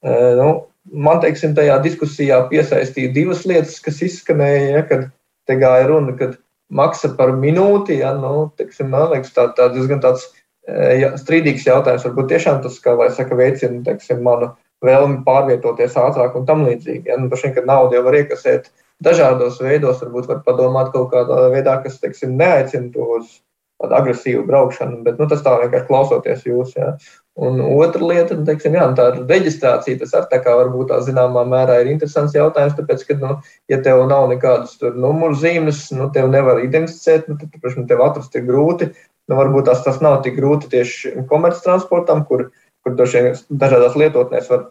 Uh, 0.00 0.30
nu, 0.38 0.48
man, 0.96 1.20
teiksim, 1.20 1.52
tajā 1.58 1.76
diskusijā 1.84 2.40
piesaistīja 2.48 3.12
divas 3.12 3.44
lietas, 3.44 3.76
kas 3.84 4.00
izskanēja, 4.08 4.64
ja, 4.78 4.82
kad 4.88 5.10
te 5.44 5.60
gāja 5.60 5.92
runa, 5.92 6.16
kad 6.16 6.38
maksa 6.72 7.12
par 7.18 7.34
minūti, 7.36 7.98
ja, 8.00 8.12
nu, 8.18 8.50
teiksim, 8.58 8.90
man 8.92 9.10
liekas, 9.12 9.32
tā, 9.36 9.48
tā 9.56 9.68
diezgan 9.74 10.02
tāds 10.04 10.24
e, 10.66 10.74
ja, 11.02 11.12
strīdīgs 11.20 11.66
jautājums. 11.68 12.06
Varbūt 12.08 12.30
tiešām 12.32 12.62
tas, 12.64 12.78
kā 12.82 12.96
lai 12.98 13.10
saka, 13.14 13.38
veicina, 13.38 13.82
teiksim, 13.86 14.22
manu 14.24 14.52
vēlmi 14.82 15.20
pārvietoties 15.26 15.98
ātrāk 16.00 16.36
un 16.38 16.48
tam 16.48 16.64
līdzīgi. 16.66 17.06
Ja, 17.12 17.18
nu, 17.20 17.30
pašiem, 17.32 17.54
kad 17.56 17.68
naudu 17.68 17.98
jau 17.98 18.06
var 18.08 18.18
iekasēt 18.18 18.72
dažādos 19.04 19.60
veidos, 19.62 20.02
varbūt 20.02 20.30
var 20.30 20.42
padomāt 20.46 20.92
kaut 20.94 21.12
kādā 21.12 21.44
veidā, 21.52 21.78
kas, 21.84 22.00
teiksim, 22.02 22.36
neaicina 22.40 22.90
to 22.94 23.08
uz 23.18 23.38
tādu 23.82 23.96
agresīvu 23.98 24.46
braukšanu, 24.48 25.02
bet, 25.06 25.18
nu, 25.20 25.28
tas 25.30 25.42
tā 25.44 25.56
vienkārši 25.60 25.88
klausoties 25.88 26.46
jūs, 26.48 26.72
ja. 26.78 26.94
Un 27.42 27.60
otra 27.64 28.04
lieta, 28.04 28.36
nu, 28.36 28.44
teiksim, 28.48 28.76
jā, 28.76 28.88
nu, 28.90 28.96
tā 28.98 29.06
reģistrācija, 29.18 30.00
tas 30.02 30.12
ar 30.18 30.26
tā 30.30 30.40
kā 30.44 30.56
varbūt 30.58 30.90
tā 30.92 30.98
zināmā 31.06 31.46
mērā 31.48 31.78
ir 31.80 31.92
interesants 31.94 32.36
jautājums, 32.36 32.76
tāpēc, 32.76 33.06
ka, 33.08 33.16
nu, 33.22 33.38
ja 33.72 33.80
tev 33.84 34.04
nav 34.10 34.28
nekādas 34.32 34.76
numuru 34.92 35.38
zīmes, 35.40 35.86
nu, 35.96 36.10
tev 36.12 36.28
nevar 36.32 36.60
identificēt, 36.64 37.30
nu, 37.30 37.38
tad, 37.40 37.54
protams, 37.56 37.88
tev 37.88 38.04
atrast 38.04 38.36
ir 38.36 38.46
grūti. 38.48 38.92
Nu, 39.30 39.38
varbūt 39.38 39.68
tas, 39.70 39.80
tas 39.84 40.00
nav 40.04 40.20
tik 40.24 40.36
grūti 40.36 40.68
tieši 40.72 41.16
komerctransportam, 41.30 42.24
kur, 42.28 42.48
kur 42.84 42.96
dažādās 42.98 43.96
lietotnēs 43.96 44.50
var 44.50 44.70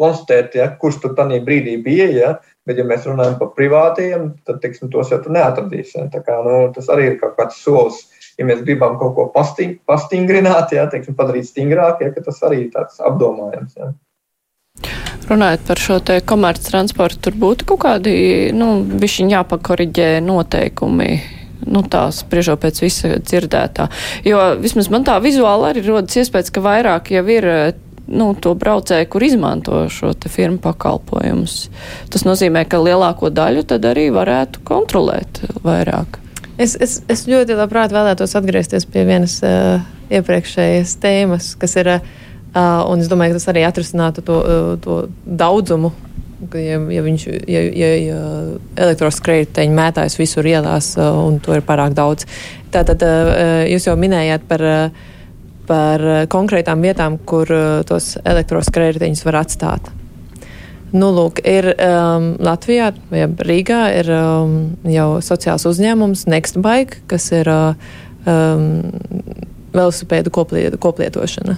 konstatēt, 0.00 0.56
ja, 0.56 0.68
kurš 0.80 1.00
tur 1.02 1.16
tajā 1.18 1.40
brīdī 1.44 1.76
bija. 1.84 2.08
Ja, 2.14 2.30
bet, 2.68 2.78
ja 2.80 2.86
mēs 2.86 3.08
runājam 3.08 3.36
par 3.40 3.52
privātajiem, 3.56 4.30
tad 4.48 4.62
teiksim, 4.62 4.92
tos 4.92 5.12
jau 5.12 5.20
tu 5.24 5.32
neatradīsi. 5.34 5.98
Ja, 5.98 6.22
kā, 6.24 6.38
nu, 6.46 6.56
tas 6.76 6.90
arī 6.92 7.12
ir 7.12 7.20
kaut 7.22 7.36
kāds 7.40 7.60
solis 7.64 8.04
ja 8.40 8.46
mēs 8.48 8.62
gribam 8.64 8.96
kaut 9.00 9.16
ko 9.16 9.26
pasting, 9.34 9.78
pastingrināt, 9.88 10.72
jā, 10.76 10.86
teiksim, 10.90 11.16
padarīt 11.18 11.50
stingrāk, 11.50 12.00
ja, 12.04 12.12
tas 12.16 12.40
arī 12.48 12.64
ir 12.66 12.70
tāds 12.74 13.00
apdomājams. 13.04 13.76
Jā. 13.76 13.90
Runājot 15.30 15.66
par 15.68 15.78
šo 15.82 15.98
te 16.02 16.16
komerc 16.26 16.62
transportu, 16.64 17.20
tur 17.26 17.36
būtu 17.38 17.68
kaut 17.68 17.82
kādi, 17.84 18.14
nu, 18.56 18.80
višķiņ 19.02 19.34
jāpakoriģē 19.36 20.08
noteikumi, 20.24 21.10
nu, 21.68 21.84
tā 21.92 22.06
spriežot 22.14 22.62
pēc 22.64 22.80
visa 22.82 23.12
dzirdētā. 23.20 23.86
Jo 24.26 24.40
vismaz 24.62 24.88
man 24.90 25.04
tā 25.06 25.20
vizuāli 25.22 25.68
arī 25.70 25.84
rodas 25.86 26.16
iespējas, 26.18 26.50
ka 26.54 26.64
vairāk 26.64 27.12
jau 27.14 27.24
ir 27.30 27.48
nu, 28.10 28.32
to 28.34 28.56
braucēju, 28.58 29.06
kur 29.12 29.22
izmanto 29.22 29.84
šo 29.92 30.14
firmu 30.26 30.58
pakalpojumus. 30.64 31.60
Tas 32.10 32.26
nozīmē, 32.26 32.64
ka 32.66 32.82
lielāko 32.82 33.30
daļu 33.30 33.68
tad 33.70 33.86
arī 33.86 34.08
varētu 34.14 34.64
kontrolēt 34.66 35.44
vairāk. 35.62 36.18
Es, 36.60 36.76
es, 36.76 36.98
es 37.08 37.24
ļoti 37.30 37.56
labprāt 37.56 37.94
vēlētos 37.94 38.36
atgriezties 38.36 38.84
pie 38.90 39.06
vienas 39.08 39.38
uh, 39.46 39.80
iepriekšējas 40.12 40.98
tēmas, 41.00 41.54
kas 41.60 41.76
ir, 41.80 41.88
uh, 41.96 42.82
un 42.90 43.00
es 43.00 43.08
domāju, 43.08 43.32
ka 43.32 43.40
tas 43.40 43.50
arī 43.54 43.64
atrisinātu 43.64 44.24
to, 44.26 44.38
uh, 44.44 44.70
to 44.84 45.02
daudzumu 45.24 45.94
Ja, 46.56 46.78
ja, 46.88 47.02
viņš, 47.04 47.24
ja, 47.52 47.60
ja, 47.76 47.88
ja 48.00 48.20
elektroskrējēji 48.80 49.74
mētājas 49.76 50.16
visur 50.16 50.46
ielās 50.48 50.94
un 50.96 51.36
to 51.44 51.52
ir 51.52 51.60
pārāk 51.68 51.92
daudz. 51.92 52.24
Tātad 52.72 53.04
jūs 53.68 53.90
jau 53.90 53.96
minējāt 54.00 54.48
par, 54.48 54.64
par 55.68 56.06
konkrētām 56.32 56.80
vietām, 56.80 57.20
kur 57.28 57.52
tos 57.84 58.14
elektroskrējējiņus 58.24 59.26
var 59.28 59.42
atstāt. 59.42 59.92
Nu, 60.90 61.12
lūk, 61.14 61.38
ir 61.46 61.68
um, 61.76 62.32
Latvijā, 62.42 62.90
vai 63.12 63.28
Rīgā, 63.46 63.80
ir 64.00 64.08
um, 64.10 64.54
jau 64.90 65.20
sociāls 65.22 65.62
uzņēmums 65.70 66.24
Nextbike, 66.26 67.04
kas 67.10 67.28
ir 67.36 67.46
uh, 67.50 67.90
um, 68.26 68.88
velosipēdu 69.70 70.32
kopliet, 70.34 70.74
koplietošana. 70.82 71.54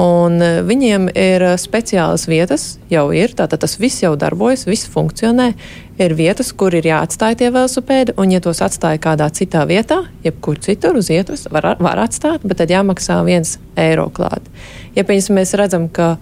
Un 0.00 0.38
uh, 0.40 0.62
viņiem 0.64 1.10
ir 1.12 1.44
uh, 1.44 1.58
speciālas 1.60 2.24
vietas, 2.30 2.78
jau 2.88 3.10
ir, 3.12 3.34
tātad 3.36 3.60
tas 3.60 3.76
viss 3.76 4.00
jau 4.00 4.14
darbojas, 4.16 4.64
viss 4.64 4.88
funkcionē. 4.88 5.50
Ir 6.00 6.14
vietas, 6.16 6.54
kur 6.56 6.72
ir 6.72 6.88
jāatstāj 6.88 7.36
tie 7.42 7.50
velosipēdi, 7.52 8.14
un, 8.16 8.32
ja 8.32 8.40
tos 8.40 8.62
atstāja 8.64 9.02
kādā 9.04 9.28
citā 9.36 9.66
vietā, 9.68 10.00
jebkur 10.24 10.56
citur 10.64 10.96
uz 10.96 11.12
vietas, 11.12 11.44
var, 11.52 11.74
var 11.76 12.00
atstāt, 12.06 12.40
bet 12.48 12.62
tad 12.62 12.72
jāmaksā 12.72 13.20
viens 13.28 13.58
eiro 13.76 14.08
klāt. 14.16 14.48
Ja, 14.96 15.04
piemēram, 15.04 15.36
mēs 15.42 15.52
redzam, 15.60 15.90
ka 15.92 16.14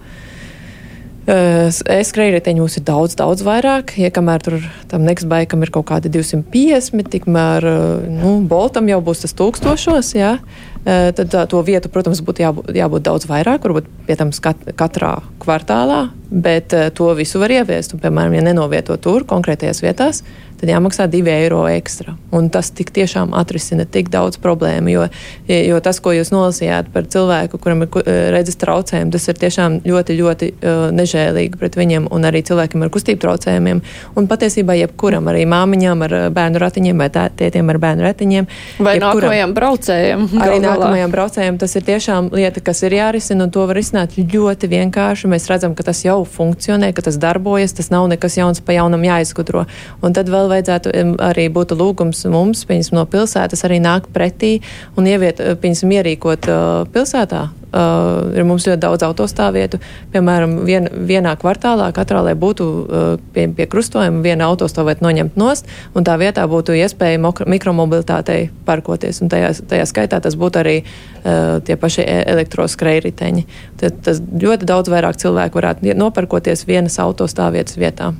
E-skrējēji 1.30 2.56
mums 2.58 2.78
ir 2.80 2.84
daudz, 2.86 3.14
daudz 3.18 3.44
vairāk. 3.46 3.92
Ja 4.00 4.10
kamēr 4.14 4.42
tur 4.42 4.56
tam 4.90 5.04
Nextbaikam 5.06 5.62
ir 5.62 5.70
kaut 5.74 5.86
kādi 5.90 6.10
250, 6.10 7.10
tikmēr 7.12 7.66
nu, 8.10 8.40
Boltam 8.50 8.88
jau 8.90 8.98
būs 9.04 9.22
tas 9.22 9.36
tūkstošos. 9.38 10.14
Jā. 10.18 10.36
Tad 10.80 11.20
tā, 11.28 11.44
to 11.50 11.60
vietu, 11.60 11.90
protams, 11.92 12.22
būtu 12.24 12.40
jābūt, 12.40 12.70
jābūt 12.72 13.04
daudz 13.04 13.28
vairāk, 13.28 13.66
varbūt 13.66 13.88
pie 14.08 14.16
tam 14.16 14.32
katrā 14.32 15.12
kvartālā, 15.42 16.06
bet 16.32 16.72
to 16.96 17.10
visu 17.18 17.42
var 17.42 17.52
ieviest. 17.52 17.92
Un, 17.94 18.00
piemēram, 18.02 18.38
ja 18.38 18.46
nenovieto 18.48 18.96
tur 18.96 19.28
konkrētajās 19.28 19.84
vietās, 19.84 20.22
tad 20.60 20.70
jāmaksā 20.70 21.06
2 21.10 21.32
eiro 21.32 21.62
ekstra. 21.70 22.14
Un 22.36 22.50
tas 22.52 22.70
tik 22.76 22.92
tiešām 22.94 23.32
atrisina 23.36 23.86
tik 23.88 24.10
daudz 24.12 24.38
problēmu, 24.42 24.92
jo, 24.92 25.06
jo 25.48 25.80
tas, 25.84 26.00
ko 26.04 26.12
jūs 26.14 26.32
nolasījāt 26.34 26.90
par 26.94 27.08
cilvēku, 27.10 27.58
kuram 27.62 27.86
ir 27.86 28.02
eh, 28.04 28.20
redzes 28.34 28.58
traucējumi, 28.60 29.12
tas 29.14 29.28
ir 29.30 29.40
tiešām 29.40 29.80
ļoti, 29.86 30.16
ļoti 30.20 30.50
uh, 30.52 30.82
nežēlīgi 30.94 31.58
pret 31.60 31.78
viņiem 31.78 32.08
un 32.12 32.28
arī 32.28 32.42
cilvēkiem 32.46 32.84
ar 32.84 32.92
kustību 32.92 33.22
traucējumiem. 33.24 33.80
Un 34.20 34.28
patiesībā 34.30 34.76
jebkuram, 34.82 35.30
arī 35.32 35.46
māmiņām 35.50 36.04
ar 36.06 36.16
eh, 36.18 36.26
bērnu 36.36 36.62
ratiņiem 36.62 37.00
vai 37.00 37.08
tētiem 37.14 37.72
ar 37.72 37.80
bērnu 37.82 38.06
ratiņiem. 38.06 38.50
Vai 38.84 38.96
nākamajam 39.02 39.56
braucējam. 39.56 40.26
Arī 40.40 40.60
nākamajam 40.64 41.14
braucējam 41.14 41.60
tas 41.60 41.76
ir 41.78 41.86
tiešām 41.88 42.30
lieta, 42.36 42.62
kas 42.64 42.84
ir 42.86 42.98
jārisina, 42.98 43.46
un 43.46 43.54
to 43.54 43.64
var 43.70 43.78
risināt 43.78 44.18
ļoti 44.20 44.70
vienkārši. 44.70 45.30
Mēs 45.30 45.48
redzam, 45.50 45.74
ka 45.78 45.86
tas 45.88 46.04
jau 46.04 46.20
funkcionē, 46.28 46.92
ka 46.96 47.04
tas 47.06 47.18
darbojas, 47.20 47.74
tas 47.78 47.90
nav 47.92 48.08
nekas 48.12 48.36
jauns 48.38 48.62
pa 48.64 48.76
jaunam 48.76 49.04
jāizgudro. 49.06 49.66
Un 50.04 50.16
tad 50.16 50.30
vēl 50.32 50.49
vajadzētu 50.50 50.92
arī 51.30 51.46
būt 51.52 51.74
lūgums 51.78 52.24
mums, 52.30 52.66
piemēram, 52.68 52.92
no 52.96 53.06
pilsētas 53.10 53.64
arī 53.68 53.80
nākt 53.82 54.12
pretī 54.14 54.58
un 54.98 55.08
ieviet, 55.10 55.40
piemēram, 55.62 55.96
ierīkot 56.00 56.50
uh, 56.50 56.68
pilsētā. 56.94 57.48
Uh, 57.70 58.32
ir 58.34 58.42
mums 58.42 58.64
ļoti 58.66 58.82
daudz 58.82 59.04
autostāvvietu. 59.06 59.78
Piemēram, 60.10 60.56
vien, 60.66 60.88
vienā 61.06 61.36
kvartālā 61.38 61.92
katrā, 61.94 62.18
lai 62.26 62.32
būtu 62.34 62.64
uh, 62.66 63.04
pie, 63.30 63.44
pie 63.54 63.66
krustojuma, 63.70 64.24
viena 64.24 64.48
autostāvvieta 64.50 65.04
noņemt 65.06 65.36
nost, 65.38 65.70
un 65.94 66.06
tā 66.06 66.16
vietā 66.18 66.48
būtu 66.50 66.74
iespēja 66.80 67.20
mikromobilitātei 67.22 68.48
parkoties. 68.66 69.22
Tajā, 69.30 69.52
tajā 69.70 69.86
skaitā 69.86 70.18
tas 70.24 70.34
būtu 70.40 70.62
arī 70.64 70.74
uh, 70.82 71.60
tie 71.62 71.76
paši 71.78 72.02
e, 72.02 72.16
elektroskrējriteņi. 72.34 73.46
Tad 73.84 74.02
tas 74.02 74.18
ļoti 74.18 74.66
daudz 74.66 74.90
vairāk 74.90 75.22
cilvēku 75.22 75.62
varētu 75.62 75.94
noparkoties 75.94 76.66
vienas 76.66 76.98
autostāvvietas 76.98 77.78
vietā. 77.78 78.10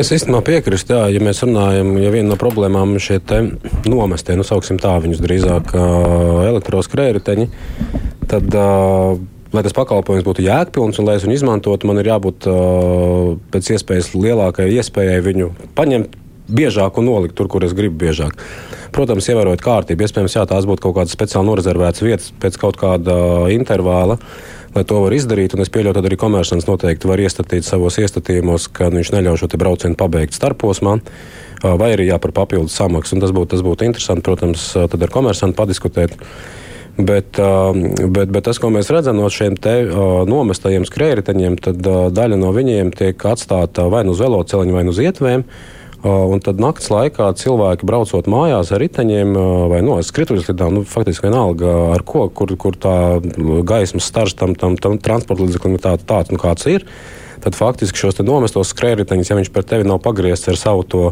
Es 0.00 0.10
īstenībā 0.12 0.40
piekrītu, 0.44 0.96
ja 1.12 1.20
mēs 1.22 1.42
runājam, 1.44 1.94
ja 2.02 2.12
viena 2.12 2.32
no 2.32 2.38
problēmām 2.40 2.96
šie 3.02 3.20
nomestie, 3.88 4.36
nu, 4.38 4.46
sauksim 4.46 4.80
tā, 4.82 4.96
viņus 5.04 5.22
drīzāk 5.22 5.74
elektroskrējēji, 6.48 7.48
tad, 8.30 8.56
lai 9.52 9.64
tas 9.66 9.76
pakalpojums 9.76 10.26
būtu 10.26 10.46
jēgpilns 10.46 10.98
un 10.98 11.08
lai 11.08 11.18
es 11.18 11.26
viņu 11.26 11.38
izmantotu, 11.38 11.88
man 11.88 12.00
ir 12.02 12.10
jābūt 12.12 12.48
pēc 13.52 13.74
iespējas 13.76 14.12
lielākai 14.16 14.70
iespējai 14.78 15.20
viņu 15.28 15.52
paņemt 15.78 16.18
biežāk 16.52 16.98
un 16.98 17.06
nolikt 17.08 17.36
tur, 17.38 17.48
kur 17.48 17.64
es 17.64 17.72
gribu 17.76 18.00
biežāk. 18.02 18.34
Protams, 18.92 19.28
ievērojot 19.30 19.62
kārtību, 19.64 20.04
iespējams, 20.04 20.34
jā, 20.36 20.42
tās 20.48 20.66
būtu 20.68 20.84
kaut 20.84 20.98
kādas 20.98 21.14
speciāli 21.14 21.48
norezervētas 21.48 22.04
vietas 22.04 22.32
pēc 22.42 22.58
kaut 22.60 22.76
kāda 22.80 23.14
intervāla. 23.54 24.18
Uh, 24.18 24.61
lai 24.74 24.84
to 24.88 25.02
var 25.04 25.14
izdarīt. 25.16 25.56
Un 25.56 25.64
es 25.64 25.72
pieļauju, 25.72 25.96
ka 25.98 26.04
arī 26.08 26.18
komercants 26.20 26.68
noteikti 26.68 27.10
var 27.10 27.22
iestatīt 27.22 27.66
savos 27.66 27.98
iestatījumos, 28.02 28.68
ka 28.72 28.90
viņš 28.92 29.12
neļauj 29.14 29.42
šo 29.42 29.50
braucienu 29.60 29.98
pabeigt 29.98 30.36
starposmā. 30.36 30.98
Vai 31.62 31.92
arī 31.94 32.08
jā, 32.08 32.18
par 32.18 32.34
papildus 32.34 32.74
samaksu. 32.74 33.20
Tas 33.22 33.34
būtu 33.34 33.60
būt 33.62 33.84
interesanti, 33.86 34.24
protams, 34.26 34.72
tad 34.74 35.02
ar 35.02 35.12
komersantu 35.14 35.58
padiskutēt. 35.60 36.16
Bet, 36.92 37.38
bet, 37.38 38.28
bet 38.28 38.44
tas, 38.44 38.58
ko 38.60 38.68
mēs 38.68 38.90
redzam 38.92 39.16
no 39.16 39.28
šiem 39.32 39.54
te, 39.56 39.78
nomestajiem 40.28 40.84
skrējēji, 40.84 41.54
tad 41.64 41.86
daļa 42.12 42.36
no 42.36 42.50
viņiem 42.52 42.90
tiek 42.96 43.24
atstāta 43.30 43.86
vai 43.92 44.02
nu 44.04 44.12
uz 44.12 44.20
velosipēda, 44.20 44.74
vai 44.74 44.84
nu 44.84 44.92
uz 44.92 45.00
ietvēm. 45.00 45.46
Un 46.02 46.40
tad 46.42 46.58
naktas 46.58 46.88
laikā 46.90 47.28
cilvēki 47.38 47.86
braucot 47.86 48.26
mājās 48.26 48.72
ar 48.74 48.80
riteņiem 48.82 49.36
vai 49.70 49.82
no 49.86 50.00
nu, 50.00 50.02
skrituļslidām, 50.02 50.74
nu, 50.74 50.82
faktiski 50.88 51.28
vienalga 51.28 51.70
ar 51.94 52.02
ko, 52.02 52.24
kur, 52.34 52.50
kur 52.58 52.74
tā 52.74 52.94
gaismas 53.68 54.08
starš 54.10 54.34
tam, 54.40 54.56
tam, 54.58 54.74
tam 54.82 54.98
transporta 54.98 55.46
līdzeklim 55.46 55.78
ir 55.78 55.84
tā, 55.84 55.94
tāds, 56.02 56.34
nu, 56.34 56.42
kāds 56.42 56.66
ir 56.72 56.88
tad 57.42 57.56
faktiski 57.58 57.98
šos 57.98 58.20
nomestos 58.22 58.70
skrējējiņus, 58.72 59.30
ja 59.30 59.38
viņš 59.38 59.50
pret 59.54 59.68
tevi 59.72 59.88
nav 59.88 59.98
pagriezts 60.04 60.50
ar 60.52 60.58
savu 60.60 60.84
to 60.86 61.02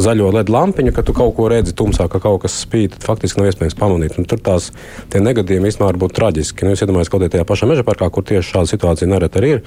zaļo 0.00 0.30
LED 0.36 0.52
lampiņu, 0.52 0.92
ka 0.96 1.04
tu 1.06 1.14
kaut 1.16 1.34
ko 1.36 1.48
redzi 1.52 1.74
tumsā, 1.76 2.08
ka 2.12 2.20
kaut 2.22 2.42
kas 2.44 2.58
spīd, 2.64 2.96
tad 2.96 3.06
faktiski 3.08 3.40
nav 3.40 3.50
iespējams 3.50 3.78
pamanīt. 3.78 4.18
Un 4.20 4.28
tur 4.28 4.42
tās 4.44 4.70
negadījumi 5.14 5.70
īstenībā 5.70 5.92
var 5.92 6.00
būt 6.02 6.16
traģiski. 6.18 6.66
Nu, 6.66 6.74
es 6.76 6.84
iedomājos, 6.84 7.10
kaut 7.12 7.24
kādā 7.24 7.38
tajā 7.38 7.48
pašā 7.48 7.70
meža 7.70 7.86
parkā, 7.86 8.10
kur 8.12 8.26
tieši 8.28 8.52
šāda 8.52 8.72
situācija 8.72 9.10
nereti 9.10 9.40
arī 9.40 9.54
ir, 9.56 9.62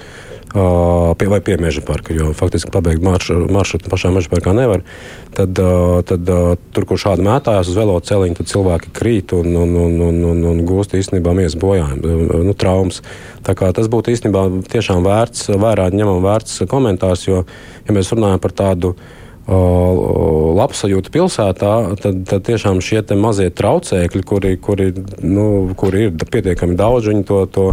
uh, 0.54 1.12
pie, 1.18 1.28
vai 1.32 1.40
pie 1.44 1.58
meža 1.60 1.82
parka, 1.86 2.14
jo 2.14 2.30
faktiski 2.36 2.72
pabeigt 2.74 3.02
maršrutu 3.04 3.52
maršrut 3.52 3.88
pašā 3.90 4.12
meža 4.14 4.30
parkā 4.32 4.54
nevar. 4.56 4.86
Tad, 5.32 5.58
uh, 5.58 6.00
tad 6.06 6.28
uh, 6.28 6.54
tur, 6.76 6.86
kur 6.88 7.00
šādi 7.00 7.24
mētājās 7.26 7.70
uz 7.72 7.78
veloceliņa, 7.80 8.38
tad 8.40 8.52
cilvēki 8.52 8.92
krīt 8.96 9.34
un, 9.36 9.48
un, 9.64 9.76
un, 9.86 9.98
un, 10.08 10.22
un, 10.32 10.42
un 10.52 10.64
gūst 10.68 10.96
īstenībā 10.98 11.34
miesas 11.36 11.58
bojājumu, 11.60 12.42
nu, 12.46 12.56
traumas. 12.58 13.00
Tas 13.42 13.88
būtu 13.90 14.12
īstenībā 14.12 14.44
tiešām 14.70 15.02
vērts, 15.06 15.48
vērā 15.58 15.88
ņemam 16.12 16.28
vērts 16.28 16.62
komentārs, 16.68 17.26
jo, 17.26 17.42
ja 17.86 17.96
mēs 17.96 18.12
runājam 18.12 18.40
par 18.42 18.52
tādu 18.52 18.94
labsajūtu 19.42 21.10
pilsētā, 21.10 21.72
tad, 21.98 22.20
tad 22.30 22.44
tiešām 22.46 22.78
šie 22.78 23.02
mazie 23.18 23.50
traucēkļi, 23.50 24.22
kuri, 24.22 24.56
kuri, 24.62 24.92
nu, 25.22 25.74
kuri 25.74 26.06
ir 26.06 26.26
pietiekami 26.30 26.78
daudz, 26.78 27.10
viņi 27.10 27.24
to. 27.28 27.46
to 27.46 27.70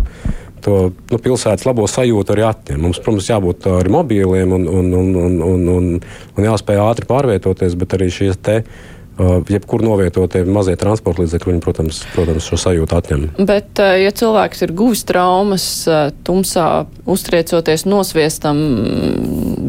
To 0.59 0.89
nu, 0.91 1.15
pilsētas 1.23 1.63
labo 1.63 1.85
sajūtu 1.87 2.33
arī 2.33 2.43
atņem. 2.43 2.81
Mums, 2.83 2.97
protams, 2.99 3.29
jābūt 3.29 3.63
arī 3.71 3.93
mobīliem 3.95 4.51
un, 4.57 4.65
un, 4.67 4.89
un, 4.91 5.13
un, 5.15 5.37
un, 5.39 5.61
un, 5.71 5.85
un 6.35 6.47
jāspēj 6.49 6.81
ātri 6.83 7.07
pārvietoties, 7.07 7.77
bet 7.79 7.95
arī 7.95 8.09
šīs 8.11 8.41
te 8.43 8.57
jebkur 9.49 9.83
novietotie 9.83 10.43
mazie 10.47 10.75
transporta 10.79 11.23
līdzekļi, 11.23 11.53
viņi, 11.53 11.63
protams, 11.63 12.01
protams, 12.15 12.47
šo 12.47 12.59
sajūtu 12.65 12.97
atņem. 12.99 13.25
Bet, 13.39 13.71
uh, 13.81 13.95
ja 13.99 14.13
cilvēks 14.15 14.65
ir 14.65 14.75
guvis 14.77 15.05
traumas, 15.07 15.65
uh, 15.89 16.09
tumsā 16.27 16.69
uztriecoties 17.09 17.85
nosviestam 17.89 18.61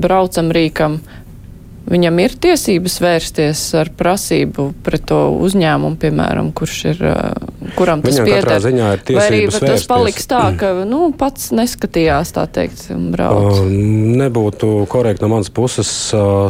braucam 0.01 0.51
rīkam, 0.55 1.01
viņam 1.89 2.18
ir 2.22 2.35
tiesības 2.41 2.97
vērsties 3.03 3.62
ar 3.81 3.91
prasību 3.97 4.70
pret 4.85 5.07
to 5.11 5.18
uzņēmumu, 5.41 5.97
piemēram, 6.01 6.51
kurš 6.57 6.76
ir, 6.93 7.03
kuram 7.78 8.03
tas 8.05 8.20
pieder. 8.20 8.49
Vai 9.16 9.26
arī 9.26 9.43
tas 9.53 9.87
paliks 9.89 10.28
tā, 10.31 10.43
ka, 10.61 10.72
nu, 10.93 11.11
pats 11.16 11.51
neskatījās, 11.57 12.35
tā 12.37 12.47
teikt, 12.53 12.87
brauc? 13.14 13.61
Uh, 13.61 13.70
nebūtu 14.20 14.72
korekti 14.91 15.24
no 15.24 15.33
manas 15.35 15.53
puses 15.55 15.91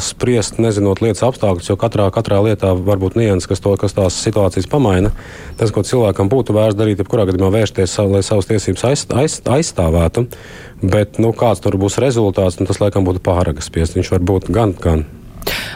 spriest, 0.05 0.61
nezinot 0.62 1.03
lietas 1.05 1.24
apstākļus, 1.28 1.72
jo 1.72 1.78
katrā, 1.81 2.11
katrā 2.14 2.41
lietā 2.45 2.72
var 2.76 3.01
būt 3.03 3.18
nians, 3.20 3.49
kas, 3.51 3.62
to, 3.62 3.74
kas 3.81 3.97
tās 3.97 4.18
situācijas 4.24 4.68
pamaina. 4.70 5.12
Tas, 5.61 5.72
ko 5.74 5.85
cilvēkam 5.87 6.31
būtu 6.33 6.57
vērts 6.57 6.78
darīt, 6.78 7.03
jebkurā 7.03 7.28
gadījumā 7.28 7.53
vērsties, 7.61 7.99
lai 8.11 8.24
savas 8.26 8.49
tiesības 8.51 8.87
aiz, 8.91 9.07
aiz, 9.20 9.41
aizstāvētu. 9.45 10.26
Bet, 10.81 11.20
nu, 11.20 11.35
kāds 11.37 11.61
tur 11.61 11.76
būs 11.81 12.01
rezultāts, 12.01 12.61
nu, 12.61 12.68
tas 12.68 12.81
laikam 12.81 13.05
būtu 13.05 13.20
pāragas 13.24 13.68
spiest. 13.68 13.99
Viņš 13.99 14.14
var 14.14 14.28
būt 14.33 14.53
gan, 14.55 14.76
gan. 14.81 15.05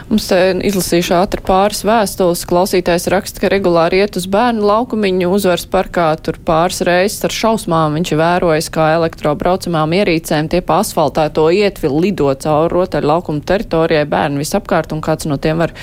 Mums 0.05 0.27
izlasīšu 0.29 1.15
ātri 1.17 1.41
pāris 1.45 1.81
vēstules. 1.87 2.43
Klausītājs 2.49 3.07
raksta, 3.09 3.41
ka 3.41 3.49
regulāri 3.49 4.03
iet 4.03 4.17
uz 4.19 4.27
bērnu 4.31 4.65
laukumiņu 4.65 5.31
uzvaras 5.33 5.65
parkā, 5.69 6.11
tur 6.21 6.37
pāris 6.45 6.83
reizes 6.85 7.25
ar 7.25 7.33
šausmām 7.33 7.97
viņš 7.97 8.13
ir 8.13 8.21
vērojis, 8.21 8.69
kā 8.73 8.91
elektrobraucamām 8.99 9.95
ierīcēm 9.97 10.51
tie 10.53 10.61
pa 10.65 10.81
asfaltēto 10.83 11.47
ietvilu 11.57 12.03
lido 12.05 12.29
cauri 12.45 12.73
rotaļu 12.75 13.11
laukumu 13.13 13.41
teritorijai 13.49 14.05
bērni 14.09 14.43
visapkārt, 14.43 14.93
un 14.93 15.01
kāds 15.05 15.29
no 15.29 15.39
tiem 15.41 15.63
var 15.63 15.73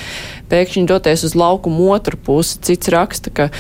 pēkšņi 0.53 0.87
doties 0.91 1.27
uz 1.27 1.37
laukumu 1.39 1.91
otru 1.97 2.20
pusi. 2.23 2.61
Cits 2.62 2.95
raksta, 2.95 3.35
ka 3.35 3.51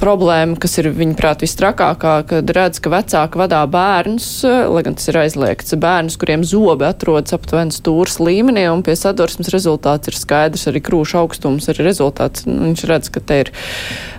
problēma, 0.00 0.56
kas 0.60 0.78
ir 0.80 0.88
viņuprāt 0.96 1.44
vistrakākā, 1.44 2.14
kad 2.28 2.52
redz, 2.56 2.80
ka 2.82 2.90
vecāki 2.92 3.38
vadā 3.38 3.60
bērnus, 3.70 4.28
lai 4.44 4.82
gan 4.86 4.96
tas 4.98 5.10
ir 5.12 5.18
aizliegts, 5.20 5.76
bērnus, 5.78 6.16
kuriem 6.20 6.44
zobi 6.48 6.88
atrodas 6.88 7.36
aptuveni 7.36 7.74
stūras 7.74 8.18
līmenī, 8.22 8.64
un 8.72 8.82
pie 8.86 8.96
sadursmes 8.98 9.52
rezultāts 9.52 10.10
ir 10.10 10.18
skaidrs, 10.18 10.66
arī 10.72 10.82
krūša 10.88 11.20
augstums 11.22 11.68
ir 11.70 11.82
rezultāts. 11.84 12.46
Nu, 12.48 12.72
viņš 12.72 12.84
redz, 12.90 13.12
ka 13.12 13.22
te 13.22 13.42
ir 13.44 13.52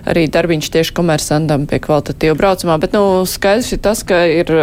arī 0.08 0.26
darbiņš 0.32 0.72
tieši 0.78 0.96
komersantam 0.96 1.68
pie 1.70 1.82
kvalitatīva 1.84 2.38
braucamā, 2.38 2.78
bet, 2.80 2.96
nu, 2.96 3.24
skaidrs 3.28 3.74
ir 3.74 3.82
tas, 3.84 4.06
ka 4.06 4.24
ir 4.30 4.54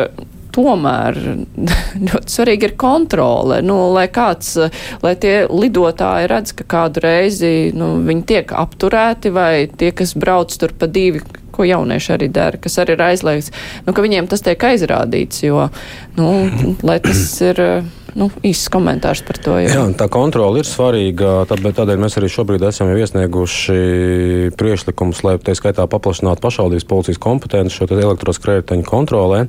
tomēr 0.56 1.20
ļoti 2.08 2.36
svarīgi 2.36 2.70
ir 2.70 2.76
kontrole. 2.80 3.62
Nu, 3.66 3.78
lai 3.96 4.08
kāds, 4.14 4.56
lai 5.04 5.16
tie 5.22 5.36
lidotāji 5.50 6.32
redz, 6.32 6.56
ka 6.58 6.68
kādu 6.78 7.06
reizi 7.06 7.72
nu, 7.78 7.94
viņi 8.08 8.26
tiek 8.34 8.56
apturēti 8.56 9.34
vai 9.34 9.54
tie, 9.68 9.94
kas 9.96 10.16
brauc 10.20 10.54
tur 10.58 10.76
pa 10.78 10.90
divi, 10.92 11.24
ko 11.52 11.68
jaunieši 11.68 12.14
arī 12.16 12.28
dara, 12.32 12.60
kas 12.62 12.80
arī 12.82 12.96
ir 12.96 13.04
aizliegts, 13.12 13.52
nu, 13.86 13.94
ka 13.94 14.04
viņiem 14.04 14.30
tas 14.32 14.44
tiek 14.46 14.62
aizrādīts, 14.72 15.44
jo, 15.46 15.68
nu, 16.20 16.30
tas 17.08 17.26
ir. 17.46 17.66
Nu, 18.12 18.26
īsts 18.44 18.68
komentārs 18.68 19.22
par 19.24 19.38
to. 19.40 19.54
Jā, 19.62 19.70
jā 19.72 19.84
tā 19.96 20.10
kontrole 20.12 20.60
ir 20.60 20.68
svarīga. 20.68 21.46
Tāpēc, 21.48 21.78
tādēļ 21.78 22.02
mēs 22.04 22.18
arī 22.20 22.28
šobrīd 22.28 22.66
esam 22.68 22.90
iesnieguši 22.92 23.78
priekšlikumus, 24.60 25.22
lai 25.24 25.38
tā 25.40 25.56
skaitā 25.56 25.86
paplašinātu 25.88 26.44
pašvaldības 26.44 26.90
policijas 26.90 27.22
kompetenci 27.24 27.78
šo 27.78 27.88
elektroskrējēju 27.88 28.84
kontrolē. 28.90 29.46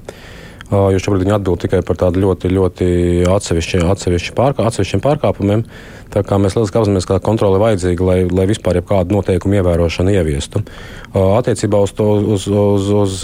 Jo 0.72 1.00
šobrīd 1.02 1.26
viņi 1.26 1.34
atbild 1.36 1.60
tikai 1.60 1.82
par 1.84 1.98
tādu 2.00 2.22
ļoti, 2.22 2.48
ļoti 2.48 2.86
atsevišķi, 3.28 3.82
atsevišķi 3.92 4.32
pārkā, 4.38 4.64
atsevišķiem 4.64 5.02
pārkāpumiem. 5.04 5.66
Tā 6.12 6.22
kā 6.24 6.38
mēs 6.40 6.56
lieliski 6.56 6.80
apzināmies, 6.80 7.08
ka 7.08 7.18
kontrole 7.24 7.58
ir 7.58 7.64
vajadzīga, 7.66 8.06
lai, 8.08 8.16
lai 8.28 8.46
vispār 8.48 8.80
kādu 8.88 9.18
noteikumu 9.18 9.60
ievērošanu 9.60 10.16
ieviestu. 10.16 10.64
Attiecībā 11.12 11.82
uz, 11.84 11.92
to, 11.96 12.08
uz, 12.36 12.48
uz, 12.48 12.88
uz, 13.02 13.20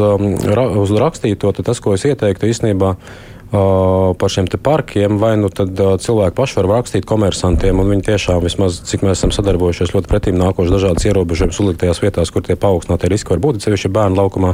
uz 0.85 0.95
rakstīto, 1.01 1.53
tas, 1.57 1.81
ko 1.85 1.97
es 1.97 2.05
ieteiktu 2.09 2.53
īstenībā, 2.53 2.95
par 3.51 4.29
šiem 4.29 4.45
parkiem, 4.61 5.17
vai 5.17 5.33
nu 5.41 5.49
tad 5.49 5.73
cilvēki 5.73 6.37
paši 6.37 6.59
var 6.59 6.69
rakstīt 6.69 7.09
komersantiem, 7.09 7.81
un 7.81 7.89
viņi 7.95 8.05
tiešām, 8.11 8.43
vismaz 8.45 8.83
cik 8.85 9.07
mēs 9.07 9.23
esam 9.23 9.33
sadarbojušies, 9.33 9.95
ļoti 9.97 10.11
pretīm 10.11 10.37
nākoši 10.37 10.75
dažādas 10.75 11.09
ierobežojumus 11.09 11.61
uzliktajās 11.65 12.03
vietās, 12.05 12.33
kur 12.35 12.45
tie 12.45 12.59
paaugstinātie 12.61 13.09
riski 13.09 13.33
var 13.33 13.41
būt, 13.47 13.63
sevišķi 13.65 13.93
bērnu 13.97 14.21
laukumā 14.21 14.53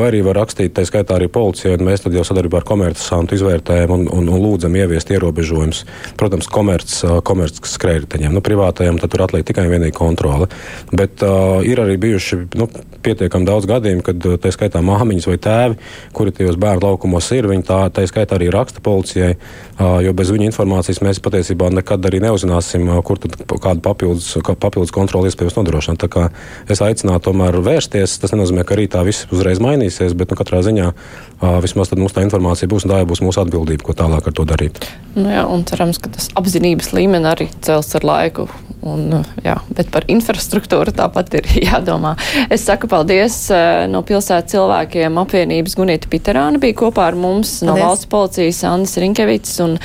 vai 0.00 0.10
arī 0.12 0.22
var 0.26 0.38
rakstīt, 0.40 0.74
tā 0.76 0.84
skaitā 0.88 1.16
arī 1.18 1.28
policijai, 1.32 1.76
un 1.78 1.86
mēs 1.88 2.04
tad 2.04 2.16
jau 2.16 2.24
sadarbībā 2.26 2.60
ar 2.60 2.66
komersantu 2.68 3.36
izvērtējam 3.38 3.94
un, 3.94 4.06
un, 4.14 4.28
un 4.32 4.42
lūdzam 4.42 4.76
ieviest 4.78 5.12
ierobežojumus. 5.14 5.84
Protams, 6.20 6.50
komerc, 6.52 6.92
komerc 7.28 7.60
skrējēji, 7.68 8.30
nu, 8.32 8.42
privātajam 8.44 9.00
tad 9.00 9.12
tur 9.14 9.24
atliek 9.26 9.46
tikai 9.48 9.66
un 9.66 9.74
vienīgi 9.76 9.96
kontrole. 9.96 10.48
Bet 10.92 11.24
uh, 11.26 11.58
ir 11.66 11.80
arī 11.82 11.96
bijuši 12.00 12.40
nu, 12.58 12.68
pietiekami 13.04 13.48
daudz 13.48 13.68
gadījumu, 13.70 14.04
kad 14.06 14.28
tā 14.42 14.52
skaitā 14.54 14.82
māmiņas 14.84 15.28
vai 15.30 15.38
tēvi, 15.42 15.78
kuri 16.16 16.34
tajos 16.34 16.58
bērnu 16.60 16.84
laukumos 16.84 17.30
ir, 17.36 17.48
viņi 17.50 17.66
tā, 17.68 17.80
tā 17.94 18.04
skaitā 18.10 18.36
arī 18.38 18.50
raksta 18.54 18.82
policijai, 18.84 19.36
uh, 19.36 19.98
jo 20.04 20.14
bez 20.16 20.32
viņu 20.34 20.48
informācijas 20.50 21.02
mēs 21.06 21.22
patiesībā 21.24 21.70
nekad 21.78 22.04
arī 22.10 22.20
neuzzināsim, 22.26 22.88
uh, 22.90 23.00
kur 23.06 23.20
tad 23.22 23.38
kādu 23.48 23.84
papildus, 23.84 24.30
papildus 24.60 24.94
kontroli 24.94 25.32
iespējams 25.32 25.58
nodrošināt. 25.60 26.02
Tā 26.04 26.10
kā 26.12 26.28
es 26.70 26.82
aicinātu 26.84 27.30
tomēr 27.30 27.58
vērsties, 27.64 28.18
tas 28.22 28.34
nenozīmē, 28.34 28.66
ka 28.66 28.76
arī 28.76 28.88
tā 28.92 29.02
viss 29.06 29.28
uzreiz 29.32 29.62
mainīs 29.62 29.87
mainīsies, 29.88 30.16
bet 30.16 30.30
nu, 30.30 30.36
katrā 30.38 30.62
ziņā 30.62 30.92
vismaz 31.62 31.92
mums 31.96 32.14
tā 32.14 32.24
informācija 32.26 32.68
būs 32.68 32.86
un 32.86 32.92
tā 32.92 33.02
būs 33.08 33.22
mūsu 33.22 33.42
atbildība, 33.42 33.84
ko 33.84 33.94
tālāk 33.94 34.26
ar 34.26 34.32
to 34.32 34.44
darīt. 34.44 34.80
Nu 35.16 35.30
jā, 35.30 35.44
un 35.46 35.64
cerams, 35.64 35.98
ka 35.98 36.10
tas 36.10 36.28
apzinības 36.38 36.92
līmenis 36.92 37.32
arī 37.32 37.48
cels 37.60 37.94
ar 37.94 38.04
laiku. 38.04 38.48
Un, 38.86 39.24
jā, 39.42 39.56
bet 39.74 39.90
par 39.90 40.04
infrastruktūru 40.06 40.92
tāpat 40.94 41.34
ir 41.40 41.48
jādomā. 41.70 42.14
Es 42.50 42.66
saku 42.66 42.88
paldies 42.90 43.48
no 43.90 44.04
pilsētas 44.06 44.54
cilvēkiem 44.54 45.18
apvienības 45.18 45.74
Gunita 45.78 46.10
Piterāna 46.10 46.60
bija 46.62 46.76
kopā 46.84 47.08
ar 47.10 47.18
mums 47.18 47.58
paldies. 47.58 47.66
no 47.66 47.74
valsts 47.80 48.06
policijas 48.10 48.62
Andis 48.68 48.96
Rinkevits 49.02 49.58
un 49.64 49.76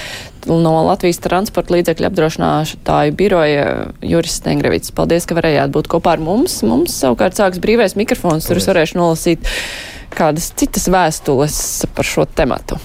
no 0.45 0.73
Latvijas 0.87 1.21
transporta 1.23 1.75
līdzekļu 1.75 2.07
apdrošinātāju 2.09 3.15
biroja 3.17 3.65
Juris 4.03 4.37
Stengrevits. 4.39 4.93
Paldies, 4.95 5.27
ka 5.27 5.37
varējāt 5.37 5.73
būt 5.73 5.89
kopā 5.91 6.17
ar 6.17 6.23
mums. 6.23 6.59
Mums 6.67 6.97
savukārt 6.99 7.37
sāks 7.39 7.61
brīvais 7.63 7.97
mikrofons, 7.99 8.47
tur 8.49 8.59
es 8.59 8.67
varēšu 8.69 8.99
nolasīt 8.99 9.53
kādas 10.17 10.51
citas 10.57 10.89
vēstules 10.91 11.57
par 11.95 12.07
šo 12.07 12.25
tematu. 12.29 12.79